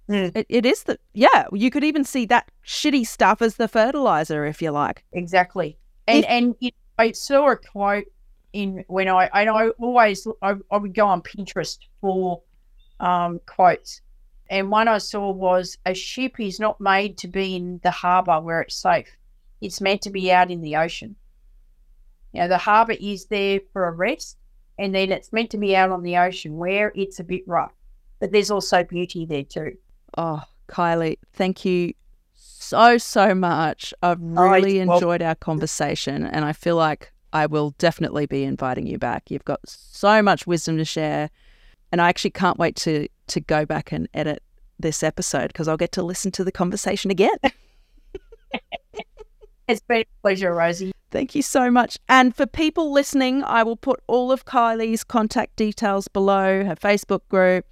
Mm. 0.08 0.36
It, 0.36 0.46
it 0.48 0.66
is 0.66 0.82
the 0.82 0.98
yeah. 1.14 1.46
You 1.52 1.70
could 1.70 1.84
even 1.84 2.04
see 2.04 2.26
that 2.26 2.50
shitty 2.66 3.06
stuff 3.06 3.40
as 3.40 3.56
the 3.56 3.68
fertilizer, 3.68 4.44
if 4.44 4.60
you 4.60 4.70
like. 4.70 5.04
Exactly. 5.12 5.78
And 6.06 6.18
If- 6.18 6.30
and 6.30 6.54
you 6.60 6.70
I 6.98 7.12
saw 7.12 7.50
a 7.50 7.56
quote 7.56 8.06
in 8.52 8.84
when 8.86 9.08
I 9.08 9.28
and 9.32 9.50
I 9.50 9.68
always 9.70 10.26
I, 10.42 10.54
I 10.70 10.76
would 10.76 10.94
go 10.94 11.06
on 11.06 11.22
Pinterest 11.22 11.78
for 12.00 12.42
um, 13.00 13.40
quotes, 13.46 14.00
and 14.48 14.70
one 14.70 14.88
I 14.88 14.98
saw 14.98 15.30
was 15.30 15.76
a 15.84 15.94
ship 15.94 16.38
is 16.38 16.60
not 16.60 16.80
made 16.80 17.18
to 17.18 17.28
be 17.28 17.56
in 17.56 17.80
the 17.82 17.90
harbour 17.90 18.40
where 18.40 18.60
it's 18.60 18.76
safe. 18.76 19.08
It's 19.60 19.80
meant 19.80 20.02
to 20.02 20.10
be 20.10 20.30
out 20.30 20.50
in 20.50 20.60
the 20.60 20.76
ocean. 20.76 21.16
You 22.32 22.42
know, 22.42 22.48
the 22.48 22.58
harbour 22.58 22.96
is 23.00 23.26
there 23.26 23.60
for 23.72 23.88
a 23.88 23.92
rest, 23.92 24.36
and 24.78 24.94
then 24.94 25.10
it's 25.10 25.32
meant 25.32 25.50
to 25.50 25.58
be 25.58 25.74
out 25.74 25.90
on 25.90 26.02
the 26.02 26.16
ocean 26.16 26.56
where 26.56 26.92
it's 26.94 27.20
a 27.20 27.24
bit 27.24 27.42
rough. 27.46 27.72
But 28.20 28.30
there's 28.32 28.50
also 28.50 28.84
beauty 28.84 29.26
there 29.26 29.44
too. 29.44 29.76
Oh, 30.16 30.42
Kylie, 30.68 31.18
thank 31.32 31.64
you 31.64 31.94
so 32.44 32.98
so 32.98 33.34
much. 33.34 33.94
I've 34.02 34.20
really 34.20 34.78
it's 34.78 34.88
wel- 34.88 34.98
enjoyed 34.98 35.22
our 35.22 35.34
conversation, 35.34 36.24
and 36.24 36.44
I 36.44 36.52
feel 36.52 36.76
like 36.76 37.12
I 37.32 37.46
will 37.46 37.70
definitely 37.78 38.26
be 38.26 38.44
inviting 38.44 38.86
you 38.86 38.98
back. 38.98 39.30
You've 39.30 39.44
got 39.44 39.60
so 39.64 40.22
much 40.22 40.46
wisdom 40.46 40.76
to 40.78 40.84
share, 40.84 41.30
and 41.92 42.00
I 42.00 42.08
actually 42.08 42.30
can't 42.30 42.58
wait 42.58 42.76
to 42.76 43.08
to 43.28 43.40
go 43.40 43.64
back 43.64 43.92
and 43.92 44.08
edit 44.14 44.42
this 44.78 45.02
episode 45.02 45.48
because 45.48 45.68
I'll 45.68 45.76
get 45.76 45.92
to 45.92 46.02
listen 46.02 46.30
to 46.32 46.44
the 46.44 46.52
conversation 46.52 47.10
again. 47.10 47.36
It's 49.66 49.80
been 49.80 50.02
a 50.02 50.06
pleasure, 50.20 50.54
Rosie. 50.54 50.92
Thank 51.10 51.34
you 51.34 51.40
so 51.42 51.70
much. 51.70 51.98
And 52.08 52.36
for 52.36 52.46
people 52.46 52.92
listening, 52.92 53.42
I 53.44 53.62
will 53.62 53.76
put 53.76 54.00
all 54.06 54.30
of 54.30 54.44
Kylie's 54.44 55.04
contact 55.04 55.56
details 55.56 56.06
below 56.08 56.64
her 56.64 56.76
Facebook 56.76 57.20
group. 57.30 57.64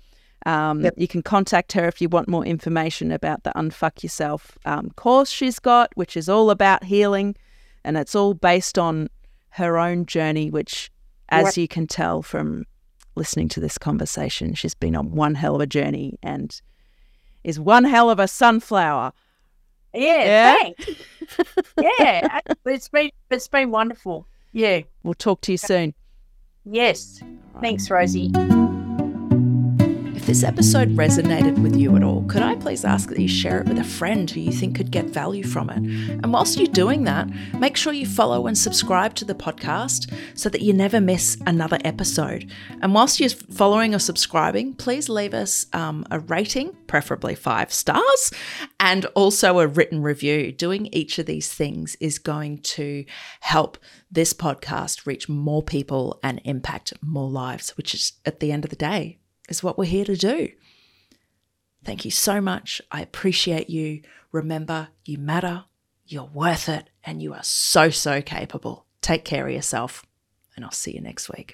Um, 0.46 0.82
Yep. 0.82 0.94
You 0.96 1.08
can 1.08 1.22
contact 1.22 1.72
her 1.72 1.86
if 1.86 2.00
you 2.00 2.08
want 2.08 2.28
more 2.28 2.44
information 2.44 3.12
about 3.12 3.42
the 3.44 3.52
Unfuck 3.56 4.02
Yourself 4.02 4.58
um, 4.64 4.90
course 4.96 5.30
she's 5.30 5.58
got, 5.58 5.90
which 5.94 6.16
is 6.16 6.28
all 6.28 6.50
about 6.50 6.84
healing. 6.84 7.36
And 7.84 7.96
it's 7.96 8.14
all 8.14 8.34
based 8.34 8.78
on 8.78 9.08
her 9.50 9.78
own 9.78 10.06
journey, 10.06 10.50
which, 10.50 10.90
as 11.28 11.44
Right. 11.44 11.56
you 11.58 11.68
can 11.68 11.86
tell 11.86 12.22
from 12.22 12.64
listening 13.14 13.48
to 13.50 13.60
this 13.60 13.76
conversation, 13.78 14.54
she's 14.54 14.74
been 14.74 14.96
on 14.96 15.10
one 15.12 15.34
hell 15.34 15.54
of 15.56 15.60
a 15.60 15.66
journey 15.66 16.18
and 16.22 16.60
is 17.44 17.58
one 17.60 17.84
hell 17.84 18.08
of 18.10 18.18
a 18.18 18.28
sunflower. 18.28 19.12
Yeah, 19.94 20.24
Yeah? 20.24 20.54
thanks. 20.62 20.88
yeah, 21.98 22.40
it's 22.64 22.88
been 22.88 23.10
it's 23.30 23.48
been 23.48 23.70
wonderful. 23.70 24.26
Yeah, 24.52 24.80
We'll 25.02 25.14
talk 25.14 25.40
to 25.42 25.52
you 25.52 25.58
soon. 25.58 25.94
yes. 26.64 27.20
Thanks, 27.60 27.90
Rosie. 27.90 28.30
This 30.32 30.44
episode 30.44 30.96
resonated 30.96 31.62
with 31.62 31.76
you 31.76 31.94
at 31.94 32.02
all, 32.02 32.22
could 32.22 32.40
I 32.40 32.54
please 32.54 32.86
ask 32.86 33.10
that 33.10 33.18
you 33.18 33.28
share 33.28 33.60
it 33.60 33.68
with 33.68 33.78
a 33.78 33.84
friend 33.84 34.30
who 34.30 34.40
you 34.40 34.50
think 34.50 34.74
could 34.74 34.90
get 34.90 35.04
value 35.04 35.44
from 35.44 35.68
it? 35.68 35.76
And 35.76 36.32
whilst 36.32 36.56
you're 36.56 36.68
doing 36.68 37.04
that, 37.04 37.28
make 37.58 37.76
sure 37.76 37.92
you 37.92 38.06
follow 38.06 38.46
and 38.46 38.56
subscribe 38.56 39.14
to 39.16 39.26
the 39.26 39.34
podcast 39.34 40.10
so 40.34 40.48
that 40.48 40.62
you 40.62 40.72
never 40.72 41.02
miss 41.02 41.36
another 41.46 41.76
episode. 41.84 42.50
And 42.80 42.94
whilst 42.94 43.20
you're 43.20 43.28
following 43.28 43.94
or 43.94 43.98
subscribing, 43.98 44.72
please 44.72 45.10
leave 45.10 45.34
us 45.34 45.66
um, 45.74 46.06
a 46.10 46.20
rating, 46.20 46.74
preferably 46.86 47.34
five 47.34 47.70
stars, 47.70 48.32
and 48.80 49.04
also 49.14 49.58
a 49.58 49.66
written 49.66 50.00
review. 50.00 50.50
Doing 50.50 50.88
each 50.92 51.18
of 51.18 51.26
these 51.26 51.52
things 51.52 51.94
is 52.00 52.18
going 52.18 52.62
to 52.62 53.04
help 53.40 53.76
this 54.10 54.32
podcast 54.32 55.04
reach 55.04 55.28
more 55.28 55.62
people 55.62 56.18
and 56.22 56.40
impact 56.44 56.94
more 57.02 57.28
lives, 57.28 57.76
which 57.76 57.92
is 57.92 58.12
at 58.24 58.40
the 58.40 58.50
end 58.50 58.64
of 58.64 58.70
the 58.70 58.76
day 58.76 59.18
is 59.48 59.62
what 59.62 59.78
we're 59.78 59.84
here 59.84 60.04
to 60.04 60.16
do. 60.16 60.50
Thank 61.84 62.04
you 62.04 62.10
so 62.10 62.40
much. 62.40 62.80
I 62.90 63.02
appreciate 63.02 63.68
you. 63.68 64.02
Remember, 64.30 64.88
you 65.04 65.18
matter, 65.18 65.64
you're 66.06 66.24
worth 66.24 66.68
it, 66.68 66.88
and 67.04 67.22
you 67.22 67.34
are 67.34 67.42
so, 67.42 67.90
so 67.90 68.22
capable. 68.22 68.86
Take 69.00 69.24
care 69.24 69.46
of 69.46 69.52
yourself, 69.52 70.04
and 70.54 70.64
I'll 70.64 70.70
see 70.70 70.94
you 70.94 71.00
next 71.00 71.28
week. 71.28 71.50